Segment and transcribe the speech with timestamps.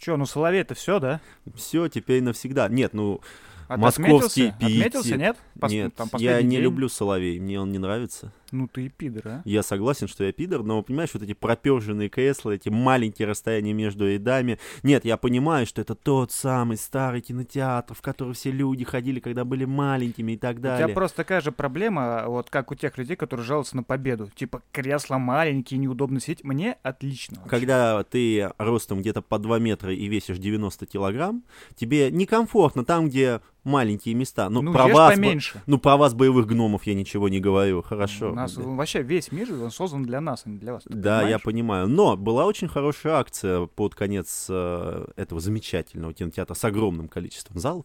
[0.00, 1.20] Че, ну Соловей-то все, да?
[1.54, 2.68] Все, теперь навсегда.
[2.68, 3.20] Нет, ну,
[3.68, 4.66] А Московский отметился?
[4.66, 5.18] Отметился, пиетет.
[5.20, 5.36] нет?
[5.58, 6.60] Пос- нет, там я не день.
[6.60, 8.32] люблю Соловей, мне он не нравится.
[8.52, 9.42] Ну ты и пидор, а?
[9.44, 14.08] Я согласен, что я пидор, но, понимаешь, вот эти проперженные кресла, эти маленькие расстояния между
[14.08, 14.58] рядами.
[14.82, 19.44] Нет, я понимаю, что это тот самый старый кинотеатр, в который все люди ходили, когда
[19.44, 20.86] были маленькими и так У далее.
[20.86, 24.28] тебя просто такая же проблема, вот как у тех людей, которые жалуются на победу.
[24.34, 26.44] Типа, кресла маленькие, неудобно сидеть.
[26.44, 27.36] Мне отлично.
[27.36, 27.50] вообще.
[27.50, 31.42] Когда ты ростом где-то по 2 метра и весишь 90 килограмм,
[31.76, 34.48] тебе некомфортно там, где маленькие места.
[34.48, 35.60] Ну, Ну, про вас, поменьше.
[35.66, 37.82] ну, про вас, боевых гномов, я ничего не говорю.
[37.82, 38.32] Хорошо.
[38.42, 38.62] Нас Да.
[38.62, 40.84] вообще весь мир, он создан для нас, а не для вас.
[40.84, 41.42] ты Да, я понимаешь?
[41.42, 41.88] понимаю.
[41.88, 47.84] Но была очень хорошая акция под конец э, этого замечательного кинотеатра с огромным количеством залов.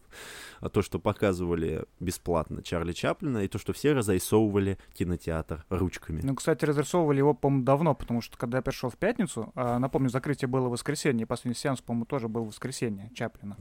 [0.65, 6.21] А То, что показывали бесплатно Чарли Чаплина, и то, что все разрисовывали кинотеатр ручками.
[6.23, 10.09] Ну, кстати, разрисовывали его, по-моему, давно, потому что когда я пришел в пятницу, а, напомню,
[10.09, 13.57] закрытие было в воскресенье, последний сеанс, по-моему, тоже был в воскресенье Чаплина.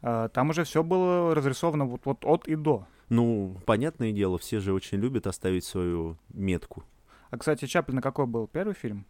[0.00, 2.86] А, там уже все было разрисовано вот, вот от и до.
[3.08, 6.84] Ну, понятное дело, все же очень любят оставить свою метку.
[7.30, 8.46] А, кстати, Чаплина какой был?
[8.46, 9.06] Первый фильм?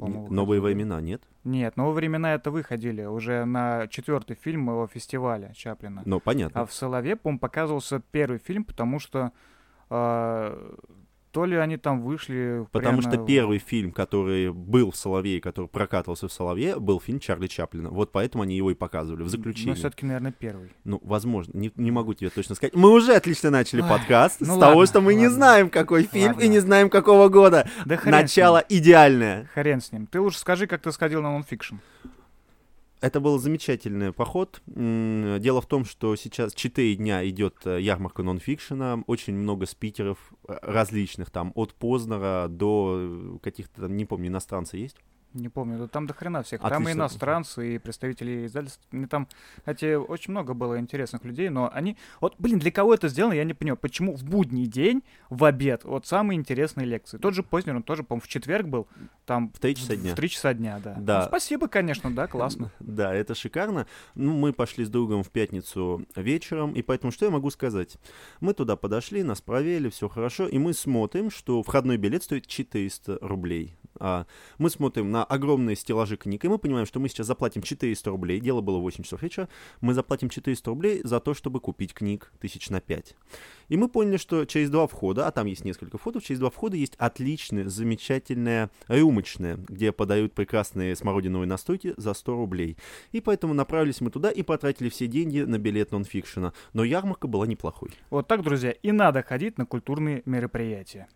[0.00, 0.76] По-моему, Новые выходил.
[0.78, 1.22] времена, нет?
[1.44, 6.02] Нет, новые времена это выходили уже на четвертый фильм его фестиваля Чаплина.
[6.04, 6.60] Ну, понятно.
[6.60, 9.32] А в Солове, по-моему, показывался первый фильм, потому что
[9.88, 10.76] а,
[11.32, 15.68] то ли они там вышли Потому прямо что первый фильм, который был в Соловье, который
[15.68, 17.90] прокатывался в Соловье, был фильм Чарли Чаплина.
[17.90, 19.70] Вот поэтому они его и показывали в заключении.
[19.70, 20.72] Ну, все-таки, наверное, первый.
[20.84, 22.74] Ну, возможно, не, не могу тебе точно сказать.
[22.74, 25.34] Мы уже отлично начали Ой, подкаст ну с ладно, того, что мы не ладно.
[25.34, 26.42] знаем, какой фильм Ладно.
[26.42, 27.68] и не знаем, какого года.
[27.84, 29.48] Да Начало идеальное.
[29.54, 30.06] Хрен с ним.
[30.06, 31.76] Ты лучше скажи, как ты сходил на нонфикшн.
[33.00, 34.60] Это был замечательный поход.
[34.66, 39.04] Дело в том, что сейчас 4 дня идет э, ярмарка нонфикшена.
[39.06, 44.96] Очень много спикеров э, различных, там, от Познера до э, каких-то, не помню, иностранцы есть?
[45.32, 46.60] Не помню, там до хрена всех.
[46.60, 46.92] Там и Отлично.
[46.92, 48.82] иностранцы, и представители издательств.
[48.90, 49.28] Мне там,
[49.58, 51.96] кстати, очень много было интересных людей, но они...
[52.20, 53.76] Вот, блин, для кого это сделано, я не понимаю.
[53.76, 57.18] Почему в будний день, в обед, вот самые интересные лекции.
[57.18, 58.88] Тот же Познер, он тоже, по-моему, в четверг был.
[59.24, 60.12] Там В 3 часа дня.
[60.12, 60.96] В 3 часа дня, да.
[60.98, 61.20] Да.
[61.20, 62.72] Ну, спасибо, конечно, да, классно.
[62.80, 63.86] Да, это шикарно.
[64.14, 67.98] Ну, мы пошли с другом в пятницу вечером, и поэтому что я могу сказать?
[68.40, 73.18] Мы туда подошли, нас проверили, все хорошо, и мы смотрим, что входной билет стоит 400
[73.22, 73.76] рублей.
[73.98, 74.26] А
[74.58, 78.40] мы смотрим на огромные стеллажи книг, и мы понимаем, что мы сейчас заплатим 400 рублей,
[78.40, 79.48] дело было в 8 часов вечера,
[79.80, 83.14] мы заплатим 400 рублей за то, чтобы купить книг тысяч на 5.
[83.68, 86.76] И мы поняли, что через два входа, а там есть несколько входов, через два входа
[86.76, 92.76] есть отличная, замечательная рюмочная, где подают прекрасные смородиновые настойки за 100 рублей.
[93.12, 96.52] И поэтому направились мы туда и потратили все деньги на билет нонфикшена.
[96.72, 97.90] Но ярмарка была неплохой.
[98.10, 101.08] Вот так, друзья, и надо ходить на культурные мероприятия.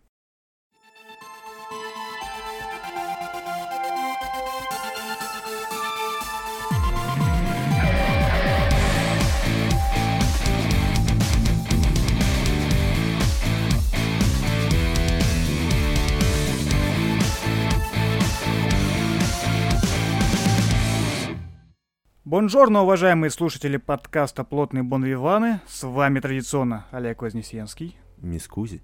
[22.26, 25.60] Бонжорно, уважаемые слушатели подкаста «Плотные бонвиваны».
[25.66, 27.98] С вами традиционно Олег Вознесенский.
[28.16, 28.80] Мискузи.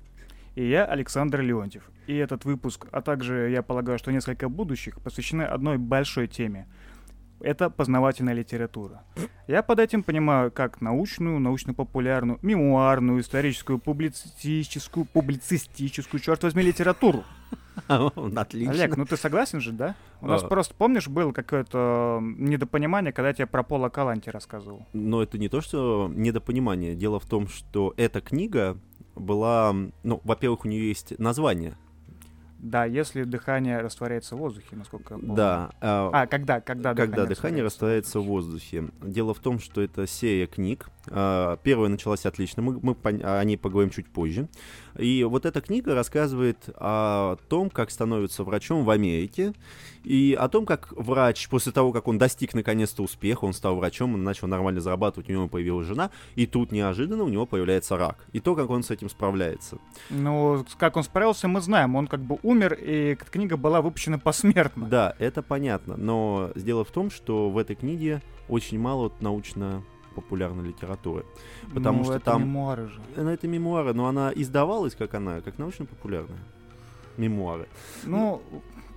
[0.56, 1.84] И я, Александр Леонтьев.
[2.06, 6.68] И этот выпуск, а также, я полагаю, что несколько будущих, посвящены одной большой теме.
[7.40, 9.04] Это познавательная литература.
[9.48, 17.24] Я под этим понимаю как научную, научно-популярную, мемуарную, историческую, публицистическую, публицистическую, черт возьми, литературу.
[17.88, 18.72] Отлично.
[18.72, 19.94] Олег, ну ты согласен же, да?
[20.20, 20.46] У нас А.
[20.48, 24.86] просто, помнишь, было какое-то недопонимание, когда я тебе про Пола Каланти рассказывал.
[24.92, 26.94] Но это не то, что недопонимание.
[26.94, 28.76] Дело в том, что эта книга
[29.14, 29.74] была...
[30.02, 31.76] Ну, во-первых, у нее есть название.
[32.58, 35.34] Да, если дыхание растворяется в воздухе, насколько я помню.
[35.34, 35.70] Да.
[35.80, 38.88] а, А, когда, когда когда дыхание растворяется в воздухе.
[39.02, 40.90] Дело в том, что это серия книг.
[41.10, 44.48] А, Первая началась отлично, мы, мы о ней поговорим чуть позже.
[44.98, 49.52] И вот эта книга рассказывает о том, как становится врачом в Америке,
[50.04, 54.14] и о том, как врач, после того, как он достиг наконец-то успеха, он стал врачом,
[54.14, 58.26] он начал нормально зарабатывать, у него появилась жена, и тут неожиданно у него появляется рак.
[58.32, 59.78] И то, как он с этим справляется.
[60.10, 61.96] Ну, как он справился, мы знаем.
[61.96, 64.86] Он как бы умер, и книга была выпущена посмертно.
[64.86, 69.20] Да, это понятно, но дело в том, что в этой книге очень мало вот
[70.10, 71.24] научно-популярной литературы.
[71.74, 73.00] потому Ну, что это там- мемуары же.
[73.16, 76.38] Ну, это мемуары, но она издавалась как она, как научно-популярная.
[77.16, 77.66] Мемуары.
[78.04, 78.40] Ну,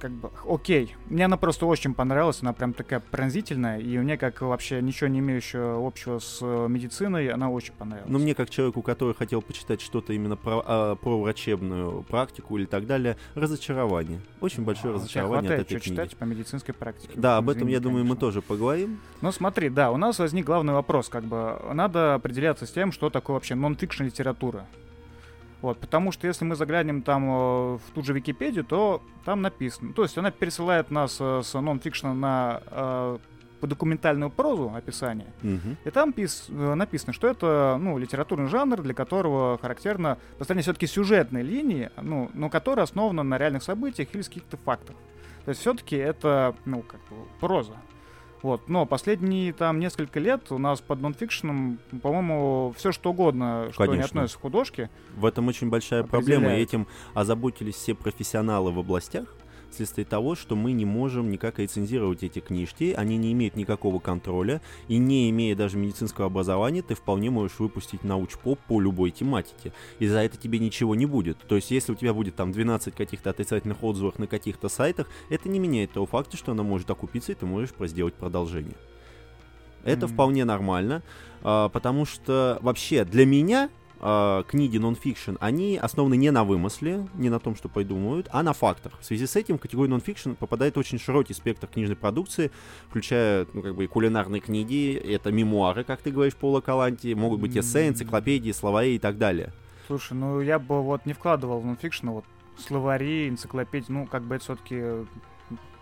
[0.03, 0.97] как бы, окей.
[1.05, 5.19] Мне она просто очень понравилась, она прям такая пронзительная, и мне, как вообще ничего не
[5.19, 8.11] имеющего общего с э, медициной, она очень понравилась.
[8.11, 12.65] Ну, мне, как человеку, который хотел почитать что-то именно про, а, про врачебную практику или
[12.65, 14.19] так далее, разочарование.
[14.41, 15.95] Очень большое А, разочарование тебя от хватает этой что книги.
[15.95, 17.13] читать по медицинской практике.
[17.15, 18.19] Да, об этом, я думаю, мы конечно.
[18.27, 18.99] тоже поговорим.
[19.21, 23.09] Ну смотри, да, у нас возник главный вопрос, как бы, надо определяться с тем, что
[23.09, 24.65] такое вообще нон-фикшн литература.
[25.63, 29.93] Вот, потому что если мы заглянем там э, в ту же Википедию, то там написано.
[29.93, 33.17] То есть она пересылает нас э, с нон-фикшна на э,
[33.61, 35.27] по документальную прозу описание.
[35.41, 35.77] Мгм.
[35.85, 41.43] И там пис- написано, что это ну, литературный жанр, для которого характерно построение все-таки сюжетной
[41.43, 44.97] линии, ну, но которая основана на реальных событиях или каких-то фактах.
[45.45, 47.77] То есть все-таки это, ну, как бы, проза.
[48.43, 48.67] Вот.
[48.67, 53.91] Но последние там несколько лет у нас под нонфикшеном, по-моему, все что угодно, что не
[53.91, 54.19] Конечно.
[54.19, 54.89] относится к художке.
[55.15, 59.25] В этом очень большая проблема, и этим озаботились все профессионалы в областях,
[59.73, 64.61] вследствие того, что мы не можем никак рецензировать эти книжки, они не имеют никакого контроля,
[64.87, 70.07] и не имея даже медицинского образования, ты вполне можешь выпустить научпоп по любой тематике, и
[70.07, 71.37] за это тебе ничего не будет.
[71.39, 75.49] То есть, если у тебя будет там 12 каких-то отрицательных отзывов на каких-то сайтах, это
[75.49, 78.75] не меняет того факта, что она может окупиться, и ты можешь сделать продолжение.
[79.83, 80.13] Это Мгм.
[80.13, 81.03] вполне нормально,
[81.41, 83.69] а, потому что вообще для меня
[84.05, 88.51] а, книги нон-фикшн, они основаны не на вымысле, не на том, что придумывают, а на
[88.51, 88.91] фактах.
[88.99, 92.51] В связи с этим в категорию нон-фикшн попадает очень широкий спектр книжной продукции,
[92.89, 97.39] включая, ну, как бы, и кулинарные книги, это мемуары, как ты говоришь, Пола Каланити, могут
[97.39, 99.53] быть эссе, энциклопедии, словари и так далее.
[99.87, 102.25] Слушай, ну я бы вот не вкладывал в нонфикшн вот
[102.57, 105.07] словари, энциклопедии, ну как бы это все-таки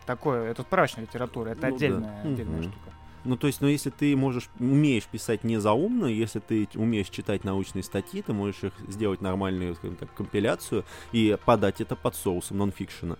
[0.06, 1.76] такое, это справочная литература, это Ну да.
[1.76, 2.34] отдельная, Мгм.
[2.34, 2.91] отдельная штука.
[3.24, 7.44] Ну, то есть, ну, если ты можешь, умеешь писать не заумно, если ты умеешь читать
[7.44, 12.58] научные статьи, ты можешь их сделать нормальную, скажем так, компиляцию и подать это под соусом
[12.58, 13.18] нонфикшена.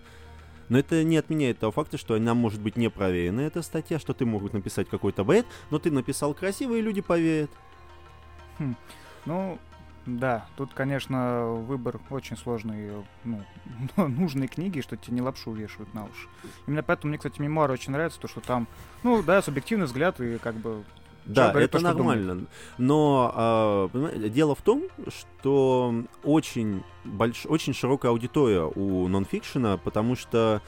[0.68, 4.12] Но это не отменяет того факта, что она может быть не проверена, эта статья, что
[4.12, 7.50] ты могут написать какой-то бред, но ты написал красиво, и люди поверят.
[9.24, 9.58] Ну,
[10.06, 12.90] да, тут, конечно, выбор очень сложный,
[13.24, 13.42] ну,
[13.96, 16.28] нужные книги, что тебе не лапшу вешают на уши.
[16.66, 18.66] Именно поэтому мне, кстати, мемуары очень нравятся, то, что там,
[19.02, 20.84] ну, да, субъективный взгляд и как бы
[21.24, 22.46] Да, это то, нормально.
[22.78, 25.94] Но понимаете, дело в том, что
[26.24, 27.46] очень, больш...
[27.46, 30.62] очень широкая аудитория у нонфикшена, потому что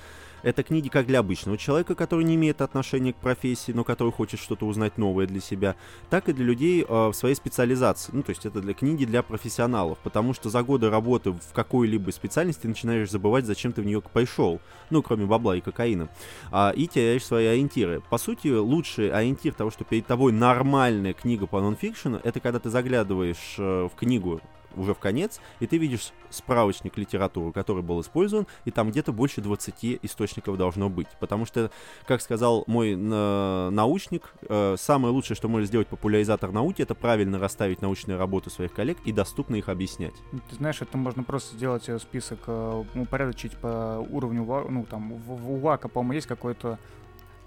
[0.44, 4.38] это книги как для обычного человека, который не имеет отношения к профессии, но который хочет
[4.38, 5.75] что-то узнать новое для себя,
[6.11, 8.12] так и для людей а, в своей специализации.
[8.14, 12.11] Ну, то есть это для книги для профессионалов, потому что за годы работы в какой-либо
[12.11, 14.61] специальности начинаешь забывать, зачем ты в нее пришел,
[14.91, 16.08] ну, кроме бабла и кокаина,
[16.52, 18.02] а, и теряешь свои ориентиры.
[18.11, 22.69] По сути, лучший ориентир того, что перед тобой нормальная книга по нонфикшену, это когда ты
[22.69, 24.41] заглядываешь э, в книгу
[24.76, 29.40] уже в конец, и ты видишь справочник литературы, который был использован, и там где-то больше
[29.40, 31.08] 20 источников должно быть.
[31.20, 31.70] Потому что,
[32.06, 37.38] как сказал мой на- научник, э, самое лучшее, что может сделать популяризатор науки, это правильно
[37.38, 40.14] расставить научные работы своих коллег и доступно их объяснять.
[40.50, 45.36] Ты знаешь, это можно просто сделать э, список, э, упорядочить по уровню, ну, там, в-
[45.36, 46.78] в- у ВАКа, по-моему, есть какой-то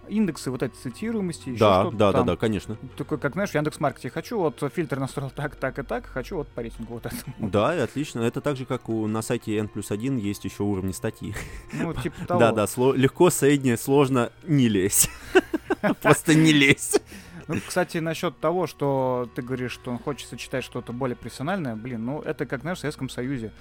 [0.09, 2.27] индексы вот эти цитируемости, еще да, что-то да, да, там.
[2.27, 2.77] да, конечно.
[2.97, 6.47] Такой, как, знаешь, в Яндекс.Маркете хочу, вот фильтр настроил так, так и так, хочу вот
[6.47, 7.49] по рейтингу вот этому.
[7.49, 8.21] Да, и отлично.
[8.21, 11.35] Это так же, как у, на сайте N плюс 1 есть еще уровни статьи.
[11.73, 12.39] Ну, типа того.
[12.39, 15.09] Да, да, сло- легко, среднее, сложно, не лезь.
[16.01, 16.99] Просто не лезь.
[17.47, 22.19] Ну, кстати, насчет того, что ты говоришь, что хочется читать что-то более профессиональное, блин, ну
[22.19, 23.53] это как, знаешь, в Советском Союзе.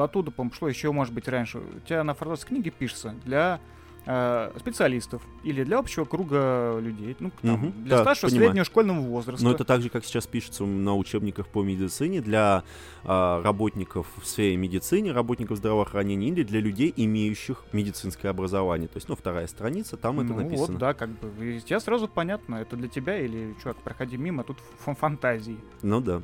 [0.00, 1.58] Оттуда, по-моему, шло еще, может быть, раньше.
[1.58, 3.60] У тебя на фордовской книге пишется для
[4.08, 7.14] э, специалистов или для общего круга людей.
[7.20, 8.48] Ну, там, Мгм, для да, старшего понимаю.
[8.48, 9.44] среднего школьного возраста.
[9.44, 12.64] Но это так же, как сейчас пишется на учебниках по медицине для
[13.04, 18.88] а, работников в сфере медицины, работников здравоохранения или для людей, имеющих медицинское образование.
[18.88, 20.72] То есть, ну, вторая страница, там это ну, написано.
[20.72, 21.56] вот, да, как бы.
[21.56, 25.58] И тебе сразу понятно, это для тебя или, чувак, проходи мимо, тут фантазии.
[25.82, 26.22] Ну да.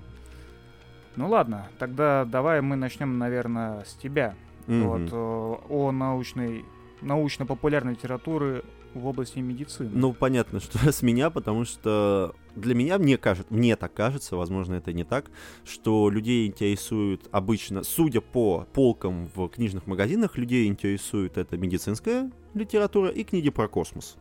[1.16, 4.34] Ну ладно, тогда давай мы начнем, наверное, с тебя.
[4.66, 4.88] Мгм.
[4.88, 6.64] вот, э, о научной,
[7.04, 9.90] научно-популярной литературы в области медицины.
[9.92, 14.74] Ну, понятно, что с меня, потому что для меня, мне кажется, мне так кажется, возможно,
[14.74, 15.30] это не так,
[15.64, 23.10] что людей интересует обычно, судя по полкам в книжных магазинах, людей интересует это медицинская литература
[23.10, 24.16] и книги про космос.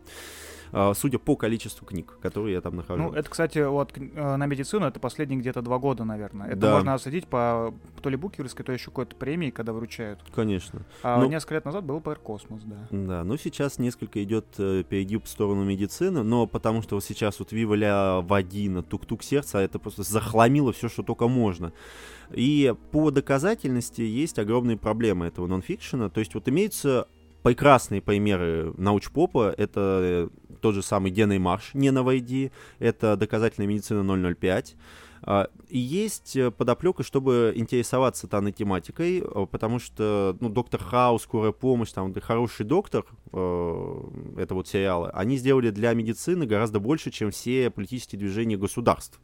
[0.96, 3.01] Судя по количеству книг, которые я там нахожу.
[3.03, 6.48] Ну, это, кстати, вот э, на медицину это последние где-то два года, наверное.
[6.48, 6.74] Это Да.
[6.75, 10.20] можно осадить по то ли букерской, то еще какой-то премии, когда вручают.
[10.34, 10.82] Конечно.
[11.03, 12.88] А Ну- несколько лет назад был про космос, да.
[12.92, 17.39] Да, ну сейчас несколько идет э, перегиб в сторону медицины, но потому что вот сейчас
[17.39, 21.72] вот Вива ля Вадина, тук-тук сердца, это просто захламило все, что только можно.
[22.32, 26.10] И по доказательности есть огромные проблемы этого нонфикшена.
[26.10, 27.08] То есть вот имеются
[27.44, 30.30] прекрасные примеры научпопа— это
[30.63, 34.01] тот же самый Генный марш, не на Войди, это доказательная медицина
[34.36, 34.75] 005,
[35.25, 41.24] а, и есть э, подоплека, чтобы интересоваться данной тематикой, э, потому что, ну, Доктор Хаус,
[41.24, 44.03] Скорая помощь, там, Хороший доктор, э,
[44.38, 49.20] это вот сериалы, они сделали для медицины гораздо больше, чем все политические движения государств.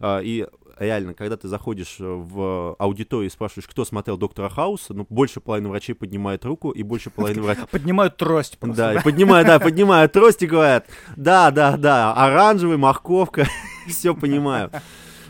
[0.00, 0.46] Э, и
[0.78, 5.68] реально, когда ты заходишь в аудиторию и спрашиваешь, кто смотрел Доктора Хауса, ну, больше половины
[5.68, 7.64] врачей поднимает руку, и больше половины врачей...
[7.70, 8.94] Поднимают трость просто.
[8.94, 13.46] Да, поднимают, да, поднимают трость и говорят, да, да, да, оранжевый, морковка,
[13.88, 14.70] все понимаю.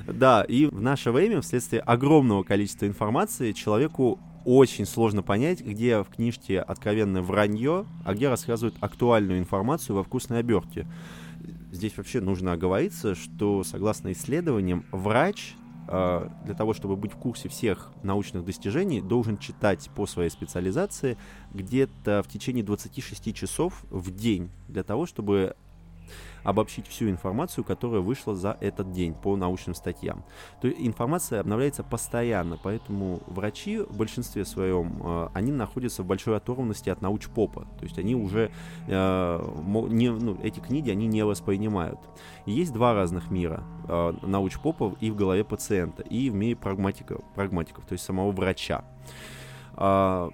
[0.06, 6.06] Да, и в наше время, вследствие огромного количества информации, человеку очень сложно понять, где в
[6.06, 10.86] книжке откровенное вранье, а где рассказывают актуальную информацию во вкусной обертке.
[11.72, 15.54] Здесь вообще нужно оговориться, что согласно исследованиям, врач
[15.88, 21.16] э, для того, чтобы быть в курсе всех научных достижений, должен читать по своей специализации
[21.52, 25.54] где-то в течение 26 часов в день, для того, чтобы
[26.42, 30.24] обобщить всю информацию, которая вышла за этот день по научным статьям.
[30.60, 36.36] То есть информация обновляется постоянно, поэтому врачи в большинстве своем, э, они находятся в большой
[36.36, 37.66] оторванности от научпопа.
[37.78, 38.50] То есть они уже,
[38.86, 39.54] э,
[39.88, 41.98] не, ну, эти книги они не воспринимают.
[42.46, 47.84] Есть два разных мира э, научпопов и в голове пациента, и в мире прагматиков, прагматиков
[47.84, 48.84] то есть самого врача.
[49.74, 50.30] А,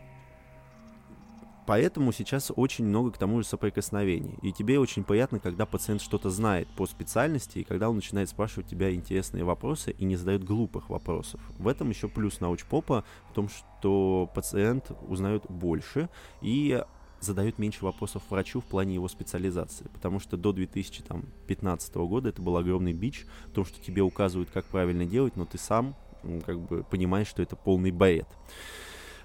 [1.66, 4.36] Поэтому сейчас очень много к тому же соприкосновений.
[4.42, 8.68] И тебе очень приятно, когда пациент что-то знает по специальности, и когда он начинает спрашивать
[8.68, 11.40] тебя интересные вопросы и не задает глупых вопросов.
[11.58, 16.10] В этом еще плюс научпопа в том, что пациент узнает больше
[16.42, 16.82] и
[17.20, 19.86] задает меньше вопросов врачу в плане его специализации.
[19.94, 24.66] Потому что до 2015 года это был огромный бич в том, что тебе указывают, как
[24.66, 25.96] правильно делать, но ты сам
[26.44, 28.28] как бы понимаешь, что это полный бред.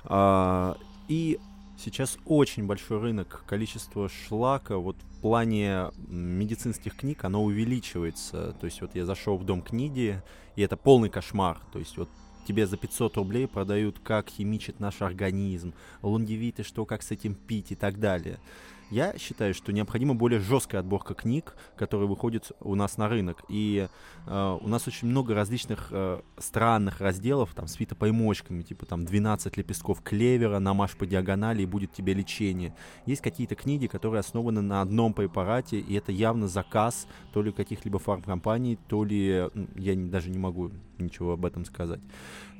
[0.06, 0.78] А,
[1.08, 1.40] и
[1.82, 8.54] Сейчас очень большой рынок, количество шлака вот в плане медицинских книг, оно увеличивается.
[8.60, 10.22] То есть вот я зашел в дом книги,
[10.58, 11.58] и это полный кошмар.
[11.72, 12.10] То есть вот
[12.46, 17.72] тебе за 500 рублей продают, как химичит наш организм, лонгевиты, что, как с этим пить
[17.72, 18.40] и так далее.
[18.90, 23.44] Я считаю, что необходима более жесткая отборка книг, которые выходят у нас на рынок.
[23.48, 23.88] И
[24.26, 29.58] э, у нас очень много различных э, странных разделов, там, с фитопоймочками, типа там 12
[29.58, 32.76] лепестков клевера, намажь по диагонали и будет тебе лечение.
[33.06, 38.00] Есть какие-то книги, которые основаны на одном препарате, и это явно заказ то ли каких-либо
[38.00, 42.02] фармкомпаний, то ли я не, даже не могу ничего об этом сказать.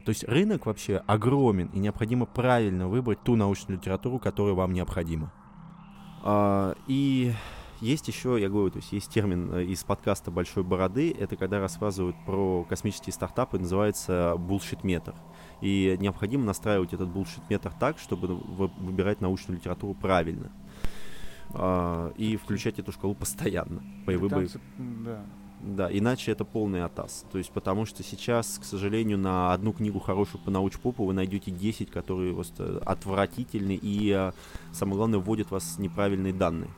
[0.06, 5.34] То есть рынок вообще огромен, и необходимо правильно выбрать ту научную литературу, которая вам необходима.
[6.24, 7.34] А, и
[7.82, 11.60] есть еще, я говорю, то есть есть термин э, из подкаста «Большой бороды», это когда
[11.60, 15.16] рассказывают про космические стартапы, называется «булшит-метр».
[15.62, 20.52] И необходимо настраивать этот булшит-метр так, чтобы выбирать научную литературу правильно.
[21.54, 23.82] А, и включать эту шкалу постоянно.
[24.06, 24.50] По выборе.
[24.78, 25.24] Да.
[25.62, 27.26] Да, иначе это полный атас.
[27.32, 31.52] То есть потому что сейчас, к сожалению, на одну книгу хорошую по научпопу вы найдете
[31.52, 34.32] 10, которые просто отвратительны и, э,
[34.72, 36.70] самое главное, вводят вас неправильные данные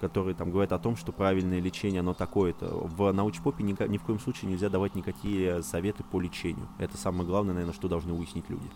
[0.00, 2.66] которые там говорят о том, что правильное лечение, оно такое-то.
[2.66, 6.68] В научпопе ни, ни в коем случае нельзя давать никакие советы по лечению.
[6.78, 8.68] Это самое главное, наверное, что должны уяснить люди.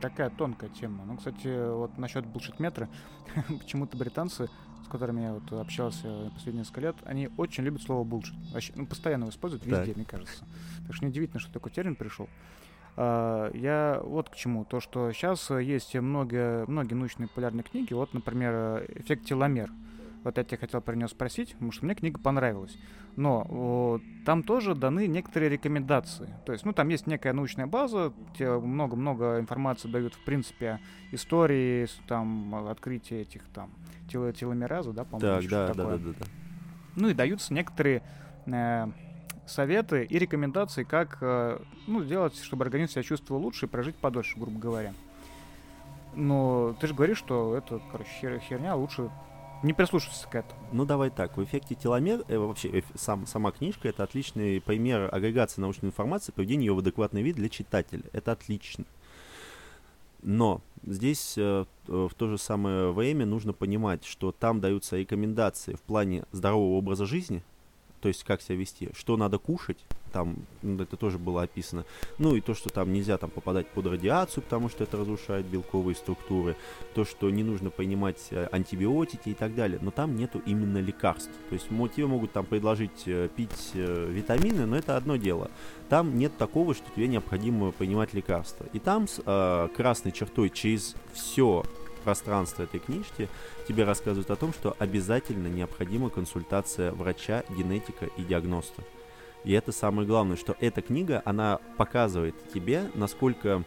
[0.00, 1.04] Такая тонкая тема.
[1.04, 2.88] Ну, кстати, вот насчет булшит-метра,
[3.48, 4.50] почему-то британцы
[4.88, 8.34] которыми я вот общался последние несколько лет, они очень любят слово bullshit.
[8.52, 9.96] Вообще, ну, постоянно его используют везде, так.
[9.96, 10.44] мне кажется.
[10.86, 12.28] Так что неудивительно, что такой термин пришел.
[12.96, 14.64] Uh, я вот к чему.
[14.64, 17.94] То, что сейчас есть много, многие научные популярные книги.
[17.94, 19.70] Вот, например, «Эффект теломер».
[20.22, 22.76] Вот я тебя хотел про нее спросить, потому что мне книга понравилась.
[23.16, 26.34] Но о, там тоже даны некоторые рекомендации.
[26.44, 30.80] То есть, ну, там есть некая научная база, тебе много-много информации дают, в принципе,
[31.12, 33.70] истории, там, открытие этих там
[34.10, 35.40] тело теломеразу, да, по-моему.
[35.40, 36.26] Так, да, да, да, да, да.
[36.96, 38.02] Ну и даются некоторые
[38.46, 38.86] э,
[39.46, 44.38] советы и рекомендации, как э, ну, сделать, чтобы организм себя чувствовал лучше и прожить подольше,
[44.38, 44.92] грубо говоря.
[46.14, 49.10] Но ты же говоришь, что это, короче, хер, херня, лучше
[49.62, 50.60] не прислушиваться к этому.
[50.72, 55.14] Ну давай так, в эффекте теломер, э, вообще э, сам, сама книжка это отличный пример
[55.14, 58.04] агрегации научной информации, поведения ее в адекватный вид для читателя.
[58.12, 58.84] Это отлично.
[60.22, 65.80] Но здесь э, в то же самое время нужно понимать, что там даются рекомендации в
[65.80, 67.42] плане здорового образа жизни,
[68.00, 71.84] то есть как себя вести, что надо кушать, там ну, это тоже было описано.
[72.18, 75.94] Ну и то, что там нельзя там попадать под радиацию, потому что это разрушает белковые
[75.94, 76.56] структуры,
[76.94, 79.78] то, что не нужно принимать э, антибиотики и так далее.
[79.82, 81.32] Но там нету именно лекарств.
[81.48, 85.50] То есть тебе могут там предложить э, пить э, витамины, но это одно дело.
[85.88, 88.66] Там нет такого, что тебе необходимо принимать лекарства.
[88.72, 91.64] И там с э, красной чертой через все
[92.00, 93.28] пространство этой книжки
[93.68, 98.82] тебе рассказывают о том, что обязательно необходима консультация врача, генетика и диагноста.
[99.44, 103.64] И это самое главное, что эта книга, она показывает тебе, насколько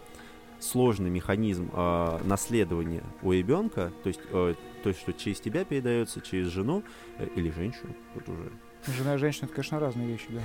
[0.64, 6.22] сложный механизм э, наследования у ребенка, то есть, э, то есть, что через тебя передается,
[6.22, 6.84] через жену
[7.18, 8.52] э, или женщину, вот уже.
[8.98, 10.42] Жена и женщина, это, конечно, разные вещи, да.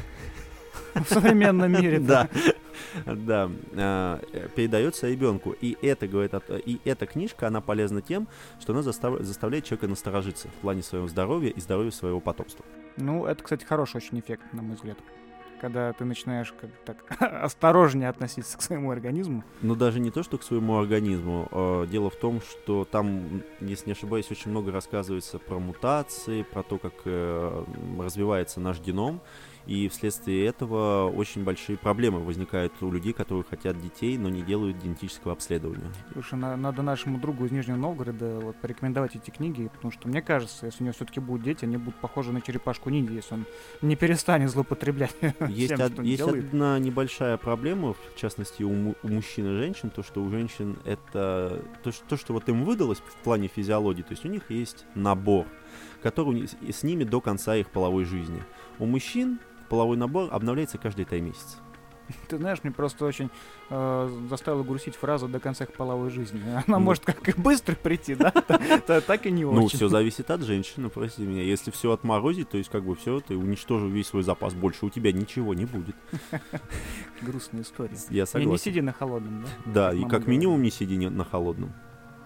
[1.02, 1.98] В современном мире.
[1.98, 2.28] Да,
[3.04, 3.50] да,
[4.54, 5.52] передается ребенку.
[5.60, 6.32] И это говорит,
[6.64, 8.28] и эта книжка, она полезна тем,
[8.60, 12.64] что она заставляет человека насторожиться в плане своего здоровья и здоровья своего потомства.
[12.96, 14.98] Ну, это, кстати, хороший очень эффект, на мой взгляд
[15.60, 19.44] когда ты начинаешь как так осторожнее относиться к своему организму.
[19.62, 21.48] Ну, даже не то, что к своему организму.
[21.50, 26.62] А дело в том, что там, если не ошибаюсь, очень много рассказывается про мутации, про
[26.62, 27.64] то, как э,
[27.98, 29.20] развивается наш геном.
[29.68, 34.78] И вследствие этого очень большие проблемы возникают у людей, которые хотят детей, но не делают
[34.78, 35.92] генетического обследования.
[36.14, 40.22] Слушай, на, надо нашему другу из Нижнего Новгорода вот, порекомендовать эти книги, потому что мне
[40.22, 43.44] кажется, если у него все-таки будут дети, они будут похожи на черепашку ниндзя, если он
[43.82, 45.14] не перестанет злоупотреблять.
[45.48, 50.02] Есть, тем, од, есть одна небольшая проблема, в частности у, у мужчин и женщин, то,
[50.02, 54.12] что у женщин это то, что, то, что вот им выдалось в плане физиологии, то
[54.12, 55.46] есть у них есть набор,
[56.02, 58.42] который с ними до конца их половой жизни.
[58.78, 61.58] У мужчин половой набор обновляется каждые три месяца.
[62.28, 63.30] Ты знаешь, мне просто очень
[63.70, 66.40] э, заставила грустить фразу до конца их половой жизни.
[66.48, 68.30] Она ну, может как и быстро прийти, да?
[69.06, 69.60] Так и не ну, очень.
[69.60, 71.42] Ну, все зависит от женщины, прости меня.
[71.42, 74.54] Если все отморозить, то есть как бы все, ты уничтожил весь свой запас.
[74.54, 75.96] Больше у тебя ничего не будет.
[77.20, 77.96] Грустная история.
[78.10, 78.50] Я согласен.
[78.50, 79.90] Не сиди на холодном, да?
[79.90, 81.72] Да, и как минимум не сиди на холодном.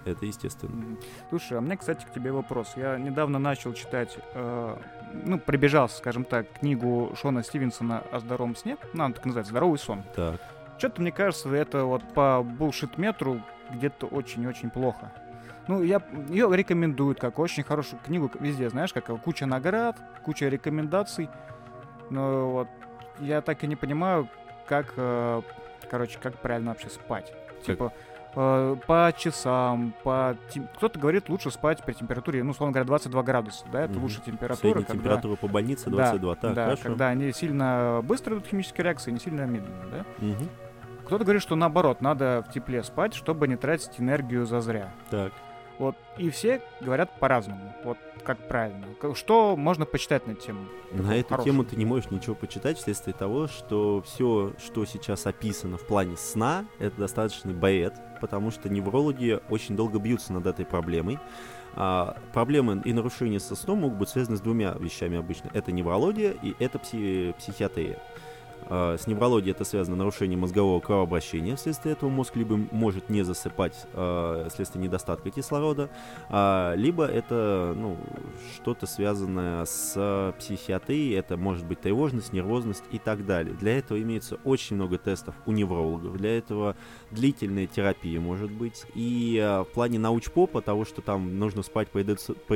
[0.05, 0.97] Это естественно.
[1.29, 2.73] Слушай, а у меня, кстати, к тебе вопрос.
[2.77, 4.77] Я недавно начал читать, э,
[5.25, 8.77] ну, прибежался, скажем так, книгу Шона Стивенсона о здоровом сне.
[8.93, 10.03] Ну, она так называется «Здоровый сон».
[10.15, 10.41] Так.
[10.79, 13.41] Что-то, мне кажется, это вот по булшит-метру
[13.71, 15.13] где-то очень-очень плохо.
[15.69, 21.29] Ну, я ее рекомендуют как очень хорошую книгу везде, знаешь, как куча наград, куча рекомендаций.
[22.11, 22.69] Но вот
[23.21, 24.29] я так и не понимаю,
[24.67, 25.43] как, э,
[25.89, 27.33] короче, как правильно вообще спать.
[27.33, 27.63] Как?
[27.63, 27.93] Типа,
[28.35, 30.37] Э, по часам, по...
[30.77, 34.01] Кто-то говорит, лучше спать при температуре, ну, условно говоря, 22 градуса, да, это mm-hmm.
[34.01, 34.57] лучшая температура.
[34.57, 35.03] Средняя когда...
[35.03, 36.83] температура по больнице 22, да, так, да, хорошо.
[36.83, 40.05] когда они сильно быстро идут химические реакции, не сильно медленно, да.
[40.25, 40.49] Mm-hmm.
[41.07, 44.91] Кто-то говорит, что наоборот, надо в тепле спать, чтобы не тратить энергию зазря.
[45.11, 45.33] Так.
[45.79, 47.75] Вот, и все говорят по-разному.
[47.85, 48.87] Вот как правильно.
[49.15, 50.61] Что можно почитать на эту тему?
[50.93, 51.53] На эту хорошую?
[51.53, 56.17] тему ты не можешь ничего почитать вследствие того, что все, что сейчас описано в плане
[56.17, 61.19] сна, это достаточный бред, потому что неврологи очень долго бьются над этой проблемой.
[61.75, 65.51] А, проблемы и нарушения со сном могут быть связаны с двумя вещами обычно.
[65.55, 67.99] Это неврология и это пси- психиатрия.
[68.69, 73.87] А, с неврологией это связано нарушение мозгового кровообращения, вследствие этого мозг либо может не засыпать
[73.93, 75.91] э, вследствие недостатка кислорода,
[76.29, 77.97] э, либо это ну,
[78.55, 83.55] что-то связанное с психиатрией, это может быть тревожность, нервозность и так далее.
[83.55, 86.77] Для этого имеется очень много тестов у неврологов, для этого
[87.11, 88.85] длительная терапия может быть.
[88.95, 92.03] И в плане научпопа, того, что там нужно спать при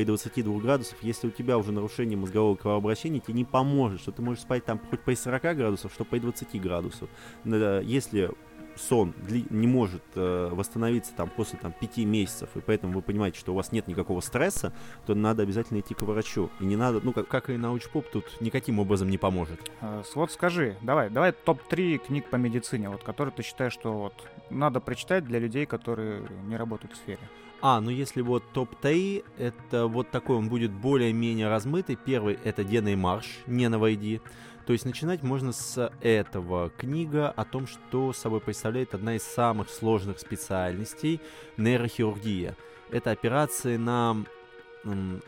[0.05, 4.43] 22 градусов, если у тебя уже нарушение мозгового кровообращения, тебе не поможет, что ты можешь
[4.43, 7.09] спать там хоть при 40 градусов, что по 20 градусов.
[7.45, 8.31] Если
[8.77, 13.53] сон не может э, восстановиться там после там 5 месяцев, и поэтому вы понимаете, что
[13.53, 14.75] у вас нет никакого стресса,
[15.07, 16.51] то надо обязательно идти к врачу.
[16.61, 19.71] И не надо, ну, как, как и научпоп, тут никаким образом не поможет.
[19.81, 24.13] Э, вот скажи, давай, давай топ-3 книг по медицине, вот, которые ты считаешь, что вот
[24.51, 27.21] надо прочитать для людей, которые не работают в сфере.
[27.63, 31.97] А, ну если вот топ-3, это вот такой он будет более-менее размытый.
[31.97, 34.21] Первый это Дена и Марш, не на войди.
[34.67, 36.71] То есть начинать можно с этого.
[36.71, 41.21] Книга о том, что собой представляет одна из самых сложных специальностей–
[41.57, 42.57] нейрохирургия.
[42.91, 44.25] Это операции на...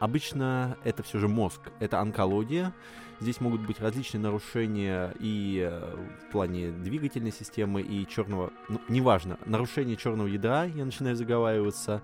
[0.00, 2.74] Обычно это все же мозг, это онкология.
[3.20, 8.52] Здесь могут быть различные нарушения и э, в плане двигательной системы, и черного...
[8.68, 12.02] Ну, неважно, нарушение черного ядра, я начинаю заговариваться,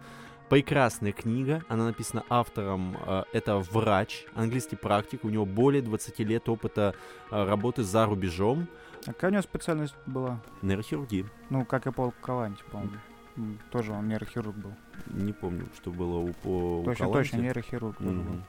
[0.55, 6.49] Прекрасная книга, она написана автором, э, это врач, английский практик, у него более 20 лет
[6.49, 6.95] опыта
[7.33, 8.69] э, работы за рубежом.
[9.05, 10.41] А какая у него специальность была?
[10.63, 11.25] Нейрохирургия.
[11.51, 12.93] Ну, как и Пол Каланти, по-моему.
[13.73, 14.71] Тоже он нейрохирург был.
[15.09, 18.13] Не помню, что было у, по, точно, у Точно, нейрохирург был.
[18.13, 18.41] Mm-hmm.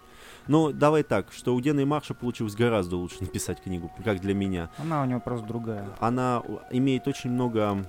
[0.47, 4.35] Ну, давай так, что у Дены и Марша получилось гораздо лучше написать книгу, как для
[4.35, 4.69] меня.
[4.77, 5.89] Она у него просто другая.
[5.99, 7.83] Она имеет очень много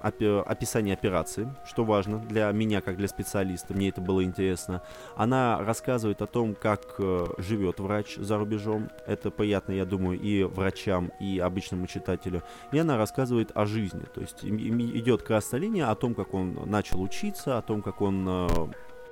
[0.00, 4.82] описание операции, что важно для меня, как для специалиста, мне это было интересно.
[5.16, 8.90] Она рассказывает о том, как э, живет врач за рубежом.
[9.06, 12.42] Это приятно, я думаю, и врачам, и обычному читателю.
[12.72, 14.04] И она рассказывает о жизни.
[14.14, 18.26] То есть идет красная линия о том, как он начал учиться, о том, как он
[18.28, 18.48] э,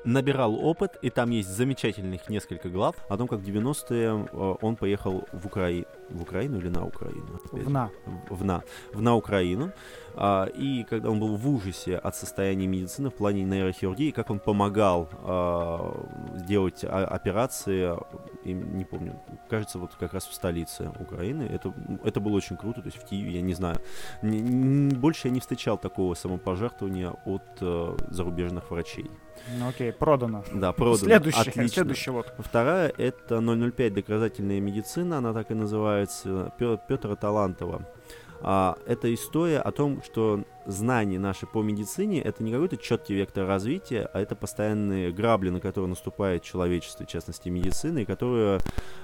[0.04, 4.76] набирал опыт, и там есть замечательных несколько глав о том, как в 90-е э, он
[4.76, 5.86] поехал в Украину.
[6.10, 7.26] В Украину или на Украину?
[7.34, 7.64] Опять.
[7.64, 7.90] В на.
[8.28, 8.62] В, на,
[8.92, 9.72] в на Украину.
[10.14, 14.38] А, и когда он был в ужасе от состояния медицины в плане нейрохирургии, как он
[14.38, 16.06] помогал а,
[16.46, 17.96] делать операции,
[18.44, 21.42] не помню, кажется, вот как раз в столице Украины.
[21.42, 21.72] Это,
[22.04, 23.80] это было очень круто, то есть в Киеве, я не знаю.
[24.22, 29.10] Больше я не встречал такого самопожертвования от э, зарубежных врачей.
[29.58, 30.44] Ну окей, продано.
[30.52, 30.96] Да, продано.
[30.96, 31.68] Следующий, Отлично.
[31.68, 32.32] следующий вот.
[32.38, 37.82] Вторая— это 005 «Доказательная медицина», она так и называется, Петра Талантова.
[38.40, 43.46] А, это история о том, что знания наши по медицине— это не какой-то четкий вектор
[43.46, 48.60] развития, а это постоянные грабли, на которые наступает человечество, в частности медицина, и которые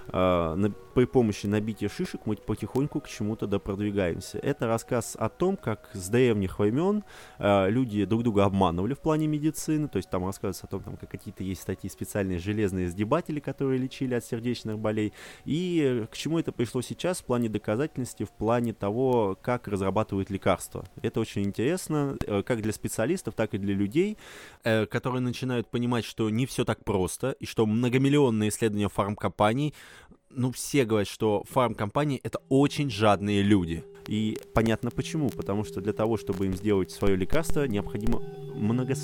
[0.08, 4.38] а, на- при помощи набития шишек мы потихоньку к чему-то допродвигаемся.
[4.38, 7.04] Это рассказ о том, как с древних времен
[7.38, 10.96] а, люди друг друга обманывали в плане медицины, то есть там рассказывается о том, там,
[10.96, 15.12] как какие-то есть статьи специальные железные сдебатели, которые лечили от сердечных болей,
[15.44, 20.30] и э, к чему это пришло сейчас в плане доказательности, в плане того, как разрабатывают
[20.30, 20.84] лекарства.
[21.02, 24.16] Это очень интересно, э, как для специалистов, так и для людей,
[24.64, 29.74] э, которые начинают понимать, что не все так просто, и что многомиллионные исследования фармкомпаний
[30.30, 33.84] ну, все говорят, что фармкомпании— это очень жадные люди.
[34.06, 35.28] И понятно почему.
[35.28, 38.22] Потому что для того, чтобы им сделать свое лекарство, необходимо
[38.54, 38.94] много,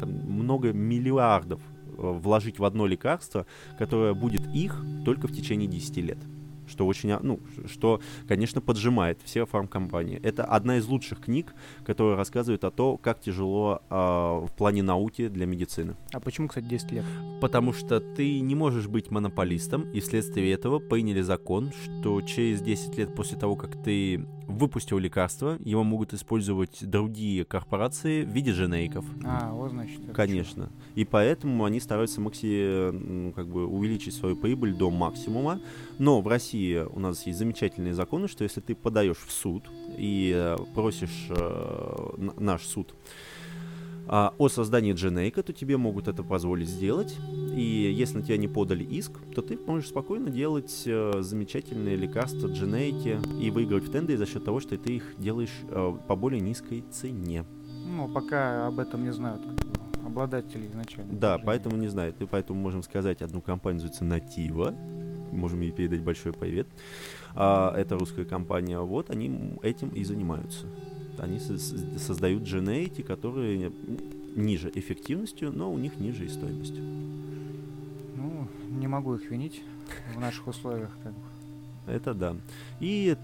[0.00, 3.46] там, много миллиардов э, вложить в одно лекарство,
[3.78, 6.18] которое будет их только в течение 10 лет.
[6.66, 10.18] Что очень, а, ну, что, конечно, поджимает все фармкомпании.
[10.22, 15.28] Это одна из лучших книг, которая рассказывает о том, как тяжело а, в плане науки
[15.28, 15.96] для медицины.
[16.12, 17.04] А почему, кстати, 10 лет?
[17.40, 22.98] Потому что ты не можешь быть монополистом, и вследствие этого приняли закон, что через 10
[22.98, 29.04] лет после того, как ты выпустил лекарство, его могут использовать другие корпорации в виде женейков.
[29.24, 30.00] А, вот значит.
[30.14, 30.70] Конечно.
[30.94, 32.90] И поэтому они стараются макси...
[32.92, 35.60] ну, как бы увеличить свою прибыль до максимума.
[35.98, 39.64] Но в России у нас есть замечательные законы, что если ты подаешь в суд
[39.96, 42.94] и э, просишь э, наш суд
[44.06, 47.16] а, о создании дженейка, то тебе могут это позволить сделать.
[47.56, 52.48] И если на тебя не подали иск, то ты можешь спокойно делать э, замечательные лекарства
[52.48, 56.40] дженейки и выигрывать в тендере за счет того, что ты их делаешь э, по более
[56.40, 57.44] низкой цене.
[57.86, 59.42] Ну, пока об этом не знают
[60.04, 61.14] обладатели изначально.
[61.14, 62.14] Да, поэтому не знаю.
[62.18, 64.74] И поэтому можем сказать, одну компанию называется Nativa.
[65.34, 66.66] Можем ей передать большой привет.
[67.34, 68.78] А, это русская компания.
[68.78, 70.66] Вот они этим и занимаются.
[71.18, 73.72] Они создают дженейти, которые
[74.36, 76.82] ниже эффективностью, но у них ниже и стоимостью.
[78.16, 79.62] Ну, не могу их винить
[80.14, 80.90] в наших условиях.
[81.02, 81.20] Как бы.
[81.86, 82.36] Это да.
[82.80, 83.16] И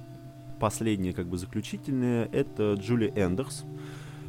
[0.61, 3.65] последнее, как бы заключительное, это Джули Эндерс.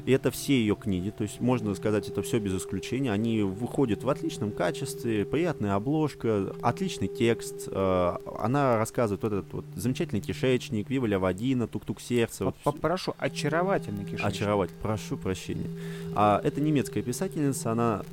[0.05, 3.11] И это все ее книги, то есть можно сказать, это все без исключения.
[3.11, 7.67] Они выходят в отличном качестве, приятная обложка, отличный текст.
[7.67, 12.45] э, Она рассказывает вот этот вот замечательный кишечник, Виваля Вадина, Тук-Тук сердце.
[12.45, 14.25] вот По- Попрошу, очаровательный кишечник.
[14.25, 14.69] очаровать.
[14.81, 15.67] Прошу прощения.
[16.15, 18.03] А, это немецкая писательница, она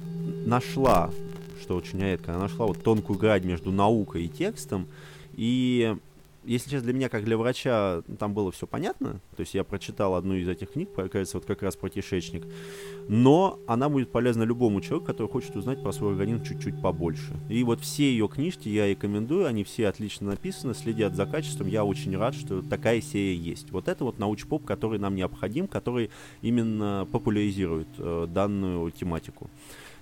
[0.47, 1.11] нашла,
[1.61, 4.87] что очень редко, она нашла вот тонкую грань между наукой и текстом.
[5.35, 5.97] И,
[6.49, 9.21] если честно, для меня, как для врача, там было все понятно.
[9.37, 12.47] То есть я прочитал одну из этих книг, кажется, вот как раз про кишечник.
[13.07, 17.35] Но она будет полезна любому человеку, который хочет узнать про свой организм чуть-чуть побольше.
[17.51, 21.69] И вот все ее книжки я рекомендую, они все отлично написаны, следят за качеством.
[21.69, 23.71] Я очень рад, что такая серия есть.
[23.71, 29.51] Вот это вот науч-поп, который нам необходим, который именно популяризирует э, данную тематику.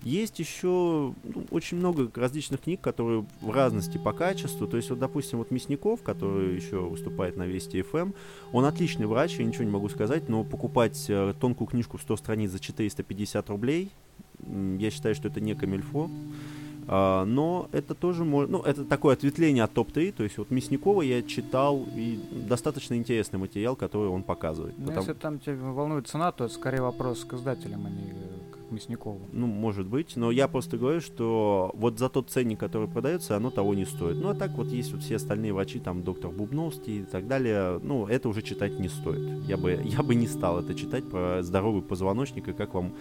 [0.03, 4.67] Есть еще ну, очень много различных книг, которые в разности по качеству.
[4.67, 8.13] То есть, вот, допустим, вот Мясников, который еще выступает на Вести ФМ,
[8.53, 12.17] он отличный врач, я ничего не могу сказать, но покупать э, тонкую книжку в 100
[12.17, 13.91] страниц за 450 рублей,
[14.79, 16.11] я считаю, что это не камильфо.
[16.89, 18.51] А, но это тоже может...
[18.51, 20.13] Ну, это такое ответвление от топ-3.
[20.13, 24.75] То есть вот Мясникова я читал, и достаточно интересный материал, который он показывает.
[24.79, 28.13] Ну, Потому- если там тебя волнует цена, то это скорее вопрос к издателям, а не
[28.71, 29.29] Мясникову.
[29.33, 33.51] Ну, может быть, но я просто говорю, что вот за тот ценник, который продается, оно
[33.51, 34.17] того не стоит.
[34.17, 37.81] Ну, а так вот есть вот все остальные врачи, там, доктор Бубновский и так далее,
[37.83, 39.45] ну, это уже читать не стоит.
[39.47, 42.95] Я бы, я бы не стал это читать про здоровый позвоночник и как вам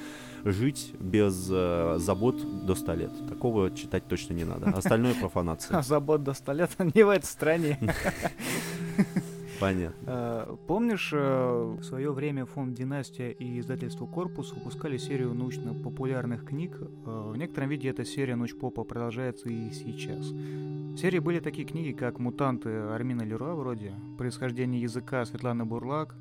[0.43, 3.12] жить без э, забот до 100 лет.
[3.28, 4.69] Такого читать точно не надо.
[4.69, 5.78] Остальное профанация.
[5.78, 7.80] А забот до 100 лет не в этой стране.
[9.59, 9.95] Понятно.
[10.05, 16.77] А, помнишь, э, в свое время фонд «Династия» и издательство «Корпус» выпускали серию научно-популярных книг.
[16.79, 20.25] Э, в некотором виде эта серия «Научпопа» продолжается и сейчас.
[20.25, 26.15] В серии были такие книги, как «Мутанты» Армина Леруа вроде, «Происхождение языка» Светланы Бурлак,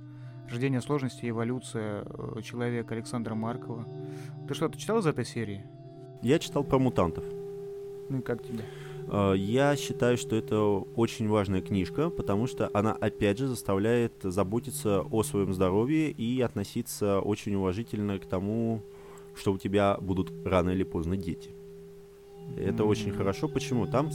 [0.51, 3.87] «Рождение сложности и эволюция» э, человека Александра Маркова.
[4.47, 5.65] Ты что-то читал из этой серии?
[6.23, 7.25] Я читал про мутантов.
[8.09, 8.65] Ну и как тебе?
[9.09, 10.59] Э, я считаю, что это
[10.97, 17.21] очень важная книжка, потому что она, опять же, заставляет заботиться о своем здоровье и относиться
[17.21, 18.83] очень уважительно к тому,
[19.35, 21.51] что у тебя будут рано или поздно дети.
[22.57, 22.87] Это mm-hmm.
[22.87, 23.49] очень хорошо.
[23.49, 23.87] Почему?
[23.87, 24.11] Там,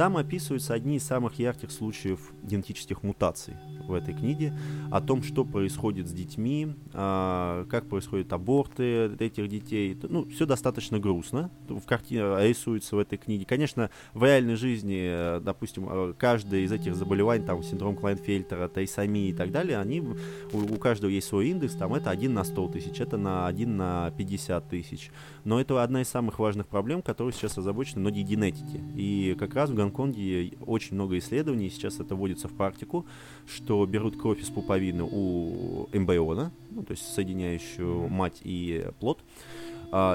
[0.00, 4.56] там описываются одни из самых ярких случаев генетических мутаций в этой книге,
[4.90, 9.98] о том, что происходит с детьми, а, как происходят аборты этих детей.
[10.02, 11.50] Ну, все достаточно грустно.
[11.68, 13.44] В картине рисуется в этой книге.
[13.44, 19.28] Конечно, в реальной жизни, э, допустим, э, каждое из этих заболеваний, там, синдром Клайнфельтера, тайсомии
[19.28, 20.16] и так далее, они, у,
[20.56, 24.12] у каждого есть свой индекс, там, это 1 на 100 тысяч, это на 1 на
[24.16, 25.10] 50 тысяч.
[25.44, 28.82] Но это одна из самых важных проблем, которые сейчас озабочены многие генетики.
[28.96, 33.04] И как раз в Гонконге очень много исследований, сейчас это вводится в практику,
[33.46, 39.59] что берут кровь из пуповины у эмбриона, ну, то есть соединяющую мать и плод, а,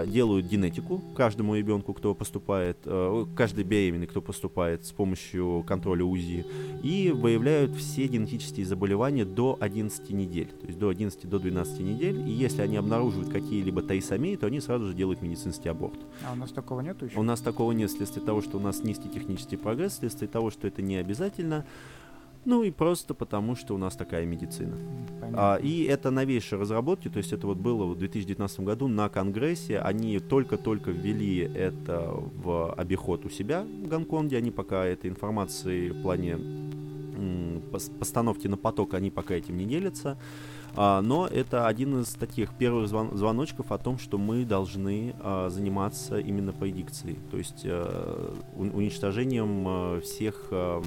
[0.06, 6.46] делают генетику каждому ребенку, кто поступает, а, каждый беременный, кто поступает с помощью контроля УЗИ,
[6.84, 12.28] и выявляют все генетические заболевания до 11 недель, то есть до 11 до 12 недель,
[12.28, 16.00] и если они обнаруживают какие-либо тайсомии, то они сразу же делают медицинский аборт.
[16.28, 17.20] А у нас такого нет еще?
[17.20, 20.68] У нас такого нет вследствие того, что у нас низкий технический прогресс, вследствие того, что
[20.68, 21.66] это не обязательно.
[22.46, 24.78] Ну и просто потому, что у нас такая медицина.
[25.34, 29.80] А, и это новейшие разработки, то есть это вот было в 2019 году на Конгрессе,
[29.80, 36.02] они только-только ввели это в обиход у себя в Гонконге, они пока этой информации в
[36.04, 36.38] плане
[38.00, 40.18] постановки на поток, они пока этим не делятся.
[40.78, 45.50] А, но это один из таких первых звон звоночков о том, что мы должны а,
[45.50, 50.84] заниматься именно предикцией, то есть а, уничтожением а, всех а,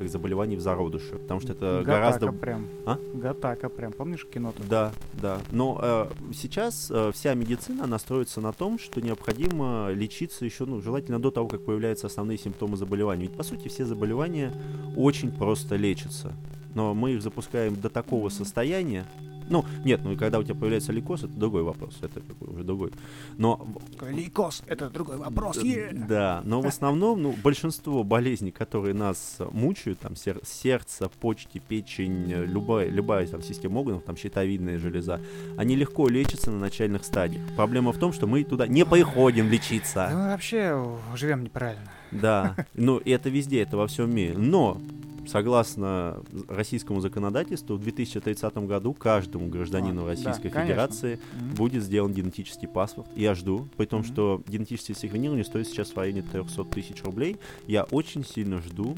[0.00, 2.32] заболеваний в зародыше, потому что это Гатака гораздо...
[2.32, 2.66] прям.
[2.86, 2.98] А?
[3.14, 4.62] Гатака прям, помнишь кино-то?
[4.68, 5.38] Да, да.
[5.50, 11.30] Но сейчас вся медицина, она строится на том, что необходимо лечиться еще, ну, желательно до
[11.30, 13.22] того, как появляются основные симптомы заболевания.
[13.22, 14.52] Ведь, по сути, все заболевания
[14.96, 16.32] очень просто лечатся
[16.74, 19.04] но мы их запускаем до такого состояния,
[19.50, 21.98] ну, нет, ну и когда у тебя появляется лейкоз, это другой вопрос.
[22.00, 22.92] Это уже другой.
[23.36, 23.66] Но...
[24.00, 25.58] Лейкоз— это другой вопрос.
[25.58, 26.06] Yeah.
[26.06, 32.30] Да, но в основном, ну, большинство болезней, которые нас мучают, там, сер- сердце, почки, печень,
[32.30, 35.20] любая, любая там система органов, там, щитовидная железа,
[35.56, 37.42] они легко лечатся на начальных стадиях.
[37.56, 40.10] Проблема в том, что мы туда не приходим лечиться.
[40.12, 41.90] Ну, вообще живем неправильно.
[42.10, 44.36] Да, ну, это везде, это во всем мире.
[44.36, 44.80] Но
[45.28, 51.56] согласно российскому законодательству, в 2030 году каждому гражданину а, Российской да, Федерации mm-hmm.
[51.56, 53.08] будет сделан генетический паспорт.
[53.14, 54.12] Я жду, при том, mm-hmm.
[54.12, 57.36] что генетическое секвенирование стоит сейчас в районе 300 тысяч рублей.
[57.66, 58.96] Я очень сильно жду,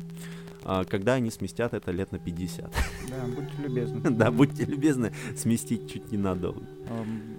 [0.88, 2.70] когда они сместят это лет на 50.
[3.10, 4.00] Да, будьте любезны.
[4.10, 6.62] Да, будьте любезны сместить чуть ненадолго.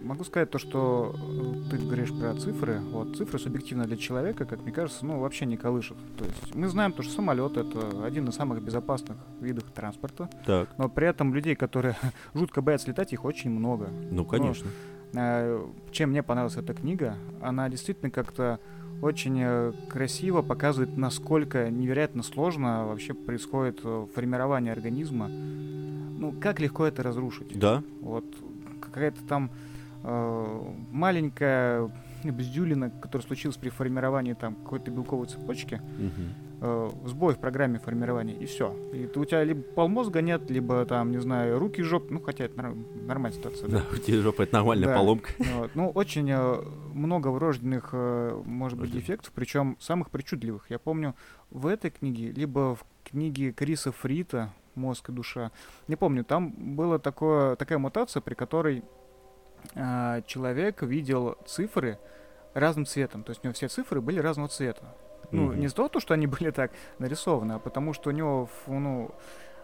[0.03, 2.79] Могу сказать то, что э, ты говоришь про цифры.
[2.79, 5.97] Вот цифры субъективно для человека, как мне кажется, ну вообще не колышут.
[6.17, 10.29] То есть мы знаем то, что самолет это один из самых безопасных видов транспорта.
[10.45, 10.69] Так.
[10.77, 11.95] Но при этом людей, которые
[12.34, 13.89] жутко боятся летать, их очень много.
[14.10, 14.69] Ну, конечно.
[15.13, 18.60] Но, э, чем мне понравилась эта книга, она действительно как-то
[19.01, 25.27] очень э, красиво показывает, насколько невероятно сложно вообще происходит э, формирование организма.
[25.27, 27.57] Ну, как легко это разрушить.
[27.57, 27.83] Да.
[28.01, 28.25] Вот
[28.79, 29.49] какая-то там
[30.03, 31.89] э, маленькая
[32.29, 36.21] бздюлина, которая случилась при формировании там какой-то белковой цепочки, угу.
[36.62, 38.75] э, сбой в программе формирования, и все.
[38.93, 42.57] И у тебя либо полмозга нет, либо там, не знаю, руки жоп, ну хотя это
[42.57, 42.75] нар-
[43.07, 43.67] нормальная ситуация.
[43.67, 44.95] Да, да у тебя жопа это нормальная да.
[44.95, 45.31] поломка.
[45.62, 45.71] Вот.
[45.75, 46.62] Ну, очень э,
[46.93, 50.69] много врожденных, э, может быть, дефектов, причем самых причудливых.
[50.69, 51.15] Я помню
[51.49, 55.51] в этой книге, либо в книге Криса Фрита «Мозг и душа»,
[55.88, 58.84] не помню, там была такое, такая мутация, при которой
[59.76, 61.97] э, человек видел цифры
[62.54, 63.24] разным цветом.
[63.24, 64.84] То есть у него все цифры были разного цвета.
[65.32, 65.58] Ну, mm-hmm.
[65.58, 69.12] не из-за того, что они были так нарисованы, а потому что у него, ну,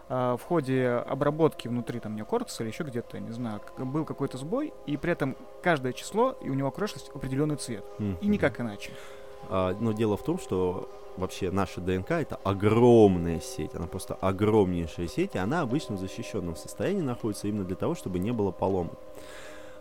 [0.08, 4.72] а, в ходе обработки внутри там неокортекса или еще где-то, не знаю, был какой-то сбой,
[4.86, 7.84] и при этом каждое число, и у него окрашивалось определенный цвет.
[7.98, 8.18] Mm-hmm.
[8.22, 8.92] И никак иначе.
[9.50, 15.08] А, но дело в том, что вообще наша ДНК это огромная сеть, она просто огромнейшая
[15.08, 18.98] сеть, и она обычно в защищенном состоянии находится именно для того, чтобы не было поломок.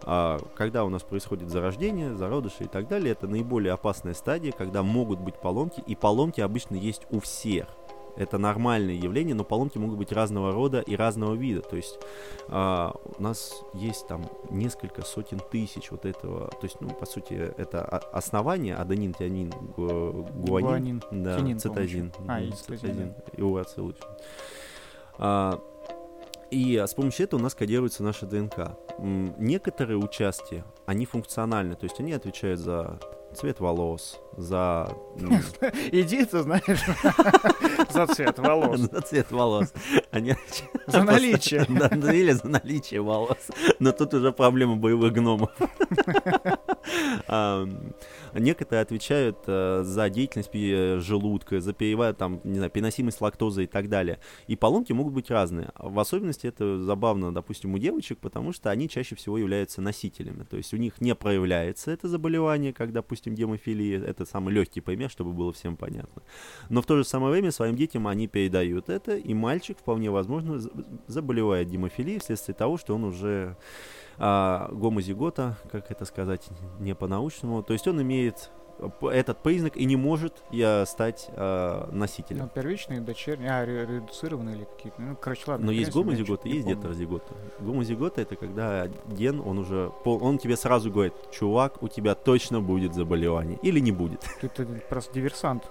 [0.04, 4.84] А когда у нас происходит зарождение, зародыши и так далее, это наиболее опасная стадия, когда
[4.84, 7.68] могут быть поломки, и поломки обычно есть у всех.
[8.18, 11.62] Это нормальное явление, но поломки могут быть разного рода и разного вида.
[11.62, 12.00] То есть
[12.48, 16.48] а, у нас есть там несколько сотен тысяч вот этого.
[16.48, 22.12] То есть, ну, по сути, это основание аденин, тианин, гуанин, гуанин да, цитозин.
[22.28, 23.14] А, и цитозин.
[23.36, 24.02] И лучше.
[26.50, 28.78] А, и с помощью этого у нас кодируется наша ДНК.
[29.00, 33.00] Некоторые участки, они функциональны, то есть они отвечают за
[33.34, 34.96] цвет волос, за...
[35.92, 36.82] Иди ты, знаешь,
[37.92, 38.80] за цвет волос.
[38.80, 39.74] За цвет волос.
[40.88, 41.66] За наличие.
[42.14, 43.38] Или за наличие волос.
[43.80, 45.50] Но тут уже проблема боевых гномов.
[48.34, 51.74] Некоторые отвечают э, за деятельность желудка, за
[52.14, 54.20] там, не знаю, переносимость лактозы и так далее.
[54.48, 55.72] И поломки могут быть разные.
[55.78, 60.44] В особенности это забавно, допустим, у девочек, потому что они чаще всего являются носителями.
[60.44, 65.10] То есть у них не проявляется это заболевание, как, допустим, гемофилия, это самый легкий пример,
[65.10, 66.22] чтобы было всем понятно.
[66.70, 70.60] Но в то же самое время своим детям они передают это, и мальчик вполне возможно
[71.08, 73.58] заболевает гемофилией вследствие того, что он уже
[74.18, 76.48] а, гомозигота, как это сказать
[76.80, 77.64] не по-научному.
[77.64, 78.52] То есть он имеет
[79.02, 82.44] этот признак и не может я стать э, носителем.
[82.44, 85.02] Ну, первичные, дочерние, а, редуцированные или какие-то.
[85.02, 85.66] Ну, короче, ладно.
[85.66, 87.34] Но есть гомозиготы, есть гетерозиготы.
[87.60, 92.94] Гомозигота это когда ген, он уже, он тебе сразу говорит, чувак, у тебя точно будет
[92.94, 93.58] заболевание.
[93.64, 94.22] Или не будет.
[94.42, 95.64] Ты, просто диверсант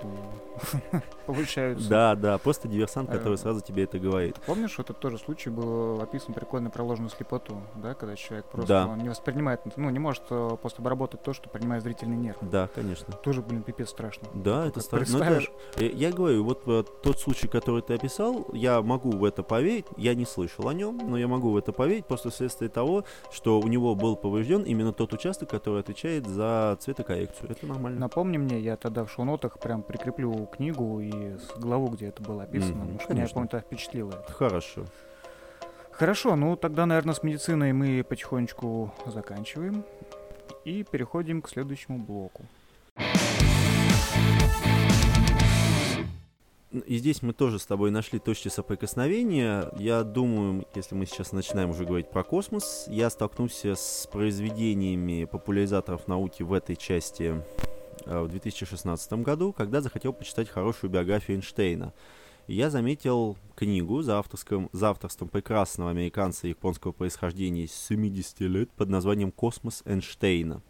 [1.27, 1.89] получается.
[1.89, 4.37] Да, да, просто диверсант, который э, сразу тебе это говорит.
[4.47, 9.09] Помнишь, это тоже случай был описан прикольно про ложную слепоту, да, когда человек просто не
[9.09, 12.39] воспринимает, ну, не может э, просто обработать то, что принимает зрительный нерв.
[12.41, 13.23] Да, конечно конечно.
[13.23, 14.29] Тоже, блин, пипец страшно.
[14.35, 15.23] Да, это страшно.
[15.23, 19.87] Это, я говорю, вот э, тот случай, который ты описал, я могу в это поверить.
[19.97, 23.61] Я не слышал о нем, но я могу в это поверить просто вследствие того, что
[23.61, 27.51] у него был поврежден именно тот участок, который отвечает за цветокоррекцию.
[27.51, 28.01] Это нормально.
[28.01, 32.83] Напомни мне, я тогда в шоу-нотах прям прикреплю книгу и главу, где это было описано.
[32.83, 34.11] Mm-hmm, что меня, помню, это впечатлило.
[34.11, 34.33] Это.
[34.33, 34.85] Хорошо.
[35.91, 39.83] Хорошо, ну тогда, наверное, с медициной мы потихонечку заканчиваем
[40.65, 42.45] и переходим к следующему блоку.
[46.87, 49.71] И здесь мы тоже с тобой нашли точки соприкосновения.
[49.79, 56.07] Я думаю, если мы сейчас начинаем уже говорить про космос, я столкнулся с произведениями популяризаторов
[56.07, 57.43] науки в этой части
[58.05, 61.95] э, в 2016 году, когда захотел почитать хорошую биографию Эйнштейна.
[62.47, 68.91] И я заметил книгу за, авторским, за авторством прекрасного американца японского происхождения 70 лет под
[68.91, 70.63] названием «Космос Эйнштейна»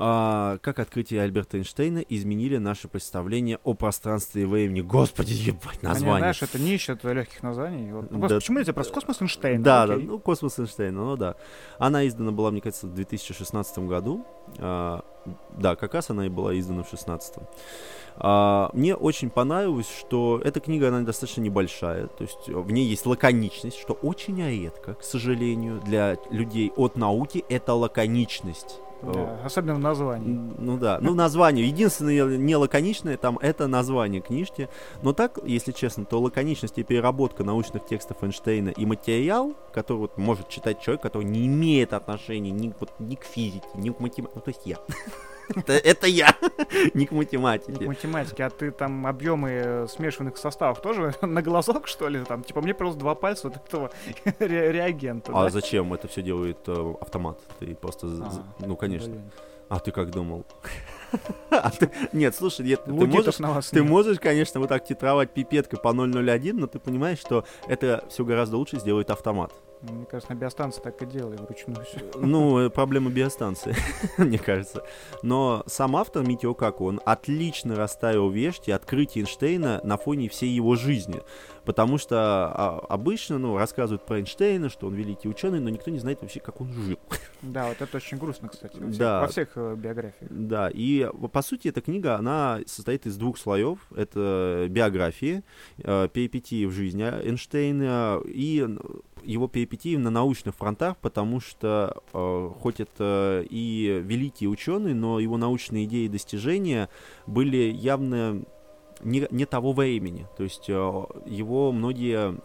[0.00, 4.80] а, как открытие Альберта Эйнштейна изменили наше представление о пространстве и времени.
[4.80, 6.12] Господи, ебать, название.
[6.12, 7.92] Они, знаешь, это не ищет легких названий.
[7.92, 8.36] Вот, да.
[8.36, 9.64] Почему это просто космос Эйнштейна?
[9.64, 9.96] Да, Окей.
[9.96, 11.34] да, ну космос Эйнштейна, ну да.
[11.78, 14.24] Она издана была, мне кажется, в 2016 году.
[14.58, 15.04] А,
[15.56, 17.34] да, как раз она и была издана в 2016.
[18.18, 23.04] А, мне очень понравилось, что эта книга, она достаточно небольшая, то есть в ней есть
[23.04, 28.80] лаконичность, что очень редко, к сожалению, для людей от науки это лаконичность.
[29.02, 30.40] Да, особенно в названии.
[30.58, 31.66] Ну да, ну название.
[31.66, 34.68] Единственное не лаконичное там это название книжки.
[35.02, 40.18] Но так, если честно, то лаконичность и переработка научных текстов Эйнштейна и материал, который вот
[40.18, 44.32] может читать человек, который не имеет отношения ни, вот, ни к физике, ни к математике,
[44.34, 44.76] ну то есть я.
[45.54, 46.34] Это, это я,
[46.94, 47.72] не к математике.
[47.72, 52.22] Не к математике, а ты там объемы э, смешанных составов тоже на глазок, что ли?
[52.24, 53.90] Там, типа, мне просто два пальца вот этого
[54.38, 55.32] ре- реагента.
[55.34, 55.50] А да?
[55.50, 55.92] зачем?
[55.94, 57.40] Это все делает э, автомат.
[57.58, 58.30] Ты просто, а,
[58.60, 59.10] ну, конечно.
[59.10, 59.30] Блин.
[59.68, 60.46] А ты как думал?
[61.50, 61.90] А ты...
[62.12, 65.92] Нет, слушай, нет, ты, можешь, на вас ты можешь, конечно, вот так титровать пипеткой по
[65.92, 69.52] 001, но ты понимаешь, что это все гораздо лучше сделает автомат.
[69.82, 72.00] Мне кажется, на биостанции так и делали вручную все.
[72.16, 73.76] Ну, э, проблема биостанции,
[74.18, 74.84] мне кажется.
[75.22, 80.74] Но сам автор Митио Каку, он отлично расставил вещи открытие Эйнштейна на фоне всей его
[80.74, 81.20] жизни.
[81.64, 85.98] Потому что а, обычно, ну, рассказывают про Эйнштейна, что он великий ученый, но никто не
[85.98, 86.98] знает вообще, как он жил.
[87.40, 89.20] Да, вот это очень грустно, кстати, во всех, да.
[89.20, 90.28] во всех э, биографиях.
[90.28, 93.78] Да, и по сути эта книга, она состоит из двух слоев.
[93.94, 95.44] Это биографии,
[95.78, 98.66] э, перипетии в жизни Эйнштейна и
[99.28, 105.36] его перипетии на научных фронтах, потому что э, хоть это и великий ученый, но его
[105.36, 106.88] научные идеи и достижения
[107.26, 108.42] были явно
[109.02, 110.26] не, не того времени.
[110.36, 110.72] То есть э,
[111.26, 112.40] его многие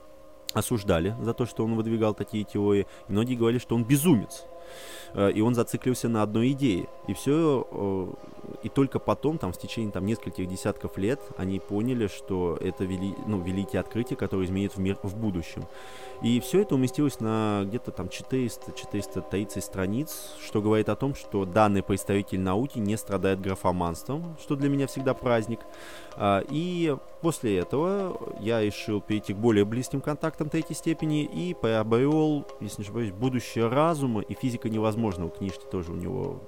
[0.54, 2.86] осуждали за то, что он выдвигал такие теории.
[3.08, 4.44] Многие говорили, что он безумец.
[5.14, 6.90] Э, и он зациклился на одной идее.
[7.08, 8.14] И все
[8.64, 13.16] и только потом, там, в течение там, нескольких десятков лет, они поняли, что это вели,
[13.28, 15.64] ну, великие открытия, которые изменят в мир в будущем.
[16.22, 21.84] И все это уместилось на где-то там 400-430 страниц, что говорит о том, что данный
[21.84, 25.60] представитель науки не страдает графоманством, что для меня всегда праздник.
[26.16, 32.46] А, и после этого я решил перейти к более близким контактам третьей степени и приобрел,
[32.60, 36.42] если не ошибаюсь, «Будущее разума» и «Физика невозможного» книжки тоже у него.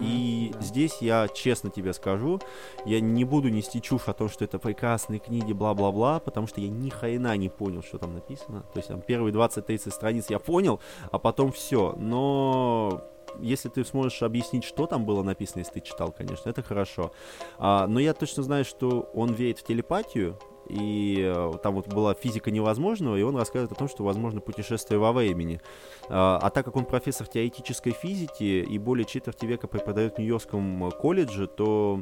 [0.00, 2.40] И здесь я честно тебе скажу,
[2.84, 6.68] я не буду нести чушь о том, что это прекрасные книги, бла-бла-бла, потому что я
[6.68, 8.62] ни хрена не понял, что там написано.
[8.72, 11.94] То есть там первые 20-30 страниц я понял, а потом все.
[11.98, 13.02] Но
[13.40, 17.12] если ты сможешь объяснить, что там было написано, если ты читал, конечно, это хорошо.
[17.58, 20.38] А, но я точно знаю, что он верит в телепатию,
[20.72, 24.98] и э, там вот была физика невозможного, и он рассказывает о том, что возможно путешествие
[24.98, 25.60] во времени.
[26.08, 30.90] А, а так как он профессор теоретической физики и более четверти века преподает в Нью-Йоркском
[30.92, 32.00] колледже, то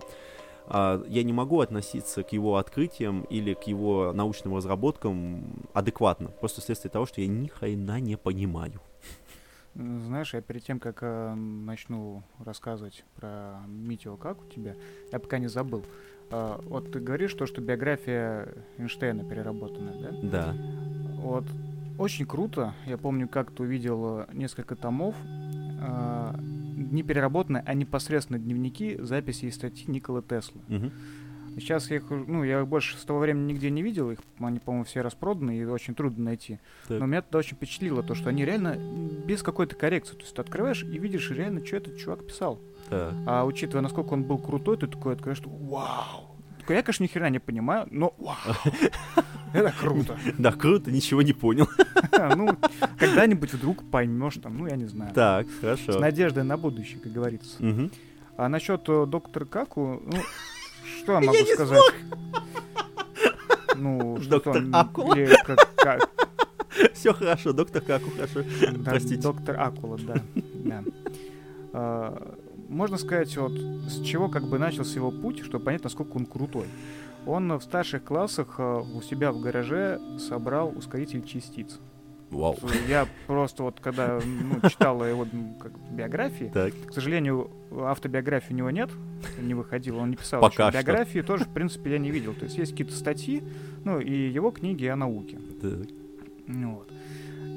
[0.67, 6.61] а, я не могу относиться к его открытиям или к его научным разработкам адекватно, просто
[6.61, 8.81] вследствие того, что я ни хрена не понимаю.
[9.75, 14.75] Знаешь, я перед тем, как э, начну рассказывать про Митио как у тебя,
[15.13, 15.85] я пока не забыл.
[16.31, 20.11] Э, вот ты говоришь, то, что биография Эйнштейна переработанная, да?
[20.23, 20.57] Да.
[21.17, 21.45] Вот
[21.99, 22.75] очень круто.
[22.87, 26.35] Я помню, как ты увидел несколько томов, э,
[26.77, 30.63] не переработанные, а непосредственно дневники, записи и статьи Николы Теслы.
[30.69, 30.91] Угу.
[31.57, 34.61] Сейчас я их, ну, я их больше с того времени нигде не видел, их, они,
[34.61, 36.59] по-моему, все распроданы, и очень трудно найти.
[36.89, 37.01] Так.
[37.01, 38.77] Но меня это очень впечатлило, то, что они реально
[39.27, 40.15] без какой-то коррекции.
[40.15, 42.61] То есть ты открываешь и видишь реально, что этот чувак писал.
[42.91, 46.37] А учитывая, насколько он был крутой, ты такой открываешь, что вау!
[46.59, 48.37] Такой, я, конечно, ни хрена не понимаю, но вау!
[49.53, 50.17] Это круто.
[50.39, 51.69] Да, круто, ничего не понял.
[52.37, 52.55] Ну,
[52.99, 55.15] когда-нибудь вдруг поймешь там, ну, я не знаю.
[55.15, 55.93] Так, хорошо.
[55.93, 57.57] С надеждой на будущее, как говорится.
[58.37, 60.19] А насчет э, доктора Каку, ну,
[60.99, 61.83] что я могу я сказать?
[63.77, 65.15] Ну, доктор что Акула?
[65.15, 66.11] Или как, как...
[66.95, 68.43] Все хорошо, доктор Каку, хорошо.
[68.73, 69.23] Да, Простите.
[69.23, 70.15] Доктор Акула, да.
[70.35, 70.85] да.
[71.73, 72.39] А,
[72.71, 76.67] можно сказать, вот с чего как бы начался его путь, чтобы понять, насколько он крутой.
[77.27, 81.79] Он в старших классах а, у себя в гараже собрал ускоритель частиц.
[82.31, 82.57] Вау.
[82.89, 85.27] Я просто вот когда ну, читал его
[85.59, 86.73] как, биографии, так.
[86.87, 88.89] к сожалению, автобиографии у него нет,
[89.41, 90.79] не выходил, он не писал Пока еще.
[90.79, 92.35] биографии, тоже, в принципе, я не видел.
[92.35, 93.43] То есть есть какие-то статьи,
[93.85, 95.41] ну и его книги о науке.
[95.61, 95.89] Так.
[96.47, 96.90] Ну, вот.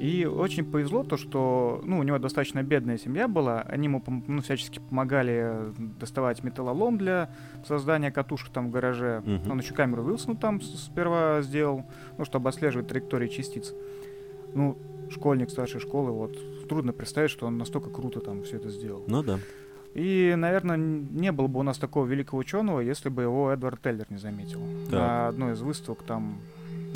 [0.04, 3.62] И очень повезло то, что ну, у него достаточно бедная семья была.
[3.62, 7.30] Они ему ну, всячески помогали доставать металлолом для
[7.66, 9.22] создания катушек там в гараже.
[9.24, 9.50] Угу.
[9.50, 11.86] Он еще камеру Уилсону там сперва сделал,
[12.18, 13.72] ну, чтобы отслеживать траектории частиц
[14.52, 14.76] ну,
[15.10, 19.04] школьник старшей школы, вот трудно представить, что он настолько круто там все это сделал.
[19.06, 19.38] Ну да.
[19.94, 24.06] И, наверное, не было бы у нас такого великого ученого, если бы его Эдвард Теллер
[24.10, 24.60] не заметил.
[24.90, 24.92] Так.
[24.92, 26.38] На одной из выставок там,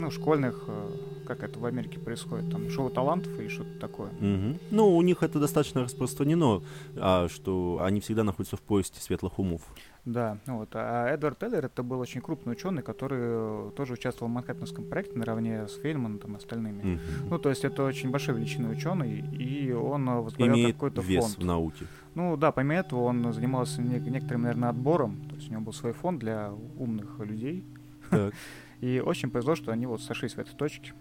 [0.00, 0.90] ну, школьных, э,
[1.26, 4.10] как это в Америке происходит, там шоу талантов или что-то такое.
[4.10, 4.58] Угу.
[4.70, 6.62] Ну, у них это достаточно распространено,
[6.96, 9.62] а, что они всегда находятся в поиске светлых умов.
[10.04, 10.70] Да, вот.
[10.72, 15.18] А Эдвард Теллер это был очень крупный ученый, который э, тоже участвовал в Манхэттенском проекте
[15.18, 16.82] наравне с Фейнманом и остальными.
[16.82, 17.28] Mm-hmm.
[17.28, 21.38] Ну, то есть это очень большой величины ученый, и он э, возглавлял какой-то вес фонд.
[21.38, 21.86] в науке.
[22.14, 25.20] Ну да, помимо этого он занимался не- некоторым, наверное, отбором.
[25.28, 27.64] То есть у него был свой фонд для умных людей.
[28.10, 28.32] Так.
[28.80, 30.92] И очень повезло, что они вот сошлись в этой точке.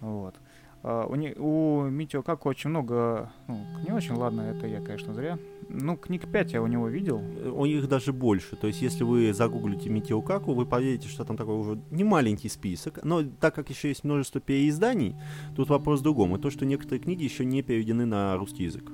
[0.00, 0.34] Вот.
[0.82, 5.14] Uh, у, не, у Митио Каку очень много, ну, не очень, ладно, это я, конечно,
[5.14, 5.38] зря.
[5.68, 7.22] Ну, книг 5 я у него видел.
[7.54, 8.56] У них даже больше.
[8.56, 12.48] То есть, если вы загуглите Митио Каку, вы поверите, что там такой уже не маленький
[12.48, 12.98] список.
[13.04, 15.14] Но так как еще есть множество переизданий,
[15.54, 16.34] тут вопрос в другом.
[16.34, 18.90] И то, что некоторые книги еще не переведены на русский язык.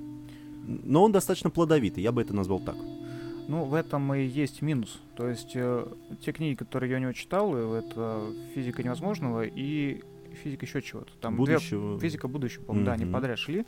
[0.67, 2.77] Но он достаточно плодовитый, я бы это назвал так.
[3.49, 5.01] Ну, в этом и есть минус.
[5.17, 5.87] То есть, э,
[6.25, 10.03] те книги, которые я у него читал, э, это «Физика невозможного» и
[10.45, 11.13] физика еще чего-то.
[11.21, 11.99] Там Будущего.
[11.99, 13.65] Две, физика будущего, по-моему, да, они подряд шли.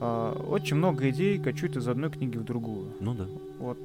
[0.00, 2.92] А, очень много идей кочуют из одной книги в другую.
[3.00, 3.26] Ну да.
[3.58, 3.78] Вот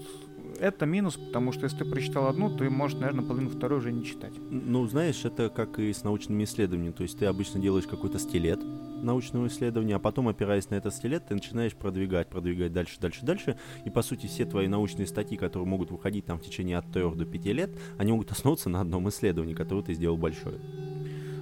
[0.59, 4.03] это минус, потому что если ты прочитал одну, ты можешь, наверное, половину второй уже не
[4.03, 4.33] читать.
[4.49, 6.93] Ну, знаешь, это как и с научными исследованиями.
[6.93, 8.59] То есть ты обычно делаешь какой-то стилет
[9.03, 13.57] научного исследования, а потом, опираясь на этот стилет, ты начинаешь продвигать, продвигать дальше, дальше, дальше.
[13.85, 17.15] И, по сути, все твои научные статьи, которые могут выходить там в течение от 3
[17.15, 20.55] до 5 лет, они могут основываться на одном исследовании, которое ты сделал большое.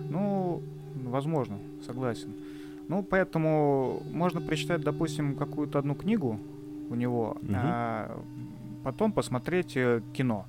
[0.09, 0.61] Ну,
[1.05, 2.29] возможно, согласен.
[2.87, 6.39] Ну, поэтому можно прочитать, допустим, какую-то одну книгу
[6.89, 7.55] у него, Мгм.
[7.55, 8.21] а
[8.83, 10.45] потом посмотреть э, кино.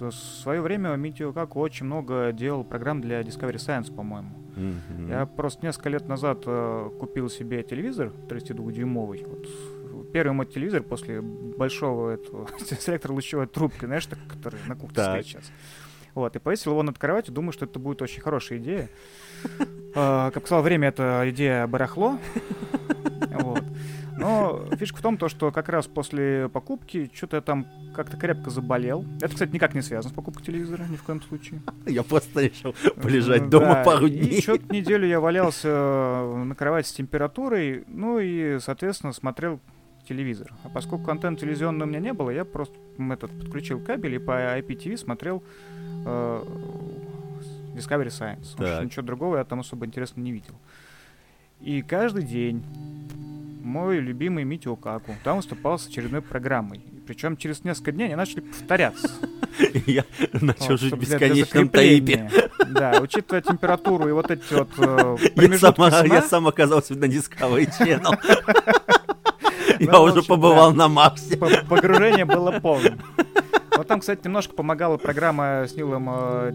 [0.00, 4.30] В свое время Митио Каку очень много делал программ для Discovery Science, по-моему.
[4.56, 5.08] Мгм.
[5.08, 9.24] Я просто несколько лет назад э, купил себе телевизор 32-дюймовый.
[9.24, 12.48] Вот, первый мой телевизор после большого этого
[12.80, 15.06] селектора лучевой трубки, знаешь, так, который на кухне Так.
[15.22, 15.52] стоит сейчас.
[16.14, 18.88] Вот, и повесил его над кроватью, думаю, что это будет очень хорошая идея.
[19.96, 22.18] А, Как сказал время, это идея барахло.
[23.30, 23.62] Вот.
[24.16, 28.50] Но фишка в том, то, что как раз после покупки что-то я там как-то крепко
[28.50, 29.04] заболел.
[29.20, 31.62] Это, кстати, никак не связано с покупкой телевизора, ни в коем случае.
[31.86, 34.40] Я просто решил полежать дома да, пару И дней.
[34.40, 39.60] что-то неделю я валялся э, на кровати с температурой, ну и, соответственно, смотрел
[40.08, 40.52] телевизор.
[40.64, 42.76] А поскольку антенн телевизионной у меня не было, я просто
[43.10, 45.42] этот, подключил кабель и по IPTV смотрел
[46.06, 46.42] э,
[47.74, 48.52] Discovery Science.
[48.52, 48.84] Потому что Так.
[48.84, 50.54] ничего другого я там особо интересно не видел.
[51.60, 52.62] И каждый день
[53.64, 56.82] мой любимый Митио Каку там выступал с очередной программой.
[57.06, 59.10] Причем через несколько дней они начали повторяться.
[59.86, 62.30] Я начал жить в бесконечном таипе.
[62.68, 66.94] Да, учитывая температуру и вот эти вот э, Я промежутки сам, сна, я сам оказался
[66.94, 68.18] на Discovery Channel.
[69.80, 71.36] Я Ну, уже побывал на Марсе.
[71.36, 73.00] по- погружение было полным.
[73.76, 76.52] Вот там, кстати, немножко помогала программа с Нилом э,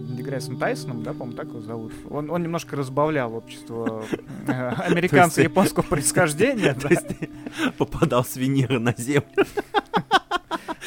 [0.60, 1.94] Тайсоном, да, по-моему, так его зовут.
[2.10, 4.04] Он, он немножко разбавлял общество
[4.48, 6.74] э, американца японского происхождения.
[6.74, 7.08] То есть
[7.78, 9.46] попадал с Венеры на Землю.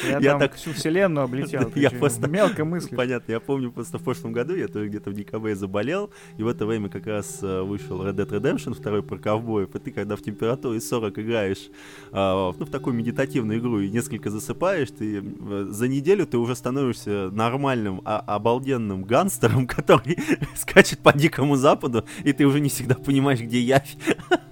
[0.09, 1.70] Я, я так- всю вселенную облетел.
[1.74, 2.94] Я просто- Мелко мысли.
[2.96, 6.48] Понятно, я помню просто в прошлом году, я тоже где-то в декабре заболел, и в
[6.48, 10.16] это время как раз э, вышел Red Dead Redemption, второй про ковбоев, и ты когда
[10.16, 11.70] в температуре 40 играешь,
[12.12, 16.55] а, ну, в такую медитативную игру и несколько засыпаешь, ты э, за неделю ты уже
[16.57, 20.18] становишься нормальным, а- обалденным гангстером, который
[20.57, 23.96] скачет по дикому западу, и ты уже не всегда понимаешь, где явь,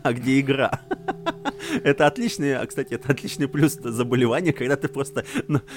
[0.03, 0.81] а где игра.
[1.85, 5.25] Это отличный, а, кстати, это отличный плюс заболевания, когда ты просто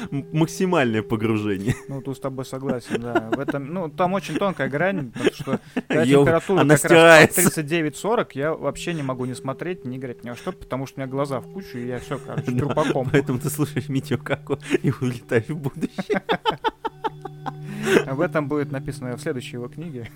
[0.09, 1.75] максимальное погружение.
[1.87, 3.29] Ну, тут с тобой согласен, да.
[3.31, 7.61] В этом, ну, там очень тонкая грань, потому что когда температура она как раз стирается.
[7.61, 11.03] 39-40, я вообще не могу не смотреть, не играть ни во что, потому что у
[11.03, 13.09] меня глаза в кучу, и я все, короче, Да, трупаком.
[13.11, 16.21] Поэтому ты слушаешь Митю Каку и улетаешь в будущее.
[18.05, 20.09] Об этом будет написано в следующей его книге.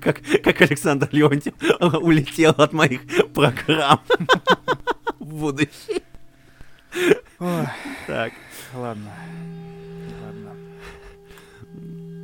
[0.00, 1.54] Как, как Александр Леонтьев
[2.00, 3.02] улетел от моих
[3.34, 4.00] программ
[5.18, 6.02] в будущее.
[8.06, 8.32] Так.
[8.78, 9.10] Ладно.
[10.24, 10.52] Ладно.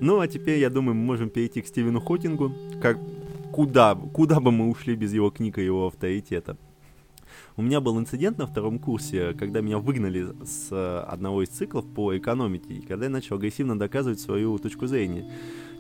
[0.01, 2.53] Ну, а теперь, я думаю, мы можем перейти к Стивену Хокингу.
[2.81, 2.99] Как,
[3.53, 6.57] куда, куда бы мы ушли без его книг и его авторитета?
[7.57, 11.85] У меня был инцидент на втором курсе, когда меня выгнали с э, одного из циклов
[11.87, 15.31] по экономике, и когда я начал агрессивно доказывать свою точку зрения.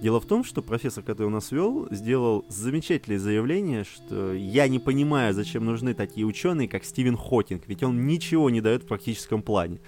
[0.02, 4.80] Дело в том, что профессор, который у нас вел, сделал замечательное заявление, что я не
[4.80, 9.42] понимаю, зачем нужны такие ученые, как Стивен Хокинг, ведь он ничего не дает в практическом
[9.42, 9.78] плане.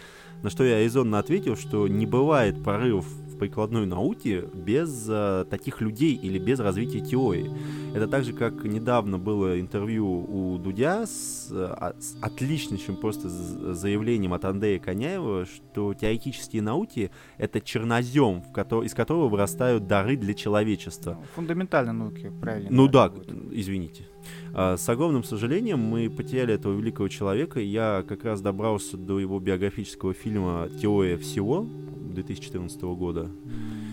[0.45, 5.81] На что я резонно ответил, что не бывает прорывов в прикладной науке без э, таких
[5.81, 7.51] людей или без развития теории.
[7.95, 14.35] Это так же, как недавно было интервью у Дудя с, э, с отличнейшим просто заявлением
[14.35, 20.35] от Андрея Коняева, что теоретические науки— это чернозем, в кото- из которого вырастают дары для
[20.35, 21.17] человечества.
[21.19, 22.69] Ну, Фундаментальной науки, правильно.
[22.71, 23.31] Ну да, будет.
[23.51, 24.05] извините.
[24.53, 27.61] А, С огромным сожалением мы потеряли этого великого человека.
[27.61, 31.67] Я как раз добрался до его биографического фильма «Теория всего»
[32.15, 33.84] 2014 года, Мгм.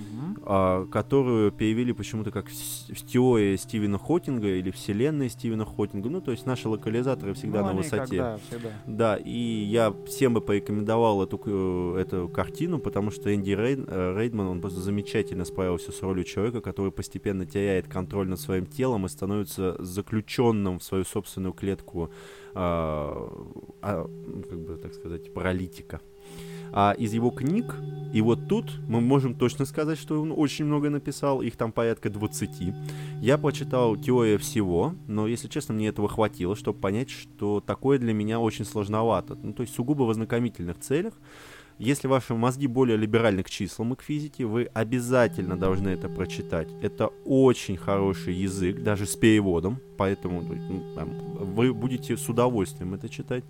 [0.43, 2.47] А, которую перевели почему-то как
[3.07, 6.09] теория Стивена Хокинга или вселенная Стивена Хокинга.
[6.09, 7.97] Ну, то есть наши локализаторы всегда Ну, на высоте.
[8.17, 8.69] когда, всегда.
[8.87, 11.37] Да, и я всем бы порекомендовал эту,
[11.95, 16.61] эту картину, потому что Энди Рейд- э, Рейдман, он просто замечательно справился с ролью человека,
[16.61, 22.09] который постепенно теряет контроль над своим телом и становится заключенным в свою собственную клетку,
[22.53, 23.29] а,
[23.81, 26.01] а, ну, как бы так сказать, паралитика.
[26.73, 27.75] А из его книг,
[28.13, 32.09] и вот тут мы можем точно сказать, что он очень много написал, их там порядка
[32.09, 32.73] 20.
[33.21, 38.13] Я прочитал «Теория всего», но, если честно, мне этого хватило, чтобы понять, что такое для
[38.13, 39.37] меня очень сложновато.
[39.41, 41.13] Ну, то есть сугубо в ознакомительных целях.
[41.79, 46.67] Если ваши мозги более либеральны к числам и к физике, вы обязательно должны это прочитать.
[46.81, 50.83] Это очень хороший язык, даже с переводом, поэтому ну,
[51.39, 53.43] вы будете с удовольствием это читать.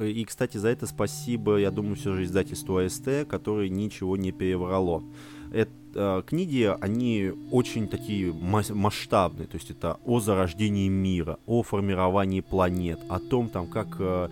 [0.00, 5.02] И, кстати, за это спасибо, я думаю, все же издательству АСТ, которое ничего не переврало.
[5.52, 11.62] Это, э, книги, они очень такие мас- масштабные, то есть это о зарождении мира, о
[11.62, 14.28] формировании планет, о том, там, как э,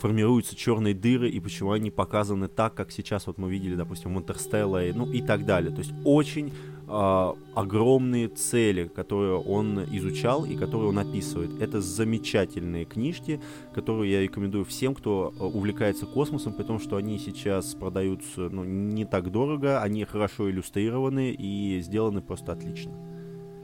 [0.00, 4.18] формируются черные дыры и почему они показаны так, как сейчас вот мы видели, допустим, в
[4.18, 5.70] Интерстелларе, ну и так далее.
[5.70, 6.52] То есть очень
[6.94, 11.50] а, огромные цели, которые он изучал и которые он описывает.
[11.58, 13.40] Это замечательные книжки,
[13.74, 18.64] которые я рекомендую всем, кто э, увлекается космосом, при том, что они сейчас продаются ну,
[18.64, 22.92] не так дорого, они хорошо иллюстрированы и сделаны просто отлично.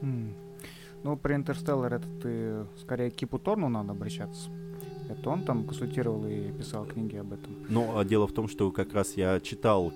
[0.01, 0.33] М.
[1.03, 4.49] Ну, при Интерстеллар это ты скорее к Кипу Торну надо обращаться.
[5.07, 7.53] Это он там консультировал и писал книги об этом.
[7.69, 9.93] Ну, а дело в том, что как раз я читал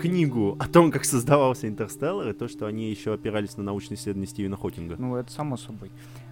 [0.00, 4.26] книгу о том, как создавался Интерстеллар, и то, что они еще опирались на научные исследования
[4.26, 4.96] Стивена Хокинга.
[4.98, 5.90] Ну, это само собой.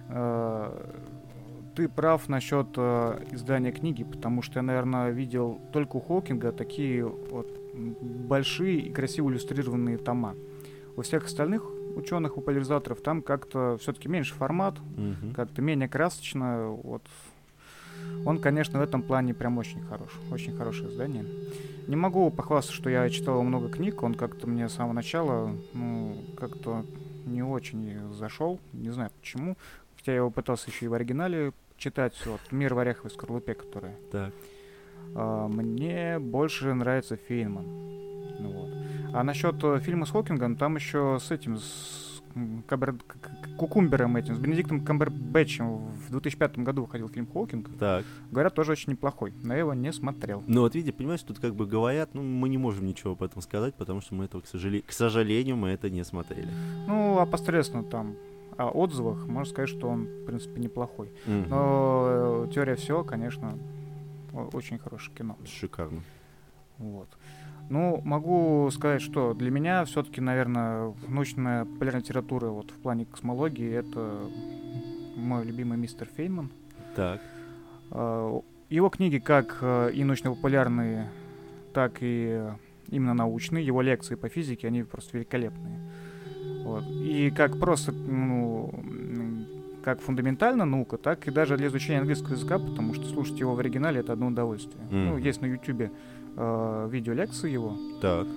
[0.09, 0.71] Э,
[1.75, 7.05] ты прав насчет э, издания книги, потому что я, наверное, видел только у Хокинга такие
[7.05, 7.47] вот
[8.27, 10.35] большие и красиво иллюстрированные тома.
[10.97, 11.63] У всех остальных
[11.95, 15.33] ученых, популяризаторов там как-то все-таки меньше формат, Мгм.
[15.33, 16.69] как-то менее красочно.
[16.69, 17.01] Вот.
[18.25, 20.09] Он, конечно, в этом плане прям очень хорош.
[20.31, 21.25] Очень хорошее издание.
[21.89, 24.03] Не могу похвастаться, что я читал много книг.
[24.03, 26.85] Он как-то мне с самого начала, ну, как-то
[27.25, 28.59] не очень зашел.
[28.73, 29.57] Не знаю почему.
[29.97, 32.13] Хотя я его пытался еще и в оригинале читать.
[32.27, 33.95] Вот «Мир в ореховой скорлупе», которая.
[34.11, 34.31] Так.
[35.15, 37.65] А, мне больше нравится Фейнман.
[37.65, 38.69] Ну вот.
[39.11, 43.55] А насчет э, фильма с Хокингом, там еще с этим, с м, Кабер- к- к-
[43.57, 47.69] Кукумбером этим, с Бенедиктом Камбербэтчем в 2005 году выходил фильм Хокинг.
[47.77, 48.05] Так.
[48.31, 50.43] Говорят, тоже очень неплохой, но я его не смотрел.
[50.47, 53.41] Ну вот видите, понимаешь, тут как бы говорят, ну мы не можем ничего об этом
[53.41, 56.49] сказать, потому что мы этого, к, сожале- к сожалению, мы это не смотрели.
[56.87, 58.15] Ну, а посредственно там
[58.57, 61.09] о отзывах можно сказать, что он, в принципе, неплохой.
[61.25, 61.49] Мгм.
[61.49, 63.57] Но э, теория всего, конечно,
[64.53, 65.37] очень хорошее кино.
[65.45, 66.01] Шикарно.
[66.77, 67.07] Вот.
[67.69, 73.71] Ну, могу сказать, что для меня все-таки, наверное, научная популярная литература вот в плане космологии
[73.71, 74.27] это
[75.15, 76.49] мой любимый мистер Фейнман.
[76.95, 77.21] Так.
[77.91, 81.09] А, Его книги, как э, и научно-популярные,
[81.73, 82.43] так и
[82.89, 85.79] именно научные, его лекции по физике, они просто великолепные.
[86.63, 86.83] Вот.
[86.85, 88.71] И как просто, ну,
[89.83, 93.59] как фундаментальная наука, так и даже для изучения английского языка, потому что слушать его в
[93.59, 94.83] оригинале это одно удовольствие.
[94.91, 95.17] Ну, Мгм.
[95.17, 95.91] есть на ютубе
[96.39, 97.77] э, видеолекции его.
[98.01, 98.27] Так.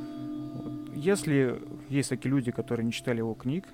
[0.95, 3.65] Если есть такие люди, которые не читали его книг,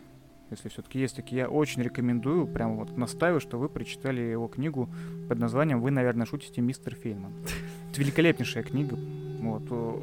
[0.51, 4.89] если все-таки есть такие, я очень рекомендую, прям вот настаиваю, что вы прочитали его книгу
[5.29, 7.33] под названием «Вы, наверное, шутите, мистер Фейнман».
[7.91, 8.97] Это великолепнейшая книга.
[9.41, 9.62] Вот.
[9.70, 9.95] э,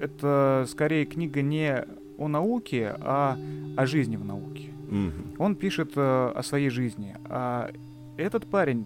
[0.00, 1.84] Это скорее книга не
[2.18, 3.36] о науке, а
[3.76, 4.70] о жизни в науке.
[5.38, 7.16] Он пишет э, о своей жизни.
[7.26, 7.70] А
[8.16, 8.84] этот парень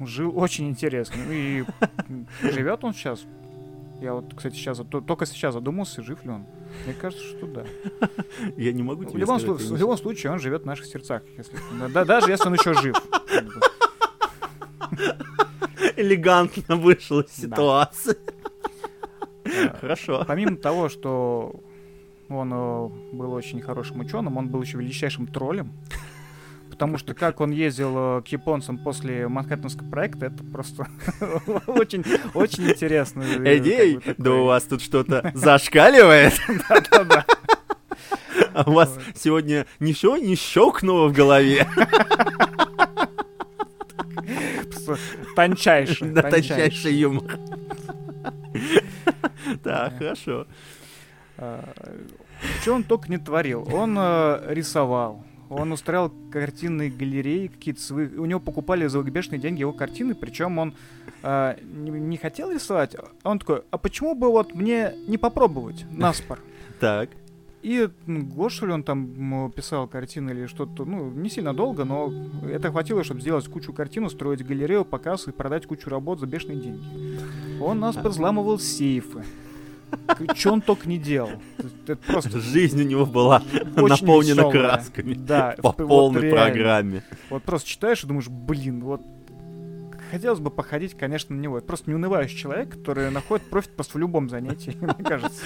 [0.00, 1.20] жил очень интересно.
[1.30, 1.64] И
[2.42, 3.26] живет он сейчас.
[4.02, 6.46] Я вот, кстати, сейчас то- только сейчас задумался, жив ли он.
[6.84, 7.64] Мне кажется, что да.
[8.56, 10.86] Я не могу В тебе любом, сказать, слу- в любом случае, он живет в наших
[10.86, 11.22] сердцах.
[11.38, 12.96] Если, да, да- даже если он еще жив.
[15.96, 17.46] элегантно вышел из Да.
[17.46, 18.16] ситуации.
[19.80, 20.24] Хорошо.
[20.26, 21.54] Помимо того, что
[22.28, 25.70] он э, был очень хорошим ученым, он был еще величайшим троллем.
[26.82, 30.88] Потому что как он ездил э, к японцам после Манхэттенского проекта, это просто
[31.68, 32.04] очень,
[32.34, 33.22] очень интересно.
[33.22, 36.34] э, как бы да у вас тут что-то зашкаливает.
[36.68, 37.24] Да-да-да.
[38.52, 41.68] А у вас сегодня ничего не щелкнуло в голове.
[45.36, 46.10] Тончайший.
[46.10, 46.94] Да, тончайший.
[46.94, 47.38] юмор.
[49.62, 50.48] Так, хорошо.
[51.36, 53.68] Что он только не творил.
[53.72, 55.24] Он э, рисовал,
[55.54, 58.06] он устраивал картинные галереи какие-то свои.
[58.08, 60.74] У него покупали за бешеные деньги его картины, причем он
[61.22, 62.94] э, не, не хотел рисовать.
[62.94, 66.40] а Он такой, а почему бы вот мне не попробовать наспор?
[66.80, 67.10] Так.
[67.62, 67.88] И
[68.66, 72.12] ли, он там писал картины или что-то, ну, не сильно долго, но
[72.50, 76.58] это хватило, чтобы сделать кучу картин, устроить галерею, показ и продать кучу работ за бешеные
[76.58, 76.82] деньги.
[77.62, 79.22] Он нас взламывал сейфы.
[80.34, 81.30] Что он только не делал.
[81.86, 83.42] Это просто Жизнь у него была
[83.76, 84.50] наполнена весёлая.
[84.52, 85.14] красками.
[85.14, 86.36] Да, По вот полной реально.
[86.44, 87.02] программе.
[87.30, 89.02] Вот просто читаешь и думаешь, блин, вот
[90.10, 91.58] хотелось бы походить, конечно, на него.
[91.58, 95.42] Это просто неунывающий человек, который находит профит просто в любом занятии, мне кажется.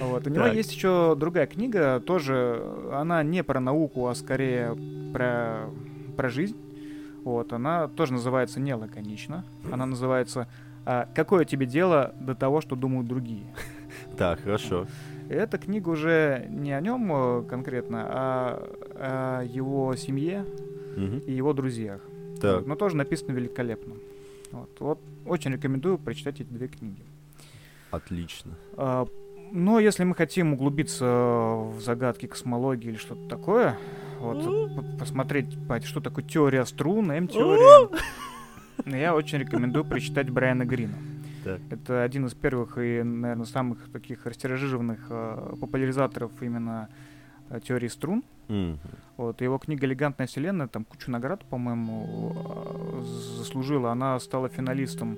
[0.00, 0.26] Вот.
[0.26, 4.76] У него есть еще другая книга, тоже, она не про науку, а скорее
[5.12, 5.68] про,
[6.16, 6.56] про жизнь.
[7.24, 9.44] Вот, она тоже называется не лаконично.
[9.72, 10.46] Она называется
[10.86, 13.44] а, «Какое тебе дело до того, что думают другие?»
[14.16, 14.86] Так, хорошо.
[15.28, 20.44] Эта книга уже не о нем э, конкретно, а о его семье
[21.26, 22.00] и его друзьях.
[22.40, 22.64] Так.
[22.66, 23.94] Но тоже написано великолепно.
[24.52, 27.02] Вот, вот очень рекомендую прочитать эти две книги.
[27.90, 28.52] Отлично.
[28.76, 29.06] А,
[29.52, 33.78] но если мы хотим углубиться в загадки космологии или что-то такое,
[34.20, 37.88] вот, посмотреть, по- что такое теория струн, М-теория,
[38.84, 40.94] я очень рекомендую прочитать Брайана Грина.
[41.44, 41.60] Так.
[41.70, 46.88] Это один из первых и, наверное, самых таких растиражированных э, популяризаторов именно
[47.50, 48.24] э, теории струн.
[48.48, 48.78] Мгм.
[49.16, 53.02] Вот, его книга «Элегантная вселенная», там кучу наград, по-моему, э,
[53.38, 53.92] заслужила.
[53.92, 55.16] Она стала финалистом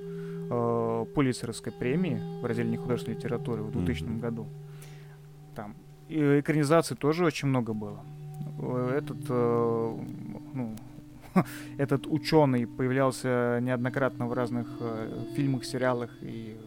[0.51, 4.19] э, Пулитцеровской премии в разделе нехудожественной литературы в 2000 Мгм.
[4.19, 4.47] году.
[5.55, 5.73] Там.
[6.09, 7.99] И экранизаций тоже очень много было.
[8.59, 9.97] Э, Этот, э,
[10.53, 10.75] ну,
[11.77, 16.57] этот ученый появлялся неоднократно в разных э, фильмах, сериалах и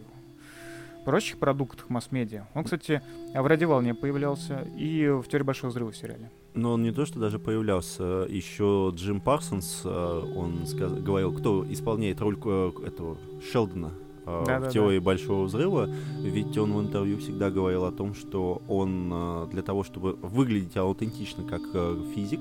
[1.05, 2.47] прочих продуктах масс-медиа.
[2.55, 3.03] Он, кстати,
[3.35, 6.31] в «Ради волне» появлялся и в «Теории большого взрыва» сериале.
[6.55, 8.27] Но он не то, что даже появлялся.
[8.29, 10.93] Еще Джим Парсонс, э, он сказ...
[10.93, 13.17] говорил, кто исполняет роль э, этого
[13.51, 13.93] Шелдона
[14.27, 15.89] э, Да, в да, теории большого взрыва,
[16.21, 20.77] ведь он в интервью всегда говорил о том, что он э, для того, чтобы выглядеть
[20.77, 22.41] аутентично как э, физик,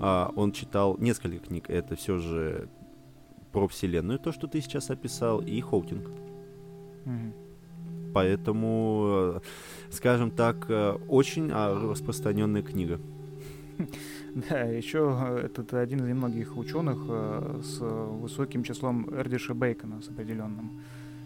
[0.00, 1.70] э, он читал несколько книг.
[1.70, 2.68] Это все же
[3.52, 6.10] про Вселенную, то, что ты сейчас описал, и Хокинг.
[8.12, 9.02] Поэтому,
[9.36, 9.40] э,
[9.90, 13.00] скажем так, э, очень а, распространенная книга.
[14.50, 20.82] Да, еще этот один из немногих ученых э, с высоким числом Эрдёша Бейкона, с определенным.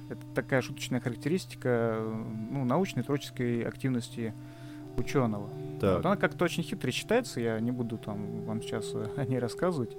[0.09, 4.33] Это такая шуточная характеристика э, ну, научной творческой активности
[5.01, 5.49] ученого.
[5.81, 5.97] Так.
[5.97, 9.97] Вот она как-то очень хитро читается, я не буду там вам сейчас о ней рассказывать.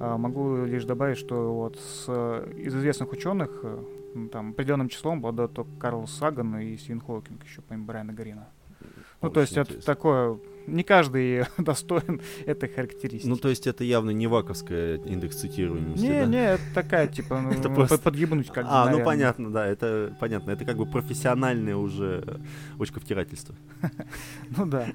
[0.00, 3.84] А, могу лишь добавить, что вот с, э, из известных ученых э,
[4.32, 8.48] там определенным числом обладают только Карл Саган и Стивен Хокинг, еще помимо Брайана Гарина.
[9.20, 9.94] Ну, то Очень есть это интересно.
[9.94, 10.38] такое...
[10.66, 13.28] Не каждый достоин этой характеристики.
[13.28, 16.26] Ну, то есть это явно не ваковская индекс цитируемости, не, да?
[16.26, 19.66] не, это такая, типа, ну, Это под- просто- подъебнуть как бы, А, ну понятно, да,
[19.66, 20.50] это понятно.
[20.52, 22.40] Это как бы профессиональное уже
[22.78, 23.54] очковтирательство.
[24.56, 24.86] Ну да.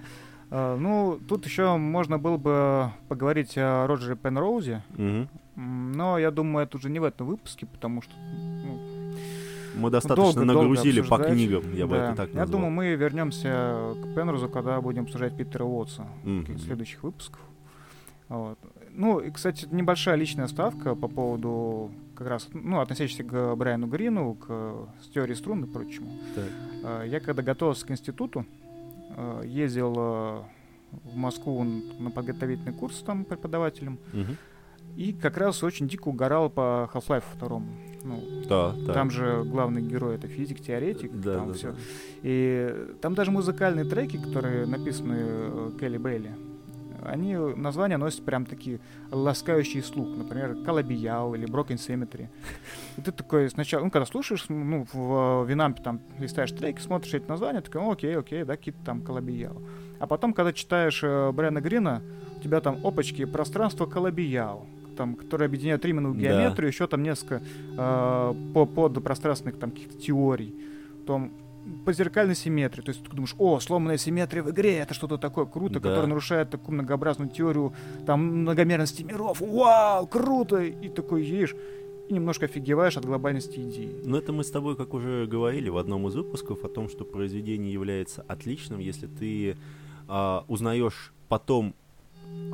[0.49, 6.65] А, Ну, тут еще можно было бы поговорить о Роджере Пенроузе, м, но я думаю,
[6.65, 8.46] это уже не в этом выпуске, потому что ну,
[9.77, 11.33] Мы достаточно долго-долго нагрузили по обсуждать.
[11.33, 12.05] книгам, я бы да.
[12.07, 12.59] это так Я назвал.
[12.61, 16.53] думаю, мы вернемся к Пенрозу, когда будем обсуждать Питера Уотса Мгм.
[16.55, 17.39] в следующих выпусках.
[18.29, 18.57] Вот.
[18.91, 24.33] Ну, и, кстати, небольшая личная ставка по поводу как раз, ну, относящейся к Брайану Грину,
[24.35, 26.09] к с теорией струн и прочему.
[26.35, 26.49] Так.
[26.83, 28.45] Э, Я когда готовился к институту,
[29.15, 30.39] э, ездил э,
[31.03, 31.63] в Москву
[31.99, 34.35] на подготовительный курс там преподавателем, Мгм.
[34.95, 37.61] и как раз очень дико угорал по Half-Life 2.
[38.07, 38.93] Ну, Да, да.
[38.93, 41.71] там же главный герой это физик, теоретик, Да, там да, все.
[41.71, 41.77] да.
[42.23, 46.31] И там даже музыкальные треки, которые написаны э, Келли Бейли,
[47.05, 48.79] они названия носят прям такие
[49.11, 50.09] ласкающие слух.
[50.17, 52.27] Например, Калабияу или Broken Cemetery.
[52.97, 57.27] И ты такой сначала, ну, когда слушаешь, ну, в Винампе там листаешь треки, смотришь эти
[57.27, 59.61] названия, такой, «Ну, окей, окей, да, какие-то там Калабияу.
[59.99, 62.01] А потом, когда читаешь э, Брэна Грина,
[62.37, 64.67] у тебя там опачки, пространство Калабияу,
[64.97, 66.19] там, которое объединяет Риманову Да.
[66.21, 67.41] геометрию, еще там несколько
[67.77, 70.53] э, по подпространственных там каких-то теорий.
[71.01, 71.31] Потом
[71.85, 72.81] по зеркальной симметрии.
[72.81, 75.89] То есть ты думаешь, о, сломанная симметрия в игре, это что-то такое круто, Да.
[75.89, 77.73] которое нарушает такую многообразную теорию
[78.05, 79.41] там многомерности миров.
[79.41, 80.63] Вау, круто!
[80.63, 81.55] И такой едешь
[82.09, 84.01] и немножко офигеваешь от глобальности идеи.
[84.05, 87.03] Но это мы с тобой, как уже говорили в одном из выпусков, о том, что
[87.03, 89.57] произведение является отличным, если ты
[90.07, 91.75] а, узнаешь потом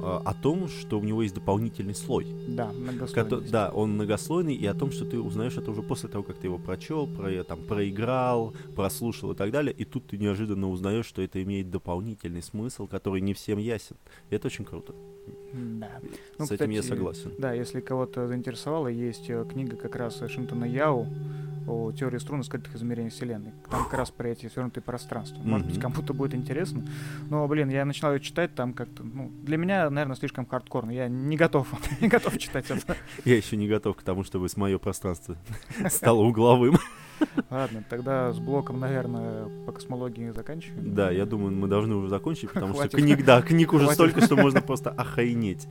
[0.05, 2.27] о том, что у него есть дополнительный слой.
[2.47, 3.51] Да, Кото- многослойность.
[3.51, 6.47] да, он многослойный, и о том, что ты узнаешь это уже после того, как ты
[6.47, 11.21] его прочел, про, там, проиграл, прослушал и так далее, и тут ты неожиданно узнаешь, что
[11.21, 13.95] это имеет дополнительный смысл, который не всем ясен.
[14.29, 14.93] И это очень круто.
[15.53, 15.91] Да.
[16.39, 17.31] Ну, С этим я кстати, согласен.
[17.37, 21.07] Да, если кого-то заинтересовало, есть э, книга как раз Шинтона Яу
[21.67, 23.51] о теории струн и скрытых измерений Вселенной.
[23.69, 25.41] Там как раз про эти свернутые пространства.
[25.43, 26.85] Может быть, кому-то будет интересно.
[27.29, 30.91] Но, блин, я начинал ее читать там как-то, ну, для меня, наверное, слишком хардкорно.
[30.91, 31.67] Я не готов,
[32.01, 32.97] не готов читать это.
[33.25, 35.37] Я еще не готов к тому, чтобы с мое пространство
[35.89, 36.77] стало угловым.
[37.49, 40.93] Ладно, тогда с блоком, наверное, по космологии заканчиваем.
[40.93, 44.35] Да, я думаю, мы должны уже закончить, потому что книг, да, книг уже столько, что
[44.35, 45.67] можно просто охренеть.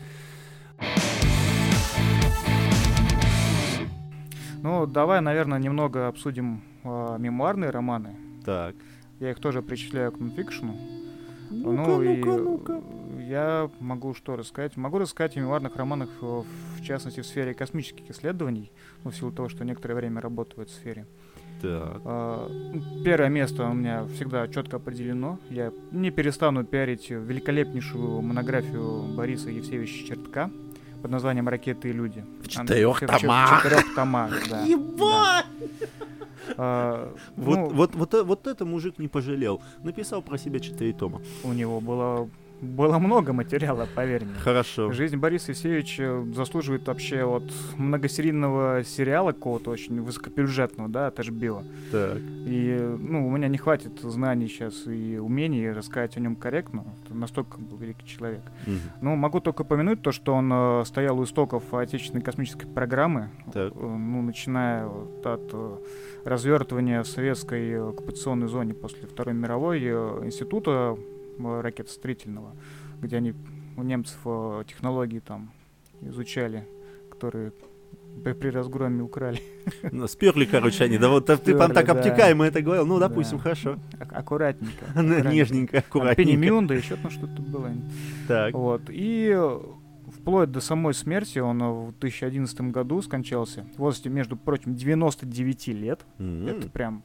[4.62, 8.14] Ну, давай, наверное, немного обсудим э, мемуарные романы.
[8.44, 8.76] Так.
[9.18, 10.76] Я их тоже причисляю к нонфикшену.
[11.50, 12.80] Ну-ка, Ну и ну-ка,
[13.28, 14.76] я могу что рассказать?
[14.76, 16.42] Могу рассказать о мемуарных романах, э,
[16.78, 18.70] в частности, в сфере космических исследований,
[19.02, 21.06] ну, в силу того, что некоторое время работаю в этой сфере.
[21.62, 22.00] Так.
[22.04, 22.50] А,
[23.04, 25.38] Первое место у меня всегда четко определено.
[25.48, 30.50] Я не перестану пиарить великолепнейшую монографию Бориса Евсеевича Чертка
[31.00, 32.24] под названием «Ракеты и люди».
[32.42, 33.60] В четырех томах.
[33.60, 34.62] В четырех томах, да.
[34.66, 35.46] Ебать!
[36.56, 39.62] А, Вот, ну, вот, вот, вот это мужик не пожалел.
[39.84, 41.20] Написал про себя четыре тома.
[41.44, 42.28] у него было,
[42.62, 44.34] было много материала, поверь мне.
[44.38, 44.92] Хорошо.
[44.92, 47.42] Жизнь Бориса Евсеевича заслуживает вообще вот
[47.76, 51.64] многосерийного сериала какого-то очень высокобюджетного, да, от HBO.
[51.90, 52.18] Так.
[52.46, 56.84] И, ну, у меня не хватит знаний сейчас и умений рассказать о нем корректно.
[57.04, 58.42] Это настолько был великий человек.
[58.66, 58.78] Мгм.
[59.00, 63.72] Ну, могу только упомянуть то, что он э, стоял у истоков отечественной космической программы, Так.
[63.74, 65.76] э, ну, начиная от э,
[66.24, 69.80] развертывания в советской оккупационной зоне после Второй мировой
[70.24, 70.96] института
[71.38, 72.54] ракетостроительного,
[73.00, 73.34] где они
[73.76, 75.50] у немцев э, технологии там
[76.00, 76.66] изучали,
[77.10, 77.52] которые
[78.24, 79.40] при, разгроме украли.
[79.92, 80.98] Ну, сперли, короче, они.
[80.98, 81.92] Да вот ты Сперли, там так да.
[81.92, 82.86] обтекаемо это говорил.
[82.86, 83.42] Ну, допустим, Да.
[83.44, 83.76] хорошо.
[83.98, 84.84] Ак- аккуратненько.
[84.96, 85.80] Нежненько, Аккуратненько.
[85.80, 86.14] Там аккуратненько.
[86.16, 87.70] Пенемюнда, еще там что-то было.
[88.28, 88.52] Так.
[88.54, 88.82] Вот.
[88.88, 89.60] И э,
[90.18, 93.64] вплоть до самой смерти он э, в 2011 году скончался.
[93.76, 96.00] В возрасте, между прочим, 99 лет.
[96.18, 97.02] М, Это прям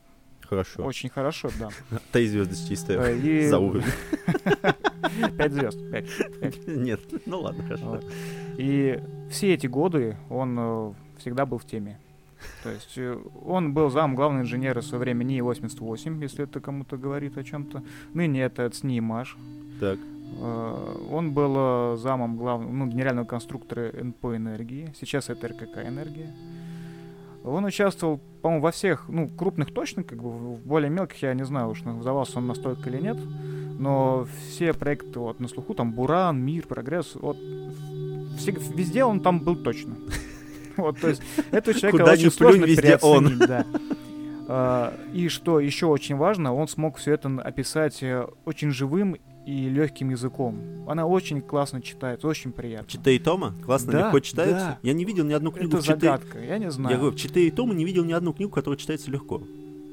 [0.49, 0.83] Хорошо.
[0.83, 1.69] очень хорошо, да.
[2.11, 3.13] Три звезды чистая.
[3.15, 3.85] И За уровень.
[5.37, 5.77] 5 звезд.
[5.91, 6.67] пять.
[6.67, 7.99] Нет, ну ладно, хорошо.
[8.57, 11.99] И все эти годы он э, всегда был в теме.
[12.63, 16.97] То есть э, он был зам главного инженера в свое время НИИ-88, если это кому-то
[16.97, 17.83] говорит о чем-то.
[18.13, 19.37] Ныне это ЦНИИМАШ.
[19.79, 19.99] Так.
[20.39, 24.93] Э, Он был замом главного, ну, генерального конструктора НП «Энергии».
[24.99, 26.33] Сейчас это РКК «Энергия».
[27.51, 31.45] Он участвовал, по-моему, во всех, ну, крупных точно, как бы, в более мелких, я не
[31.45, 33.17] знаю, уж назывался он настолько или нет,
[33.79, 37.37] но все проекты вот на слуху, там, Буран, Мир, Прогресс, вот,
[38.37, 39.95] все- везде он там был точно.
[40.77, 43.39] Вот, то есть, этого человека Куда очень сложно везде он.
[43.39, 43.65] да.
[44.47, 49.17] А, И что еще очень важно, он смог все это описать э, очень живым
[49.47, 50.59] и легким языком.
[50.87, 52.89] Она очень классно читается, очень приятно.
[52.89, 53.55] Четыре тома?
[53.63, 54.55] Классно, Да, легко читается?
[54.57, 54.79] да.
[54.83, 56.93] Я не видел ни одну книгу Это в загадка, я не знаю.
[56.93, 59.41] Я говорю, в четыре тома не видел ни одну книгу, которая читается легко.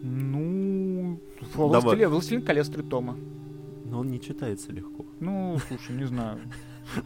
[0.03, 1.21] Ну.
[1.55, 3.17] «Властелин, «Властелин колец» три тома.
[3.85, 5.07] Но он не читается легко.
[5.21, 6.41] Ну, слушай, не знаю.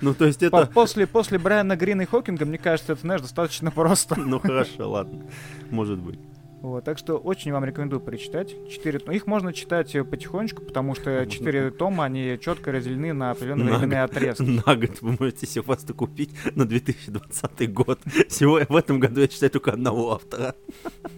[0.00, 0.66] Ну, то есть это...
[0.74, 4.16] После, после Брайана Грина и Хокинга, мне кажется, это, знаешь, достаточно просто.
[4.18, 5.24] Ну, хорошо, ладно.
[5.70, 6.18] Может быть.
[6.60, 8.54] Вот, так что очень вам рекомендую перечитать.
[8.68, 13.30] Четыре, ну, их можно читать э, потихонечку, потому что четыре тома, они четко разделены на
[13.30, 14.42] определенные На временные отрезки.
[14.66, 18.00] На год вы можете себе просто купить на 2020 год.
[18.28, 20.56] Всего в этом году я читаю только одного автора.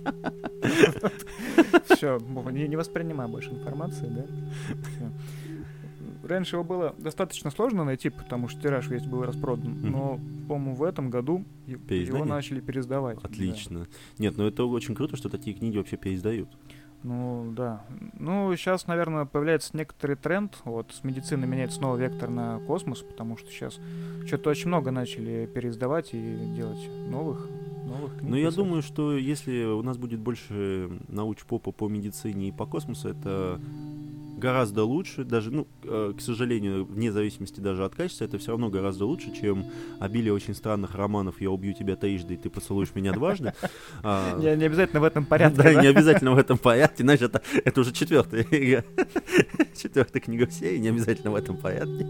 [1.88, 2.18] Все,
[2.50, 4.24] не, не воспринимаю больше информации, да?
[6.22, 9.72] Раньше его было достаточно сложно найти, потому что тираж весь был распродан.
[9.72, 9.90] Мгм.
[9.90, 13.20] Но, по-моему, в этом году его начали пересдавать.
[13.20, 13.28] да.
[13.28, 13.86] Отлично.
[14.18, 16.48] Нет, ну это очень круто, что такие книги вообще переиздают.
[17.02, 17.82] Ну, да.
[18.18, 20.58] Ну, сейчас, наверное, появляется некоторый тренд.
[20.64, 23.78] Вот с медицины меняется снова вектор на космос, потому что сейчас
[24.26, 27.48] что-то очень много начали переиздавать и делать новых,
[27.86, 28.30] новых книг.
[28.30, 28.56] Но я писать.
[28.58, 33.58] думаю, что если у нас будет больше науч-попа по медицине и по космосу, это
[34.40, 38.68] гораздо лучше, даже, ну, э, к сожалению, вне зависимости даже от качества, это все равно
[38.70, 39.66] гораздо лучше, чем
[40.00, 43.52] обилие очень странных романов «Я убью тебя трижды, и ты поцелуешь меня дважды».
[44.02, 45.82] А, Не, не обязательно в этом порядке, Да, да?
[45.82, 48.84] не обязательно в этом порядке, знаешь, это, это уже четвертая книга.
[49.76, 52.08] Четвертая книга в серии, не обязательно в этом порядке.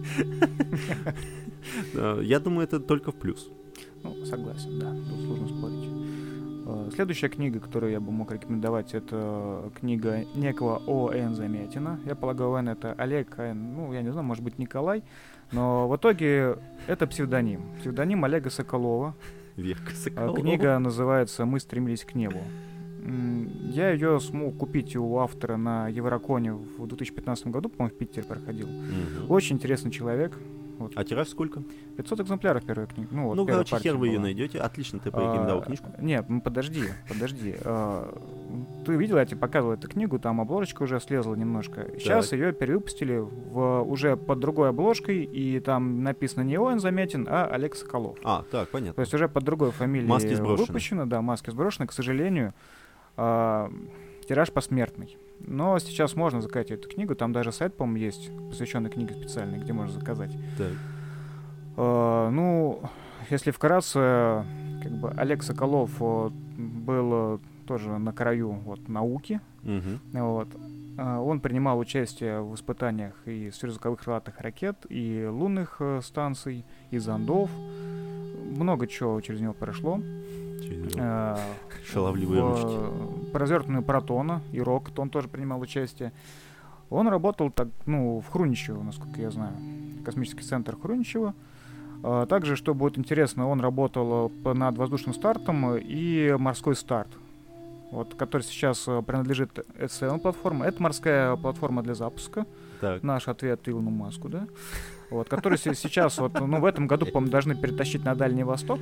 [2.22, 3.49] Я думаю, это только в плюс.
[4.03, 5.99] Ну, согласен, да, тут сложно спорить.
[6.71, 11.35] Э, Следующая книга, которую я бы мог рекомендовать, это книга некого О.Н.
[11.35, 12.01] Замятина.
[12.05, 15.03] Я полагаю, Н это Олег, а Н, ну, я не знаю, может быть, Николай.
[15.53, 17.62] Но в итоге это псевдоним.
[17.81, 19.14] Псевдоним Олега Соколова.
[19.57, 20.37] Верка А Соколова.
[20.37, 22.41] Книга называется «Мы стремились к небу».
[23.73, 28.68] Я ее смог купить у автора на Евроконе в 2015 году, по-моему, в Питере проходил.
[28.68, 29.31] Мгм.
[29.31, 30.39] Очень интересный человек.
[30.81, 30.93] Вот.
[30.97, 31.62] А тираж сколько?
[31.99, 33.09] 500 экземпляров первой книги.
[33.11, 34.22] Ну, вот ну, короче, хер вы ее была.
[34.24, 34.59] найдете.
[34.59, 35.87] Отлично, ты порекомендовал А, книжку.
[36.01, 37.55] Нет, ну подожди, подожди.
[37.64, 38.12] А,
[38.85, 41.87] Ты видел, я тебе показывал эту книгу, там обложечка уже слезла немножко.
[41.99, 47.45] Сейчас ее перевыпустили в, уже под другой обложкой, и там написано не Оэн Заметин, а
[47.47, 48.18] Олег Соколов.
[48.24, 49.01] А, так, То понятно.
[49.03, 50.66] есть уже под другой фамилией Маски сброшены.
[50.66, 52.55] выпущено, да, маски сброшены, к сожалению.
[53.16, 53.70] а,
[54.26, 55.16] тираж посмертный.
[55.47, 59.72] Но сейчас можно заказать эту книгу, там даже сайт, по-моему, есть, посвященный книге специальной, где
[59.72, 60.32] можно заказать.
[60.57, 60.72] Так.
[61.76, 62.82] А, ну,
[63.30, 64.45] если вкратце,
[64.82, 69.41] как бы Олег Соколов э, был э, тоже на краю вот, науки.
[69.62, 70.01] Мгм.
[70.12, 70.49] Вот.
[70.99, 76.99] А, Он принимал участие в испытаниях и сверхзвуковых крылатых ракет, и лунных э, станций, и
[76.99, 77.51] зондов.
[78.57, 80.01] Много чего через него прошло.
[80.99, 81.39] А,
[81.85, 86.13] Шаловливые в, развертыванию протона и рокот он тоже принимал участие.
[86.89, 89.55] Он работал так, ну, в Хруничево, насколько я знаю.
[90.05, 91.35] Космический центр Хруничева.
[92.03, 97.09] А, Также, что будет интересно, он работал э, над воздушным стартом и морской старт.
[97.91, 100.67] Вот, который сейчас э, принадлежит SL платформа.
[100.67, 102.47] Это морская платформа для запуска.
[102.81, 103.03] Так.
[103.03, 104.47] Наш ответ Илону Маску, да?
[105.11, 108.81] Вот, который се- сейчас, вот, ну, в этом году, по-моему, должны перетащить на Дальний Восток.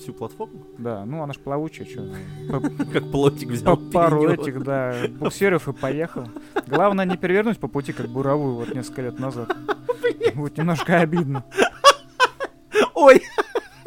[0.00, 0.66] Всю платформу?
[0.78, 2.10] Да, ну она ж плавучая, что.
[2.92, 3.76] Как плотик взял.
[3.76, 6.26] Пару этих, да, буксиров и поехал.
[6.66, 9.54] Главное не перевернуть по пути, как буровую вот несколько лет назад.
[10.34, 11.44] Будет немножко обидно.
[12.94, 13.22] Ой!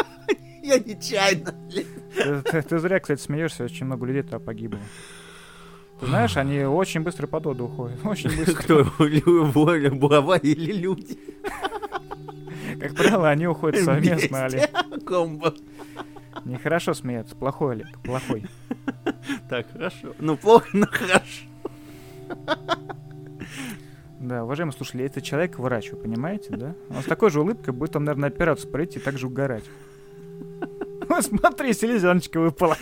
[0.62, 1.56] Я нечаянно.
[2.70, 4.80] Ты, зря, кстати, смеешься, очень много людей туда погибло.
[6.00, 8.00] Ты знаешь, они очень быстро под воду уходят.
[8.06, 8.54] Очень быстро.
[8.62, 8.84] Кто?
[9.96, 11.18] Бурова или люди?
[12.80, 14.46] Как правило, они уходят совместно.
[14.46, 14.70] Олег.
[15.06, 15.54] Комбо.
[16.46, 17.36] Нехорошо смеяться.
[17.36, 18.46] Плохой, Олег, плохой.
[19.50, 20.14] Так, хорошо.
[20.20, 21.46] Ну, плохо, но хорошо.
[24.20, 26.76] Да, уважаемые слушатели, это человек врач, вы понимаете, да?
[26.90, 29.66] Он с такой же улыбкой будет там, наверное, операцию пройти и так же угорать.
[31.10, 32.78] Вот Смотри, селезеночка выпала.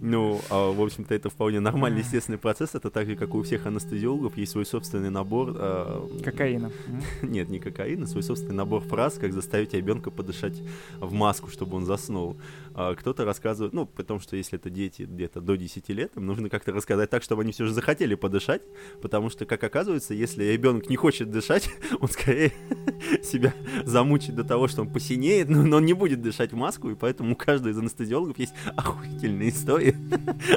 [0.00, 2.74] Ну, а, в общем-то, это вполне нормальный, естественный процесс.
[2.74, 5.54] Это так же, как у всех анестезиологов, есть свой собственный набор...
[5.56, 6.70] а, Кокаина.
[7.22, 10.62] Нет, не кокаина, свой собственный набор фраз, как заставить ребенка подышать
[10.98, 12.36] в маску, чтобы он заснул.
[12.74, 16.48] А, Кто-то рассказывает, ну, потому что если это дети где-то до 10 лет, им нужно
[16.48, 18.62] как-то рассказать так, чтобы они все же захотели подышать,
[19.02, 22.52] потому что, как оказывается, если ребенок не хочет дышать, он скорее
[23.22, 23.54] себя
[23.84, 27.32] замучит до того, что он посинеет, но, он не будет дышать в маску, и поэтому
[27.32, 29.96] у каждого из анестезиологов есть охуительная история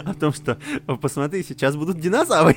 [0.05, 0.57] о том, что
[1.01, 2.55] посмотри, сейчас будут динозавры.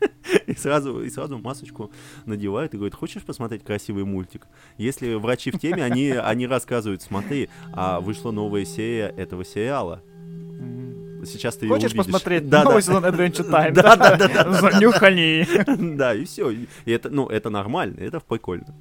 [0.46, 1.90] И сразу, и сразу масочку
[2.26, 4.46] надевают и говорят, хочешь посмотреть красивый мультик?
[4.78, 10.02] Если врачи в теме, они, они рассказывают, смотри, а вышла новая серия этого сериала.
[11.24, 12.04] Сейчас ты Хочешь увидишь».
[12.04, 12.82] посмотреть Да, новый да.
[12.82, 13.72] сезон Adventure Time?
[13.72, 14.52] Да, да, да, да, да.
[14.52, 15.46] Занюхани.
[15.96, 16.50] Да, и все.
[16.50, 18.74] И это, ну, это нормально, это прикольно.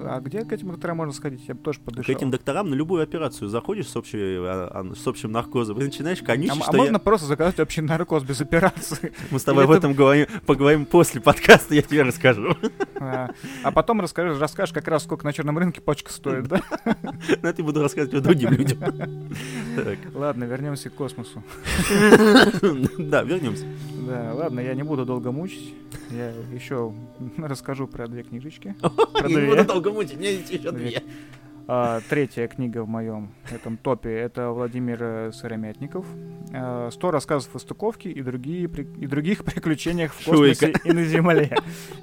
[0.00, 1.42] А где к этим докторам можно сходить?
[1.48, 2.14] Я бы тоже К подышал.
[2.14, 6.20] этим докторам на любую операцию заходишь с, общей, а, а, с общим наркозом и начинаешь
[6.22, 9.12] А, конючить, м- а что я- можно просто заказать общий наркоз без операции?
[9.30, 12.56] мы с тобой или об ты- этом говорим, поговорим после подкаста, я тебе расскажу.
[13.00, 13.30] А
[13.62, 16.60] а потом расскажешь, расскажешь как раз, сколько на черном рынке почка стоит, да?
[17.42, 18.78] Но это буду рассказывать другим людям.
[20.14, 21.42] Ладно, вернемся к космосу.
[22.98, 23.64] Да, вернемся.
[24.06, 25.74] Да, ладно, я не буду долго мучить.
[26.10, 26.92] Я еще
[27.36, 28.74] расскажу про две книжечки.
[29.26, 31.02] Не буду долго мучить, у меня есть еще две.
[31.70, 36.06] А, третья книга в моем этом топе это Владимир э, Сыромятников.
[36.54, 40.88] А, Сто рассказов о стыковке и, другие, и других приключениях в космосе Шурика.
[40.88, 41.54] и на Земле.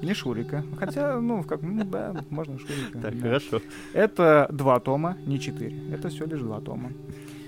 [0.03, 0.63] Не Шурика.
[0.77, 2.99] Хотя, ну, как, ну да, можно Шурика.
[2.99, 3.21] Так, да.
[3.21, 3.61] хорошо.
[3.93, 5.75] Это два тома, не четыре.
[5.91, 6.91] Это всего лишь два тома.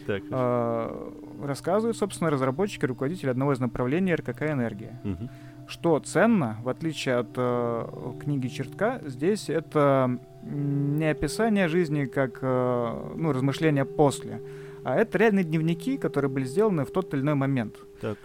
[0.08, 1.14] Так, А,
[1.44, 5.00] Рассказывают, собственно, разработчики, руководитель одного из направлений РКК «Энергия».
[5.04, 5.30] мгм.
[5.68, 7.86] Что ценно, в отличие от э,
[8.22, 14.42] книги Чертка, здесь это не описание жизни как э, ну, размышления после,
[14.86, 17.76] а это реальные дневники, которые были сделаны в тот или иной момент.
[18.00, 18.18] Так.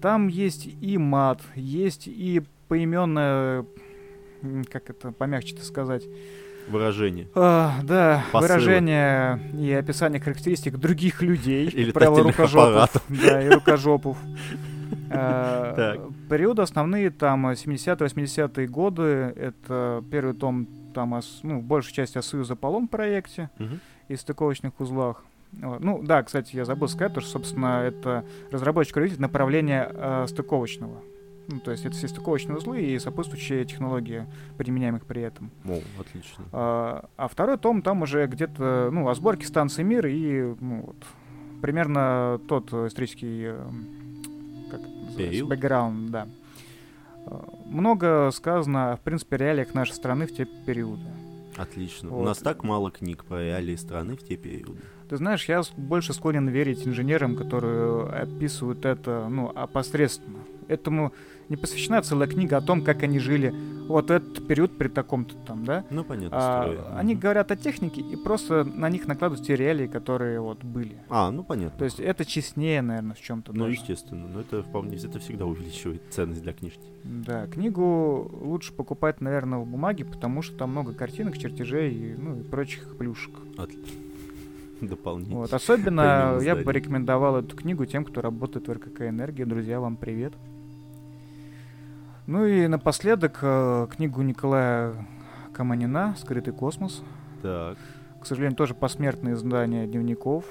[0.00, 3.66] Там есть и мат, есть и поименное,
[4.70, 6.04] как это помягче-то сказать,
[6.68, 7.26] Выражение.
[7.34, 8.48] а, да, Посылы.
[8.54, 12.68] выражение и описание характеристик других людей, И как правило, летательных рукожопов.
[12.68, 13.02] аппаратов.
[13.08, 14.16] Да, и рукожопов.
[15.08, 16.00] Так.
[16.30, 19.02] Периоды основные там 70-80-е годы.
[19.36, 23.50] Это первый том там, ну, в большей части о Союз Аполлон проекте
[24.08, 25.24] и стыковочных узлах.
[25.52, 31.00] Ну, да, кстати, я забыл сказать, то, что, собственно, это разработчик руководитель направления э, стыковочного.
[31.48, 34.26] Ну, то есть это все стыковочные узлы и сопутствующие технологии,
[34.56, 35.50] применяемых при этом.
[35.64, 36.44] О, отлично.
[36.52, 40.96] А, а второй том там уже где-то, ну, о сборке станции мира и, ну, вот,
[41.60, 43.52] примерно тот э, исторический,
[45.16, 45.48] Период?
[45.48, 46.28] бэкграунд, да.
[47.26, 51.02] А, Много сказано, в принципе, о реалиях нашей страны в те периоды.
[51.56, 52.10] Отлично.
[52.10, 52.24] У Вот.
[52.24, 54.80] нас так мало книг про реалии страны в те периоды.
[55.08, 60.38] Ты знаешь, я больше склонен верить инженерам, которые описывают это, ну, опосредственно.
[60.66, 61.12] Этому
[61.48, 63.54] не посвящена целая книга о том, как они жили
[63.86, 65.84] вот этот период при таком-то там, да?
[65.90, 66.78] Ну, понятно, А, строй.
[66.98, 67.20] они Мгм.
[67.20, 70.96] говорят о технике и просто на них накладывают те реалии, которые вот были.
[71.10, 71.78] А, ну понятно.
[71.78, 73.52] То есть это честнее, наверное, в чем-то.
[73.52, 73.74] Ну, даже.
[73.76, 76.80] естественно, но это вполне, это всегда увеличивает ценность для книжки.
[77.04, 82.40] Да, книгу лучше покупать, наверное, в бумаге, потому что там много картинок, чертежей и, ну,
[82.40, 83.34] и прочих плюшек.
[83.58, 83.84] Отлично.
[84.80, 85.40] Дополнительно.
[85.40, 85.52] Вот.
[85.52, 89.44] Особенно я бы порекомендовал эту книгу тем, кто работает в РКК «Энергия».
[89.44, 90.32] Друзья, вам привет.
[92.26, 94.94] Ну и напоследок э, книгу Николая
[95.52, 97.02] Каманина «Скрытый космос».
[97.42, 97.76] Так.
[98.20, 100.44] К сожалению, тоже посмертное издание дневников.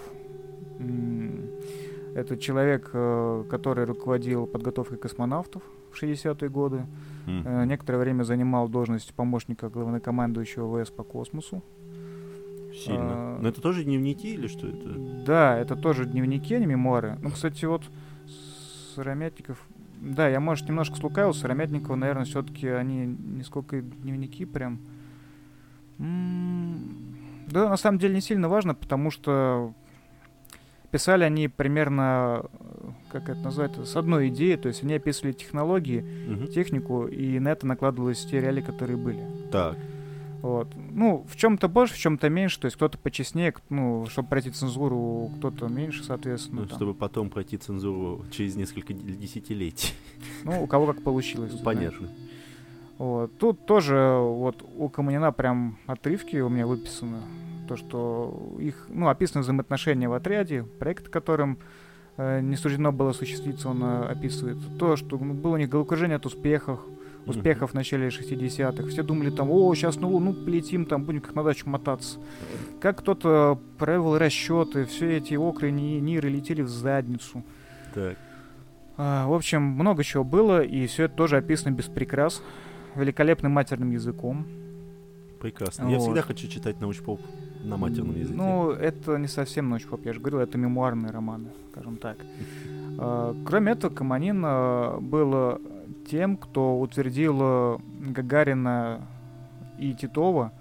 [2.15, 6.85] Это человек, э, который руководил подготовкой космонавтов в 60-е годы.
[7.25, 11.63] Э, Некоторое время занимал должность помощника главнокомандующего ВС по космосу.
[12.75, 12.99] Сильно.
[13.01, 14.89] а, Но это тоже дневники или что это?
[15.25, 17.17] Да, это тоже дневники, а не мемуары.
[17.21, 17.83] Ну, кстати, вот
[18.95, 19.65] Сыромятников...
[20.03, 21.33] Да, я, может, немножко слукавил.
[21.33, 24.79] Сыромятникова, наверное, все-таки они не сколько дневники прям...
[25.99, 27.15] М,
[27.49, 29.73] Да, на самом деле не сильно важно, потому что
[30.91, 32.45] писали они примерно,
[33.11, 36.47] как это назвать, с одной идеей, то есть они описывали технологии, Мгм.
[36.47, 39.19] технику, и на это накладывались те реалии, которые были.
[39.51, 39.77] Так.
[40.43, 40.67] Вот.
[40.91, 42.59] Ну, в чем-то больше, в чем-то меньше.
[42.59, 46.63] То есть кто-то почестнее, ну, чтобы пройти цензуру, кто-то меньше, соответственно.
[46.63, 46.75] Ну, там.
[46.75, 49.93] чтобы потом пройти цензуру через несколько десятилетий.
[50.43, 51.51] Ну, у кого как получилось.
[51.51, 51.63] знаешь.
[51.63, 52.09] Понятно.
[52.97, 53.37] Вот.
[53.37, 57.19] Тут тоже вот у Каманина прям отрывки у меня выписаны.
[57.69, 61.57] То, что их, ну, описаны взаимоотношения в отряде, проект, которым
[62.17, 64.57] э, не суждено было осуществиться, он э, описывает.
[64.77, 66.81] То, что ну, было у них головокружение от успехов,
[67.25, 68.87] успехов в начале 60-х.
[68.87, 72.19] Все думали там, о, сейчас на Луну полетим, там будем как на дачу мотаться.
[72.81, 77.43] Как кто-то провел расчеты, все эти окры ниры летели в задницу.
[77.93, 78.17] Так.
[78.97, 82.43] А, в общем, много чего было, и все это тоже описано без прикрас,
[82.95, 84.45] великолепным матерным языком.
[85.39, 85.89] Прекрасно.
[85.89, 86.03] Я Вот.
[86.03, 87.19] всегда хочу читать научпоп
[87.63, 88.35] на матерном языке.
[88.35, 92.17] Ну, это не совсем научпоп, я же говорил, это мемуарные романы, скажем так.
[92.95, 95.59] А, Кроме этого, Каманин а, был
[95.93, 99.07] тем, кто утвердил а, Гагарина
[99.79, 100.51] и Титова,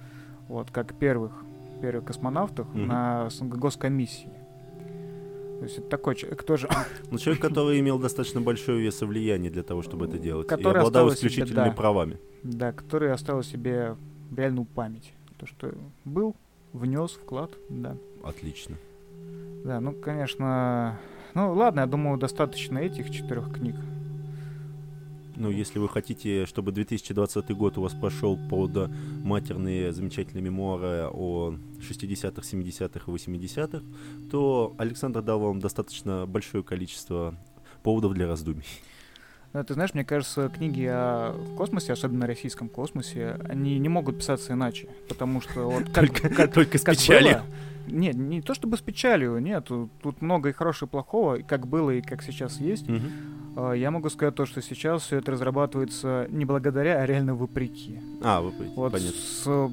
[0.49, 1.33] вот, как первых,
[1.81, 2.87] первых космонавтов Мгм.
[2.87, 4.31] на госкомиссии.
[5.59, 6.69] То есть это такой человек тоже,
[7.11, 10.49] Ну, человек, который имел достаточно большое вес и влияние для того, чтобы это делать.
[10.49, 11.75] Который и обладал оставил себе, исключительными да.
[11.75, 12.19] правами.
[12.43, 13.97] да, который оставил себе
[14.37, 15.13] реальную память.
[15.39, 15.73] То, что
[16.05, 16.35] был,
[16.73, 17.97] внес вклад, да.
[18.25, 18.77] Отлично.
[19.65, 20.99] Да, ну, конечно...
[21.35, 23.77] Ну, ладно, я думаю, достаточно этих четырех книг.
[25.37, 28.91] Ну, если вы хотите, чтобы 2020 год у вас прошел под
[29.25, 33.83] матерные замечательные мемуары о 60-х, 70-х и 80-х,
[34.31, 37.35] то Александр дал вам достаточно большое количество
[37.83, 38.65] поводов для раздумий.
[39.53, 44.55] Ну, ты знаешь, мне кажется, книги о космосе, особенно российском космосе, они не могут писаться
[44.55, 44.89] иначе.
[45.09, 47.33] Потому что вот как, Только, как- только с как печалью.
[47.35, 47.45] было-
[47.89, 49.67] Нет, не то чтобы с печалью, нет.
[49.67, 52.87] Тут, много и хорошего, и плохого, и как было, и как сейчас есть.
[53.57, 57.99] А, Я могу сказать то, что сейчас все это разрабатывается не благодаря, а реально вопреки.
[58.23, 59.13] А, поняли, Вот понятно.
[59.21, 59.71] с-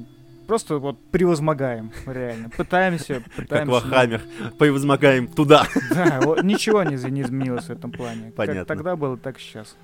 [0.50, 2.50] просто вот превозмогаем, реально.
[2.50, 3.70] Пытаемся, Как пытаемся.
[3.70, 4.20] Вахаммер.
[4.58, 5.68] Превозмогаем туда.
[5.94, 8.32] Да, вот ничего не, не изменилось в этом плане.
[8.32, 8.64] Понятно.
[8.64, 9.76] Как тогда было, так и сейчас.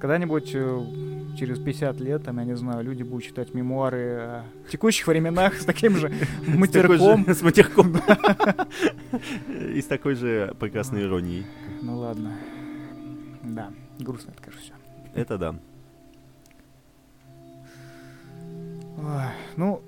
[0.00, 0.84] Когда-нибудь э,
[1.38, 5.66] через 50 лет, там, я не знаю, люди будут читать мемуары о текущих временах с
[5.66, 6.10] таким же
[6.46, 7.26] матерком.
[7.28, 8.00] С матерком.
[9.74, 11.44] И с такой же прекрасной иронией.
[11.82, 12.32] Ну ладно.
[13.42, 15.20] Да, грустно это, конечно, все.
[15.20, 15.54] Это да.
[19.56, 19.82] Ну,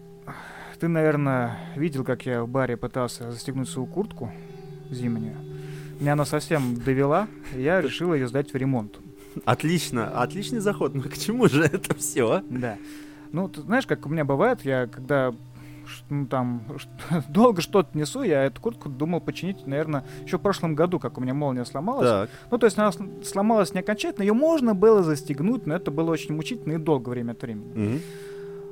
[0.80, 4.32] ты, наверное, видел, как я в баре пытался застегнуть свою куртку
[4.90, 5.36] зимнюю.
[6.00, 8.98] Меня она совсем довела, и я решил ее сдать в ремонт.
[9.44, 10.94] Отлично, отличный заход.
[10.94, 12.42] Ну к чему же это все?
[12.48, 12.78] Да.
[13.32, 15.32] Ну, ты знаешь, как у меня бывает, я когда
[16.08, 16.62] ну, там
[17.28, 21.20] долго что-то несу, я эту куртку думал починить, наверное, еще в прошлом году, как у
[21.20, 22.08] меня молния сломалась.
[22.08, 25.90] Так, Ну, то есть она сл- сломалась не окончательно, ее можно было застегнуть, но это
[25.90, 27.72] было очень мучительно и долго время от времени.
[27.74, 28.00] мгм.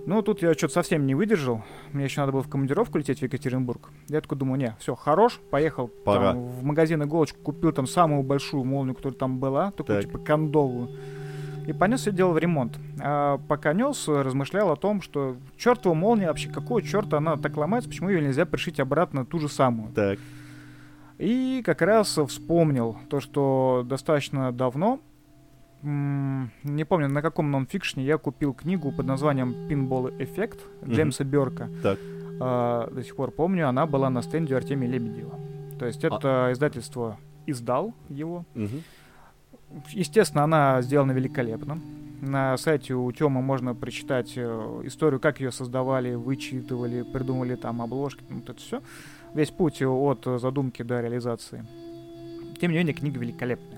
[0.08, 1.62] Ну, тут я что-то совсем не выдержал.
[1.92, 3.90] Мне еще надо было в командировку лететь в Екатеринбург.
[4.08, 6.32] Я такой думаю, не, все, хорош, поехал Пора.
[6.32, 10.06] там, в магазин иголочку, купил там самую большую молнию, которая там была, такую Так.
[10.06, 10.88] типа кондовую.
[11.66, 12.78] И понес все дело в ремонт.
[13.02, 17.90] А пока нес, размышлял о том, что чертова молния вообще, какого черта она так ломается,
[17.90, 19.92] почему ее нельзя пришить обратно ту же самую.
[19.92, 20.18] так.
[21.18, 25.00] И как раз вспомнил то, что достаточно давно,
[25.82, 30.60] не помню, на каком нонфикшне я купил книгу под названием «Пинбол эффект».
[30.84, 31.68] Джеймса Берка.
[31.82, 31.98] Так.
[32.40, 35.38] А, до сих пор помню, она была на стенде Артемия Лебедева.
[35.78, 38.44] То есть А это издательство издал его.
[39.90, 41.78] Естественно, она сделана великолепно.
[42.20, 48.24] На сайте у Тёмы можно прочитать э, историю, как ее создавали, вычитывали, придумали там обложки,
[48.28, 48.82] вот это все.
[49.34, 51.64] Весь путь от задумки до реализации.
[52.60, 53.77] Тем не менее, книга великолепная.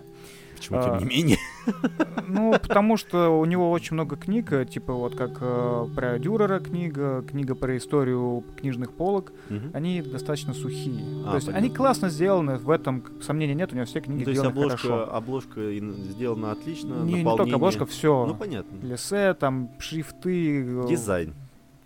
[0.61, 1.39] Почему, А, тем не менее?
[2.27, 6.61] Ну, потому что у него очень много книг, э, типа вот как э, про Дюрера
[6.61, 9.33] книга, книга про историю книжных полок.
[9.73, 11.03] Они достаточно сухие.
[11.27, 14.25] А, То есть они классно сделаны, в этом сомнений нет, у него все книги Ну,
[14.25, 15.15] То есть сделаны обложка, хорошо.
[15.17, 18.27] обложка сделана отлично, Не, только обложка, все.
[18.27, 18.77] Ну, понятно.
[18.87, 20.65] Лесе, там, шрифты.
[20.85, 21.35] э, Дизайн.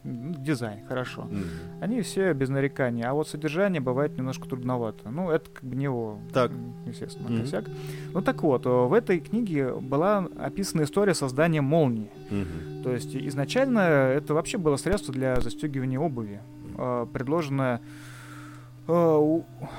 [0.04, 1.22] Дизайн, хорошо.
[1.22, 1.44] Мгм.
[1.80, 5.08] Они все без нареканий, а вот содержание бывает немножко трудновато.
[5.08, 6.52] Ну, это как бы не его, Так.
[6.84, 7.40] естественно, Мгм.
[7.40, 7.64] косяк.
[8.12, 12.10] Ну так вот, э, в этой книге была описана история создания молнии.
[12.30, 12.82] Мгм.
[12.82, 16.40] То есть изначально это вообще было средство для застегивания обуви,
[16.76, 17.80] э, предложенное
[18.86, 18.92] э,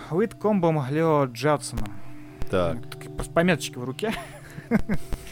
[0.10, 1.94] Уиткомбом Лео Джадсоном.
[2.50, 2.78] Так.
[3.36, 4.12] Пометочки в руке.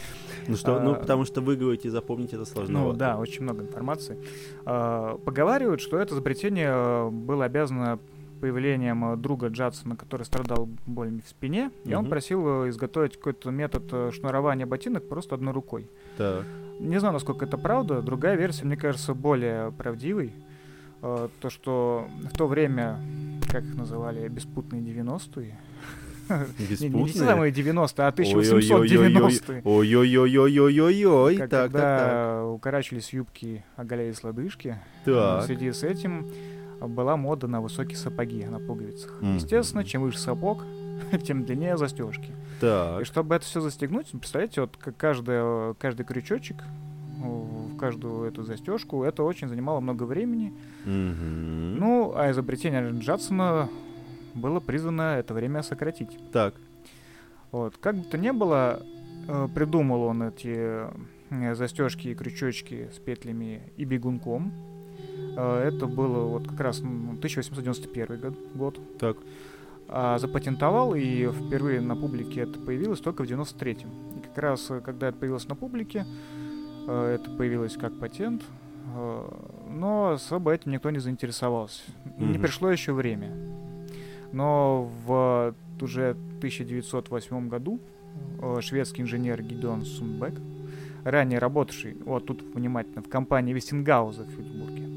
[0.48, 2.80] Ну что, ну А, потому что выговорить и запомнить это сложно.
[2.80, 4.18] Ну да, очень много информации.
[4.64, 7.98] А, Поговаривают, что это изобретение э, было обязано
[8.40, 13.50] появлением э, друга Джадсона, который страдал болями в спине, и он просил э, изготовить какой-то
[13.50, 15.88] метод шнурования ботинок просто одной рукой.
[16.16, 16.44] Так.
[16.80, 18.02] Не знаю, насколько это правда.
[18.02, 20.32] Другая версия, мне кажется, более правдивой.
[21.00, 22.98] То, что в то время,
[23.50, 25.54] как их называли, беспутные 90-е,
[26.28, 28.88] Не, те самые 90 а Ой-ой-ой-ой-ой.
[28.88, 29.62] 1890-е.
[29.64, 31.36] Ой-ой-ой-ой-ой-ой.
[31.36, 31.48] Так.
[31.50, 36.26] Когда укорачивались юбки, оголялись лодыжки, в связи с этим
[36.80, 39.22] была мода на высокие сапоги на пуговицах.
[39.22, 40.64] Естественно, чем выше сапог,
[41.24, 42.30] тем длиннее застежки.
[42.30, 43.04] И Так.
[43.06, 46.56] чтобы это все застегнуть, представляете, вот каждая, каждый крючочек
[47.18, 50.52] в каждую эту застежку, это очень занимало много времени.
[50.84, 51.76] Мгм.
[51.78, 53.68] Ну, а изобретение Джадсона
[54.34, 56.18] было призвано это время сократить.
[56.32, 56.54] Так.
[57.52, 57.76] Вот.
[57.78, 58.82] Как бы то ни было,
[59.28, 60.84] э, придумал он эти
[61.54, 64.52] застежки и крючочки с петлями и бегунком.
[65.36, 68.34] Э, Это было вот как раз ну, 1891 год.
[68.54, 68.80] год.
[68.98, 69.16] Так.
[69.88, 73.90] А запатентовал, и впервые на публике это появилось только в 93-м.
[74.18, 76.06] И как раз, э, когда это появилось на публике,
[76.88, 78.42] э, это появилось как патент,
[78.96, 79.28] э,
[79.70, 81.82] но особо этим никто не заинтересовался.
[82.18, 82.42] Не Мгм.
[82.42, 83.32] пришло еще время.
[84.34, 87.78] Но в уже 1908 году
[88.40, 90.34] э, шведский инженер Гидеон Сунбек,
[91.04, 94.88] ранее работавший, вот тут внимательно, в компании Вестингауза в Фюльсбурге,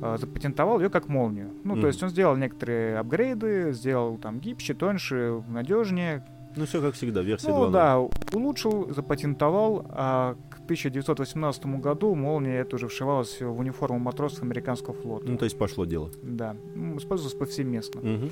[0.00, 1.50] э, запатентовал ее как молнию.
[1.64, 1.80] Ну, Мгм.
[1.82, 6.24] то есть он сделал некоторые апгрейды, сделал там гибче, тоньше, надежнее.
[6.56, 7.72] Ну, все как всегда, версия Ну 2.0.
[7.72, 7.98] да,
[8.32, 15.26] улучшил, запатентовал, а к 1918 году молния это уже вшивалась в униформу матросов американского флота.
[15.28, 16.10] Ну, то есть пошло дело.
[16.22, 18.00] Да, м, использовалась повсеместно.
[18.02, 18.30] Мгм.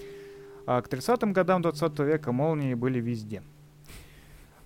[0.66, 3.42] А к 30-м годам 20 века молнии были везде.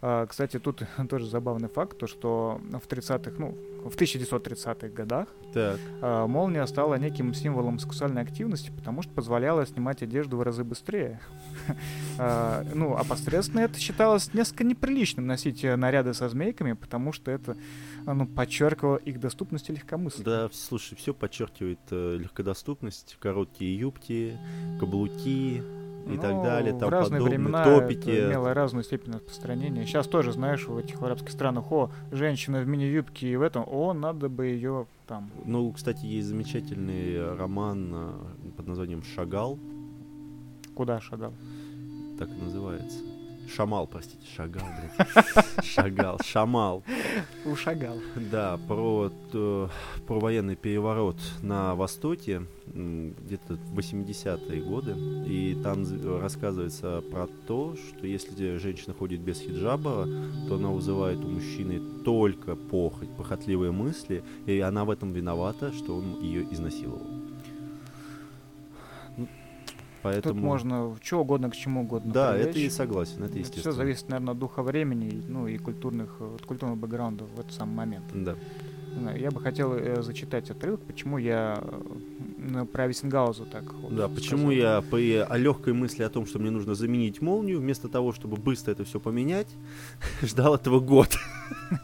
[0.07, 3.57] А, кстати, тут тоже забавный факт, то что в 30-х, ну,
[3.89, 5.81] в 1930-х годах Так.
[6.03, 11.21] а, молния стала неким символом сексуальной активности, потому что позволяла снимать одежду в разы быстрее.
[12.19, 17.31] А, Ну, а посредственно это считалось несколько неприличным носить э, наряды со змейками, потому что
[17.31, 17.57] это
[18.07, 20.25] ну, подчеркивало их доступность и легкомыслие.
[20.25, 24.37] Да, слушай, все подчеркивает э, легкодоступность, короткие юбки,
[24.79, 25.63] каблуки
[26.07, 28.11] и так Ну, далее, в там разные подобное, времена топики.
[28.11, 29.87] это имело разную степень распространения.
[29.87, 33.95] Сейчас тоже, знаешь, в этих арабских странах, о, женщина в мини-юбке и в этом, о,
[33.95, 35.31] надо бы ее там.
[35.47, 38.11] Ну, кстати, есть замечательный роман э,
[38.57, 39.59] под названием «Шагал»,
[40.75, 41.33] Куда шагал?
[42.19, 42.99] так и называется.
[43.53, 45.65] Шамал, простите, Шагал, блядь.
[45.65, 46.83] Шагал, Шамал.
[47.45, 47.97] Ушагал.
[48.31, 49.69] Да, про, т-
[50.07, 54.93] про военный переворот на Востоке, где-то в 80-е годы.
[55.27, 55.85] И там
[56.21, 60.09] рассказывается про то, что если женщина ходит без хиджаба,
[60.49, 65.97] то она вызывает у мужчины только похоть, похотливые мысли, и она в этом виновата, что
[65.97, 67.07] он ее изнасиловал.
[70.05, 70.35] Поэтому...
[70.35, 72.13] Тут можно что угодно к чему угодно.
[72.13, 72.73] Да, это и привлечь.
[72.73, 73.73] согласен, это все естественно.
[73.73, 77.75] зависит, наверное, от духа времени, ну и культурных, э, от культурного бэкграунда в этот самый
[77.75, 78.05] момент.
[78.13, 78.37] Да.
[78.99, 81.59] Знаю, Я бы хотел э, зачитать отрывок, почему я
[82.39, 84.53] э, про Виссенгауза так вот Да, почему сказал.
[84.53, 88.37] я при о легкой мысли о том, что мне нужно заменить молнию, вместо того, чтобы
[88.37, 89.49] быстро это все поменять,
[90.21, 91.09] ждал этого год.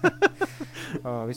[1.04, 1.32] Э,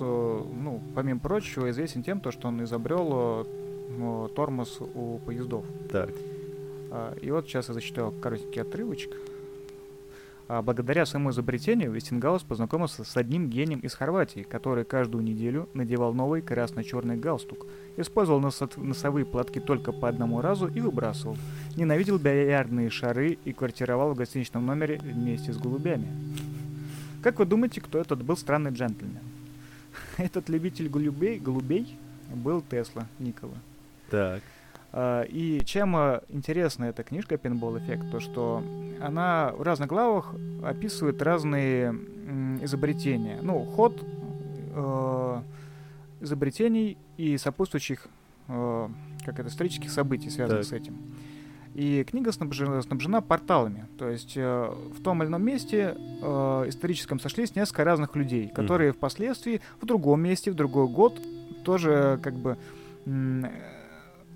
[0.00, 3.59] ну, помимо прочего, известен тем, то, что он изобрел э,
[4.34, 5.64] тормоз у поездов.
[5.90, 6.10] Так.
[6.90, 9.16] А, И вот сейчас я зачитаю коротенький отрывочек.
[10.48, 16.12] А, Благодаря своему изобретению Вестингаус познакомился с одним гением из Хорватии, который каждую неделю надевал
[16.12, 21.36] новый красно-черный галстук, использовал носо- носовые платки только по одному разу и выбрасывал,
[21.76, 26.08] ненавидел бильярдные шары и квартировал в гостиничном номере вместе с голубями.
[27.22, 29.18] Как вы думаете, кто этот был странный джентльмен?
[30.16, 31.96] Этот любитель голубей, голубей
[32.34, 33.54] был Тесла Никола.
[34.10, 34.42] Так.
[34.92, 38.62] А, И чем э, интересна эта книжка Pinball Effect, то что
[39.00, 40.34] она в разных главах
[40.64, 41.94] описывает разные
[42.62, 43.38] изобретения.
[43.42, 44.04] Ну, ход
[44.74, 45.42] э,
[46.20, 48.06] изобретений и сопутствующих,
[48.48, 48.88] э,
[49.24, 50.78] как это, исторических событий, связанных Так.
[50.78, 50.96] с этим.
[51.74, 53.86] И книга снабжена, снабжена порталами.
[53.96, 58.92] То есть э, в том или ином месте э, историческом сошлись несколько разных людей, которые
[58.92, 61.20] впоследствии в другом месте, в другой год
[61.64, 62.58] тоже как бы
[63.06, 63.42] э,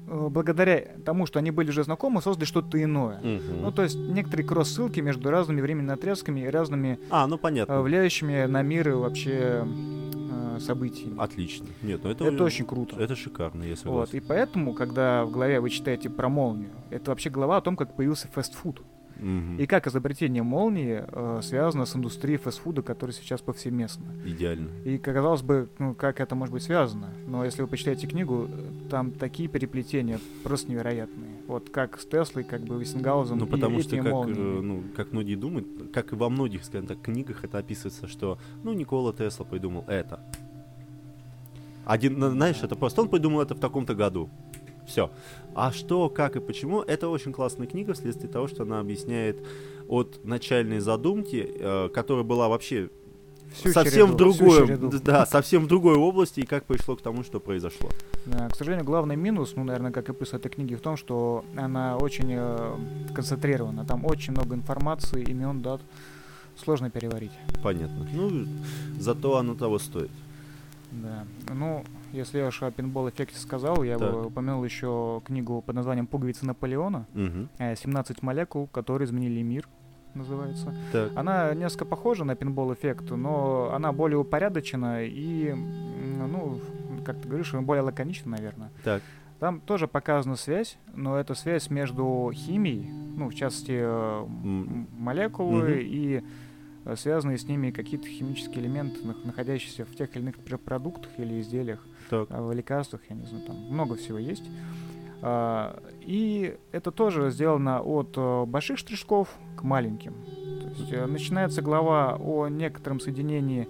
[0.07, 3.19] благодаря тому, что они были уже знакомы, создали что-то иное.
[3.23, 3.63] Мгм.
[3.63, 7.83] Ну, то есть некоторые кросс-ссылки между разными временными отрезками и разными А, ну э, понятно.
[7.83, 11.15] влияющими на мир и вообще э, событиями.
[11.19, 11.67] Отлично.
[11.83, 12.97] Нет, ну это, Это очень круто.
[12.99, 17.31] Это шикарно, я Вот, и поэтому, когда в главе вы читаете про молнию, это вообще
[17.31, 18.83] глава о том, как появился фастфуд.
[19.19, 19.59] Мгм.
[19.59, 24.07] И как изобретение молнии э, связано с индустрией фастфуда, которая сейчас повсеместна.
[24.25, 24.69] Идеально.
[24.85, 27.11] И, казалось бы, ну, как это может быть связано?
[27.27, 31.31] Но если вы почитаете книгу, э, там такие переплетения просто невероятные.
[31.47, 34.59] Вот как с Теслой, как бы Виссенгаузом Ну, и потому что, как, молниями.
[34.59, 38.39] э, ну, как многие думают, как и во многих, скажем так, книгах это описывается, что,
[38.63, 40.21] ну, Никола Тесла придумал это.
[41.85, 44.31] Один, на- знаешь, это просто он придумал это в таком-то году.
[44.87, 45.11] Все.
[45.55, 49.39] А что, как и почему, это очень классная книга вследствие того, что она объясняет
[49.89, 52.91] от начальной задумки, э, которая была вообще
[53.53, 57.03] Всю совсем в череду, всю другой, да, совсем в другой области и как пришло к
[57.03, 57.89] тому, что произошло.
[58.27, 61.45] Да, к сожалению, главный минус, ну, наверное, как и плюс этой книги, в том, что
[61.57, 62.77] она очень э,
[63.15, 63.85] концентрирована.
[63.85, 65.81] Там очень много информации, имен, дат.
[66.57, 67.33] Сложно переварить.
[67.63, 68.09] Понятно.
[68.13, 68.47] Ну,
[68.99, 70.11] зато оно того стоит.
[70.91, 71.25] Да.
[71.53, 71.85] Ну,
[72.15, 74.13] если я уж о пинбол-эффекте сказал, я Так.
[74.13, 77.07] бы упомянул еще книгу под названием «Пуговицы Наполеона».
[77.59, 79.69] Э, 17 молекул, которые изменили мир,
[80.15, 80.73] называется.
[80.93, 81.11] Так.
[81.17, 86.61] Она несколько похожа на пинбол-эффект, но она более упорядочена и, ну,
[87.05, 88.71] как ты говоришь, более лаконична, наверное.
[88.85, 89.03] Так.
[89.41, 94.27] Там тоже показана связь, но это связь между химией, ну, в частности, э,
[94.99, 95.79] молекулы Мгм.
[95.81, 96.23] и э,
[96.97, 101.41] связанные с ними какие-то химические элементы, нах- находящиеся в тех или иных пр- продуктах или
[101.41, 102.29] изделиях, Так.
[102.31, 104.45] а, в лекарствах, я не знаю, там много всего есть.
[105.23, 110.13] А, И это тоже сделано от э, больших штришков к маленьким.
[110.61, 113.67] То есть э, начинается глава о некотором соединении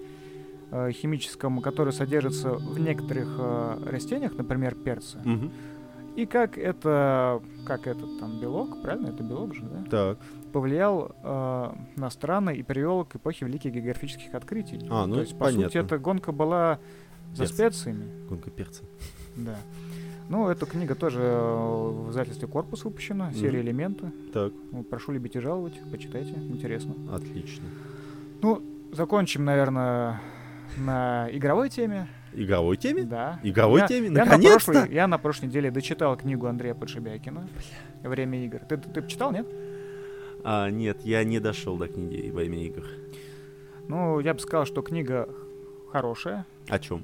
[0.72, 5.18] э, химическом, которое содержится в некоторых э, растениях, например, перце.
[5.24, 5.52] Мгм.
[6.16, 10.18] И как это, как этот там белок, правильно, это белок же, да, Так.
[10.54, 14.86] Повлиял э, на страны и привел к эпохе великих географических открытий.
[14.88, 15.78] А, ну, То есть, по сути, понятно.
[15.80, 16.78] эта гонка была
[17.34, 17.54] за Перцы.
[17.54, 18.04] специями.
[18.28, 18.84] Гонка перца.
[19.36, 19.56] Да.
[20.28, 23.68] Ну, эта книга тоже э, в издательстве «Корпус» выпущена, серия Мгм.
[23.68, 24.12] «Элементы».
[24.32, 26.94] Так, Ну, прошу любить и жаловать, почитайте, интересно.
[27.12, 27.64] отлично.
[28.40, 28.62] Ну,
[28.92, 30.20] закончим, наверное,
[30.78, 32.06] на игровой теме.
[32.32, 33.02] Игровой теме?
[33.02, 33.40] Да.
[33.42, 34.06] Игровой Я- теме?
[34.06, 34.72] я на Наконец-то!
[34.72, 37.48] прошлой- Я на прошлой неделе дочитал книгу Андрея Подшибякина
[38.04, 38.60] «Время игр».
[38.68, 39.46] Ты, ты, ты читал, нет?
[40.44, 42.84] А, нет, я не дошел до книги во имя игр.
[43.88, 45.28] Ну, я бы сказал, что книга
[45.90, 46.46] хорошая.
[46.68, 47.02] О чем?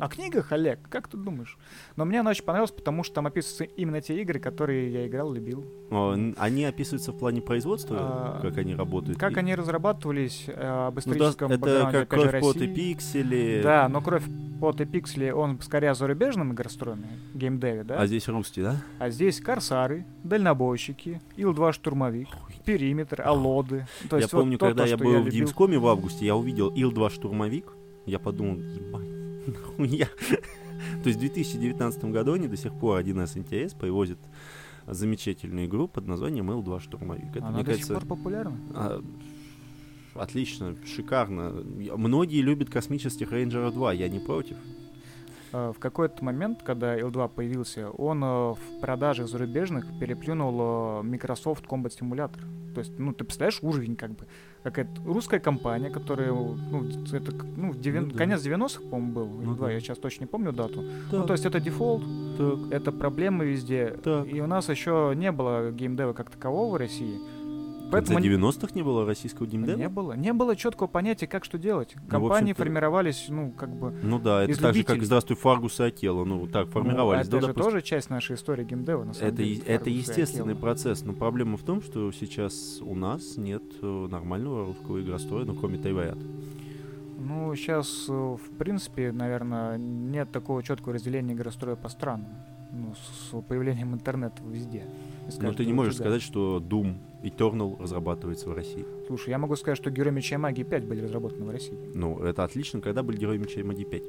[0.00, 1.58] О книгах, Олег, как ты думаешь?
[1.96, 5.32] Но мне она очень понравилась, потому что там описываются именно те игры, которые я играл,
[5.32, 5.64] любил.
[6.38, 9.18] Они описываются в плане производства, А, как они работают?
[9.18, 12.74] Как И- они разрабатывались э, об Ну да, историческом это как кровь, пот и России.
[12.74, 13.60] пиксели.
[13.62, 14.24] Да, но кровь,
[14.58, 18.00] пот и пиксели, он скорее о зарубежном игростроме, геймдеве, да?
[18.00, 18.76] А здесь русский, да?
[18.98, 22.28] А здесь корсары, дальнобойщики, Ил-2 штурмовик,
[22.64, 23.86] периметр, алоды.
[24.08, 25.46] То я есть вот помню, то, когда то, я был в любил.
[25.46, 27.72] Gamescom в августе, я увидел Ил-2 штурмовик,
[28.06, 29.08] я подумал, ебать,
[29.50, 30.08] нахуя.
[31.02, 34.18] То есть в 2019 году они до сих пор 1С НТС привозят
[34.86, 37.30] замечательную игру под названием Ил-2 штурмовик.
[37.36, 38.56] Это, Она мне до сих кажется, пор популярна.
[38.74, 39.02] а,
[40.14, 41.52] отлично, шикарно.
[41.96, 44.56] Многие любят космических рейнджеров 2, я не против.
[45.52, 51.66] Э, В какой-то момент, когда Ил-2 появился, он э, в продаже зарубежных переплюнул э, Microsoft
[51.66, 52.40] Combat Simulator.
[52.74, 54.26] То есть, ну, ты представляешь уровень, как бы.
[54.62, 58.18] Какая-то русская компания, которая, ну, это, ну, девян- Ну да.
[58.18, 59.70] конец 90-х, по-моему, был, Ну Ил-2, да.
[59.70, 60.82] я сейчас точно не помню дату.
[61.10, 62.02] Так, Ну, то есть это дефолт,
[62.36, 63.96] так, это проблемы везде.
[64.04, 64.26] так.
[64.30, 67.18] И у нас еще не было геймдева как такового в России.
[67.90, 69.76] В Поэтому не- 90-х не было российского геймдева?
[69.76, 70.12] не было.
[70.12, 71.92] Не было четкого понятия, как что делать.
[71.96, 73.92] Ну, в Компании общем-то- формировались, ну, как бы...
[74.02, 75.02] Ну да, это так же, как.
[75.02, 76.24] «Здравствуй, Фаргус и Акела».
[76.24, 77.26] Ну, так формировались.
[77.26, 77.72] Ну, да, это же допустим.
[77.72, 79.60] тоже часть нашей истории геймдева, на самом Это, деле.
[79.62, 84.66] это Фаргус естественный процесс, но проблема в том, что сейчас у нас нет э, нормального
[84.66, 86.18] русского игростроя, ну, кроме Тайваят.
[87.18, 92.28] Ну, сейчас, э, в принципе, наверное, нет такого четкого разделения игростроя по странам.
[92.72, 94.84] Ну, с появлением интернета везде.
[95.40, 96.94] Но ты не можешь сказать, что Doom
[97.24, 98.84] Eternal разрабатывается в России.
[99.06, 101.78] Слушай, я могу сказать, что Герой Меча и Магии 5 были разработаны в России.
[101.94, 104.02] Ну, это отлично, когда были Герои Меча и Магии 5.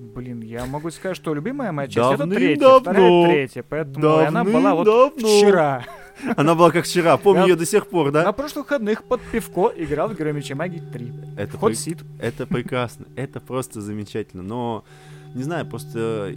[0.00, 2.80] Блин, я могу сказать, что любимая моя часть это третья, Давным-давно.
[2.80, 5.28] вторая третья, поэтому и она была вот Давным-давно.
[5.38, 5.84] вчера.
[6.36, 8.32] Она была как вчера, помню Я- ее до сих пор, На да?
[8.32, 11.12] прошлых выходных под пивко играл в Герой Меча Магии 3.
[11.38, 11.98] Это, Вход при- сит.
[12.20, 14.42] это прекрасно, это просто замечательно.
[14.42, 14.84] Но,
[15.34, 16.34] не знаю, просто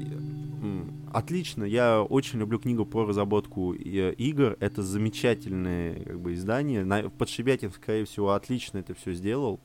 [1.12, 1.64] отлично.
[1.64, 4.58] Я очень люблю книгу про разработку э, игр.
[4.60, 7.10] Это замечательное как бы, издание.
[7.18, 9.60] Подшибятин, скорее всего, отлично это все сделал.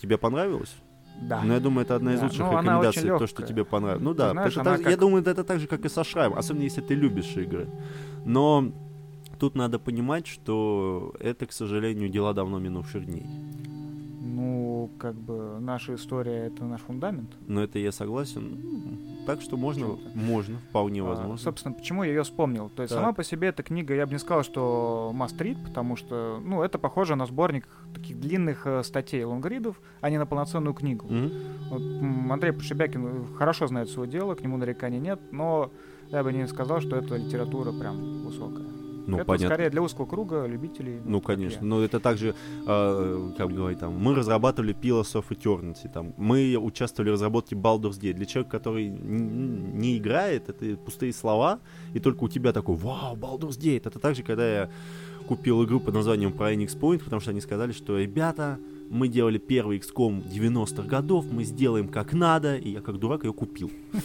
[0.00, 0.74] Тебе понравилось?
[1.20, 1.42] Да.
[1.44, 4.02] Ну, я думаю, это одна из Да, лучших ну, рекомендаций, то, что тебе понравилось.
[4.02, 6.32] Ну да, знаешь, это так- я как- думаю, это так же, как и со Шрайм,
[6.34, 7.68] особенно если ты любишь игры.
[8.24, 8.72] Но
[9.38, 13.26] тут надо понимать, что это, к сожалению, дела давно минувших дней.
[14.98, 17.30] Как бы наша история это наш фундамент.
[17.46, 18.58] Но это я согласен.
[18.62, 20.18] Ну, Так что можно, Почему-то.
[20.18, 21.36] можно, вполне А, возможно.
[21.36, 22.68] собственно, почему я ее вспомнил?
[22.70, 23.00] То есть Так.
[23.00, 26.62] сама по себе эта книга, я бы не сказал, что must read, потому что, ну,
[26.62, 31.06] это похоже на сборник таких длинных э, статей лонгридов, а не на полноценную книгу.
[31.08, 31.30] Мгм.
[31.70, 35.70] Вот, Андрей Пошибякин э, хорошо знает свое дело, к нему нареканий нет, но
[36.08, 38.66] я бы не сказал, что эта литература прям высокая.
[39.06, 39.48] Ну, это понятно.
[39.48, 41.00] скорее для узкого круга любителей.
[41.04, 41.64] Ну, конечно.
[41.64, 42.34] Но это также,
[42.66, 48.00] э, как говорить, там, мы разрабатывали Pillars of Eternity, там, мы участвовали в разработке Baldur's
[48.00, 48.14] Gate.
[48.14, 51.60] Для человека, который не играет, это пустые слова,
[51.94, 53.82] и только у тебя такой, вау, Baldur's Gate.
[53.86, 54.70] Это так же, когда я
[55.26, 58.58] купил игру под названием Phoenix Point, потому что они сказали, что, ребята,
[58.92, 63.32] мы делали первый XCOM 90-х годов, мы сделаем как надо, и я как дурак ее
[63.32, 63.70] купил.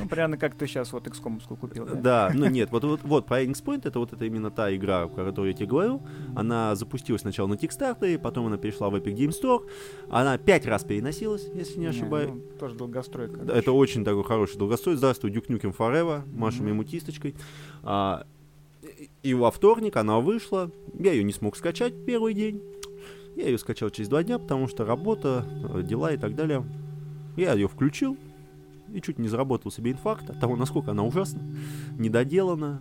[0.00, 1.84] Ну, примерно как ты сейчас вот XCOM купил.
[1.84, 1.94] да?
[1.94, 5.26] Да, ну нет, вот, вот, вот Phoenix Point это вот это именно та игра, про
[5.26, 6.00] которую я тебе говорю.
[6.34, 9.68] Она запустилась сначала на Kickstarter, потом она перешла в Epic Game Store.
[10.08, 12.30] Она пять раз переносилась, если не Не, ошибаюсь.
[12.32, 13.40] ну, тоже долгостройка.
[13.40, 14.96] Да, Это очень такой хороший долгострой.
[14.96, 16.68] Здравствуй, Дюк Нюкем Forever, машем Мгм.
[16.68, 17.34] ему кисточкой.
[17.82, 18.24] А,
[19.22, 20.70] и во вторник она вышла.
[20.98, 22.62] Я ее не смог скачать первый день.
[23.36, 26.64] Я ее скачал через два дня, потому что работа, э, дела и так далее.
[27.36, 28.16] Я ее включил
[28.92, 31.42] и чуть не заработал себе инфаркт от того, насколько она ужасна,
[31.98, 32.80] недоделана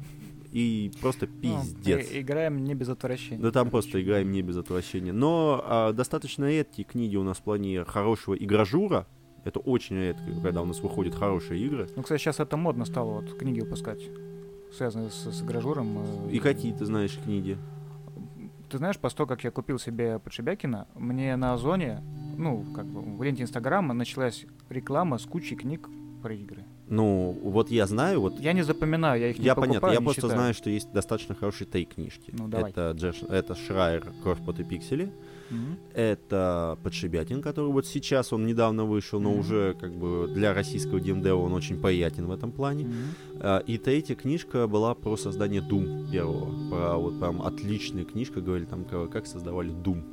[0.51, 2.09] и просто Ну, пиздец.
[2.11, 3.41] и- играем не без отвращения.
[3.41, 5.11] Да там просто играем не без отвращения.
[5.11, 9.07] Но а, достаточно редкие книги у нас в плане хорошего игражура.
[9.43, 11.87] Это очень редко, когда у нас выходят хорошие игры.
[11.95, 14.01] Ну, кстати, сейчас это модно стало, вот, книги выпускать,
[14.75, 15.99] связанные с, с гражуром.
[16.29, 17.57] э, И какие ты знаешь книги?
[18.69, 22.01] Ты знаешь, после того, как я купил себе Подшибякина, мне на Озоне,
[22.37, 25.89] ну, как бы в ленте Инстаграма началась реклама с кучей книг
[26.21, 26.65] про игры.
[26.87, 29.99] Ну, вот я знаю, вот Я не запоминаю, я их не я покупаю, понятно, я
[29.99, 30.39] не просто читаю.
[30.39, 32.31] знаю, что есть достаточно хорошие тей книжки.
[32.37, 32.71] Ну, давай.
[32.71, 35.11] Это, Джеш, это Шрайер, Кровь, пот и пиксели.
[35.93, 41.29] Это Подшибятин, который вот сейчас он недавно вышел, но уже как бы для российского DMD
[41.31, 42.87] он очень приятен в этом плане.
[43.39, 46.69] А, И третья книжка была про создание Doom первого.
[46.69, 50.03] Про вот прям отличная книжка, говорили там, ка- как создавали Doom.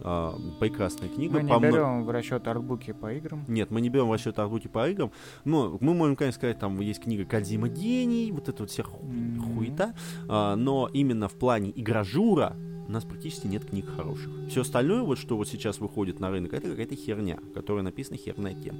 [0.00, 1.34] А, прекрасная книга.
[1.38, 3.44] Мы не по берем в расчет артбуки по играм.
[3.48, 5.10] Нет, мы не берем в расчет артбуки по играм.
[5.44, 9.04] Но мы можем, конечно, сказать, там есть книга Кадзима Гений, вот это вот вся ху-
[9.06, 9.54] Мгм.
[9.56, 9.94] хуета.
[10.28, 12.54] А, но именно в плане игражура
[12.88, 14.30] у нас практически нет книг хороших.
[14.48, 18.54] Все остальное, вот что вот сейчас выходит на рынок, это какая-то херня, которая написана херная
[18.54, 18.78] тема.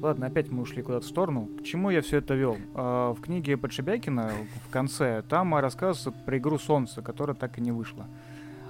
[0.00, 1.48] Ладно, опять мы ушли куда-то в сторону.
[1.58, 2.56] К чему я все это вел?
[2.74, 4.30] А, в книге Подшибякина
[4.68, 8.06] в конце там рассказывается про игру Солнце, которая так и не вышла.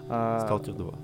[0.09, 0.95] А, Сталкер 2.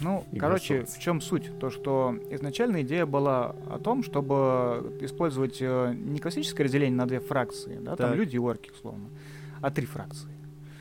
[0.00, 0.96] Ну, Игра короче, солнца.
[0.96, 1.58] в чем суть?
[1.58, 7.18] То, что изначально идея была о том, чтобы использовать э, не классическое разделение на две
[7.18, 8.16] фракции, да, там Так.
[8.16, 9.08] люди и орки, условно,
[9.60, 10.30] а три фракции.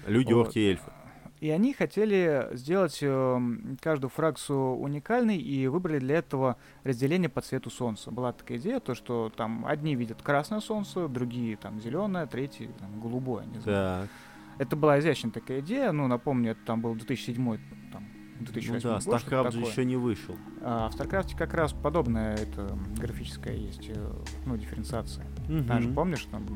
[0.05, 0.47] Люди, Вот.
[0.47, 0.91] орки и эльфы.
[1.39, 3.39] И они хотели сделать э,
[3.79, 8.09] каждую фракцию уникальной и выбрали для этого разделение по цвету солнца.
[8.09, 12.99] Была такая идея, то что там одни видят красное солнце, другие там зеленое, третьи там
[12.99, 14.07] голубое, не знаю.
[14.07, 14.09] Так.
[14.57, 17.59] Это была изящная такая идея, ну напомню, это там был 2007
[17.91, 18.03] там,
[18.39, 20.35] 2008 Ну да, год, StarCraft же еще не вышел.
[20.61, 24.11] А в StarCraft как раз подобная это графическая есть, э,
[24.47, 25.25] ну, дифференциация.
[25.67, 25.93] Там же, Мгм.
[25.95, 26.47] помнишь, там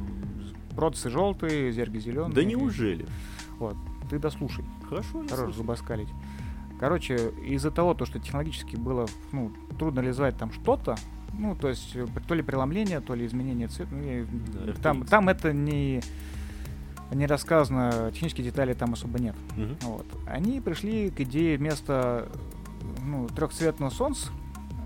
[0.75, 2.33] продсы желтые, зерги зеленые.
[2.33, 3.05] Да неужели?
[4.11, 6.09] Ты дослушай, Хорошо, я хорош зубоскалить.
[6.81, 10.97] Короче, из-за того, то, что технологически было, ну, трудно реализовать там что-то,
[11.39, 14.27] ну, то есть э, то ли преломление, то ли изменение цвета, ну,
[14.65, 16.01] Да, там, там это не,
[17.13, 19.35] не рассказано, технические детали там особо нет.
[19.55, 19.77] Мгм.
[19.83, 20.05] Вот.
[20.27, 22.27] Они пришли к идее вместо
[23.05, 24.27] ну, трехцветного солнца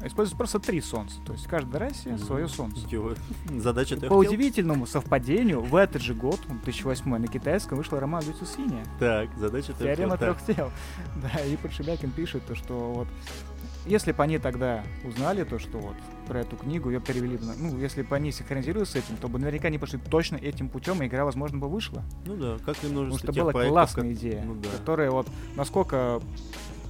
[0.06, 1.18] использовать просто три солнца.
[1.26, 2.82] То есть в каждой расе свое солнце.
[3.58, 8.86] Задача По удивительному совпадению, в этот же год, 2008 на китайском, вышла роман «Лицо синяя».
[9.00, 10.72] Так, задача ты Теорема трех тел.
[11.22, 13.08] Да, и Подшибякин пишет, то, что вот
[13.86, 15.96] если бы они тогда узнали то, что вот
[16.28, 19.68] про эту книгу ее перевели ну, если бы они синхронизировались с этим, то бы наверняка
[19.68, 22.04] они пошли точно этим путем, и игра, возможно, бы вышла.
[22.26, 24.70] Ну да, как и Потому множество что тех была проектов, классная как- идея, ну да.
[24.78, 26.22] которая вот насколько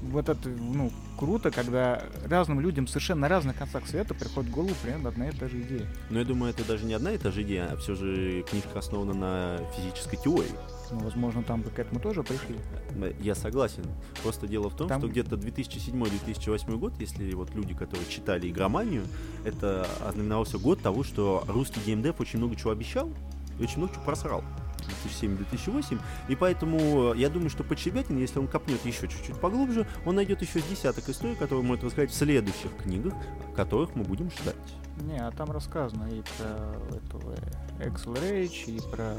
[0.03, 4.73] вот это, ну, круто, когда разным людям совершенно на разных концах света приходит в голову
[4.81, 5.88] примерно одна и та же идея.
[6.09, 8.80] Но я думаю, это даже не одна и та же идея, а все же книжка
[8.80, 10.51] основана на физической теории.
[10.91, 12.55] Ну, возможно, там бы к этому тоже пришли.
[13.01, 13.84] Э, Я согласен.
[14.22, 19.03] Просто дело в том, Там- что где-то 2007-2008 год, если вот люди, которые читали игроманию,
[19.43, 23.09] это ознаменовался год того, что русский геймдев очень много чего обещал
[23.59, 24.43] и очень много чего просрал.
[24.77, 25.99] 2007-2008,
[26.30, 30.41] и поэтому э, я думаю, что Подшибятин, если он копнет еще чуть-чуть поглубже, он найдет
[30.41, 33.14] еще десяток историй, которые может рассказать в следующих книгах,
[33.56, 34.56] которых мы будем ждать.
[35.03, 37.35] Не, а там рассказано и про этого
[37.80, 39.15] Excel Rage, и про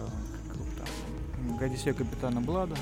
[0.48, 2.76] как там, Одиссея Капитана Блада.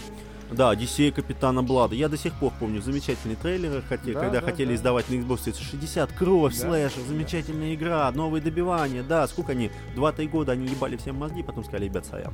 [0.50, 1.94] Да, Одиссея Капитана Блада.
[1.94, 4.74] Я до сих пор помню замечательные трейлеры, хоте- Да, когда да, хотели да.
[4.74, 6.12] издавать на Xbox 360.
[6.12, 7.08] Кровь, Да, слэшер, да.
[7.08, 9.02] замечательная игра, новые добивания.
[9.02, 9.70] Да, сколько они?
[9.94, 12.32] Два-три года они ебали всем мозги, потом сказали, ребят, сорян.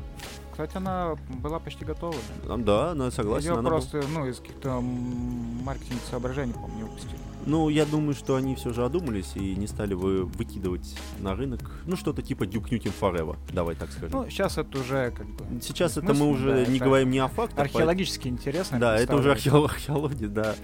[0.50, 2.14] кстати, она была почти готова.
[2.58, 3.46] Да, она согласен.
[3.46, 7.16] Ее она была- просто, ну, из каких-то маркетинговых соображений, по-моему, не выпустили.
[7.46, 11.60] Ну, я думаю, что они все же одумались и не стали вы выкидывать на рынок,
[11.86, 14.10] ну, что-то типа Duke Nukem Forever, давай так скажем.
[14.12, 15.44] Ну, сейчас это уже как бы...
[15.62, 17.58] Сейчас это мы уже да, не говорим не о фактах.
[17.66, 18.78] Археологически интересно.
[18.78, 20.54] поэтому- Да, это уже археология, да.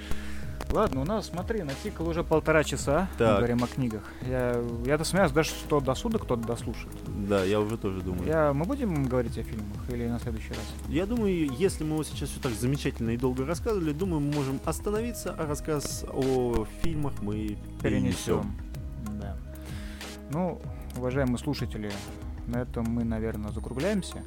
[0.72, 3.08] Ладно, у нас, смотри, натикало уже полтора часа.
[3.12, 3.36] Мы Так.
[3.38, 4.02] говорим о книгах.
[4.28, 6.92] Я, я досмеялся даже, что до суда кто-то дослушает.
[7.28, 8.26] Да, я уже тоже думаю.
[8.26, 10.58] Я, мы будем говорить о фильмах или на следующий раз?
[10.88, 14.60] Я думаю, если мы вот сейчас все так замечательно и долго рассказывали, думаю, мы можем
[14.64, 17.82] остановиться, а рассказ о фильмах мы перенесем.
[17.82, 18.56] Перенесем.
[19.20, 19.36] Да.
[20.30, 20.60] Ну,
[20.96, 21.90] уважаемые слушатели,
[22.48, 24.22] на этом мы, наверное, закругляемся.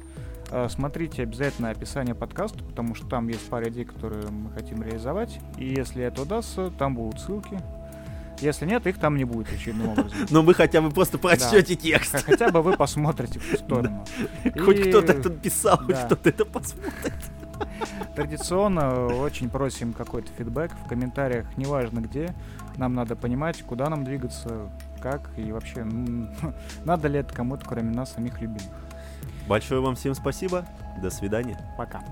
[0.50, 5.38] А, Смотрите обязательно описание подкаста, потому что там есть пара идей, которые мы хотим реализовать.
[5.56, 7.58] И если это удастся, там будут ссылки.
[8.40, 10.18] Если нет, их там не будет очевидным образом.
[10.30, 12.12] Но вы хотя бы просто прочтете текст.
[12.12, 14.04] Х- Хотя бы вы посмотрите в ту сторону.
[14.64, 16.06] Хоть И кто-то это писал, хоть да.
[16.06, 17.14] кто-то это посмотрит.
[18.16, 22.34] Традиционно очень просим какой-то фидбэк в комментариях, неважно где.
[22.76, 24.70] Нам надо понимать, куда нам двигаться,
[25.02, 25.84] как и вообще,
[26.84, 28.62] надо ли это кому-то, кроме нас самих любимых.
[29.50, 30.64] Большое вам всем спасибо.
[31.02, 31.58] До свидания.
[31.76, 32.04] Пока.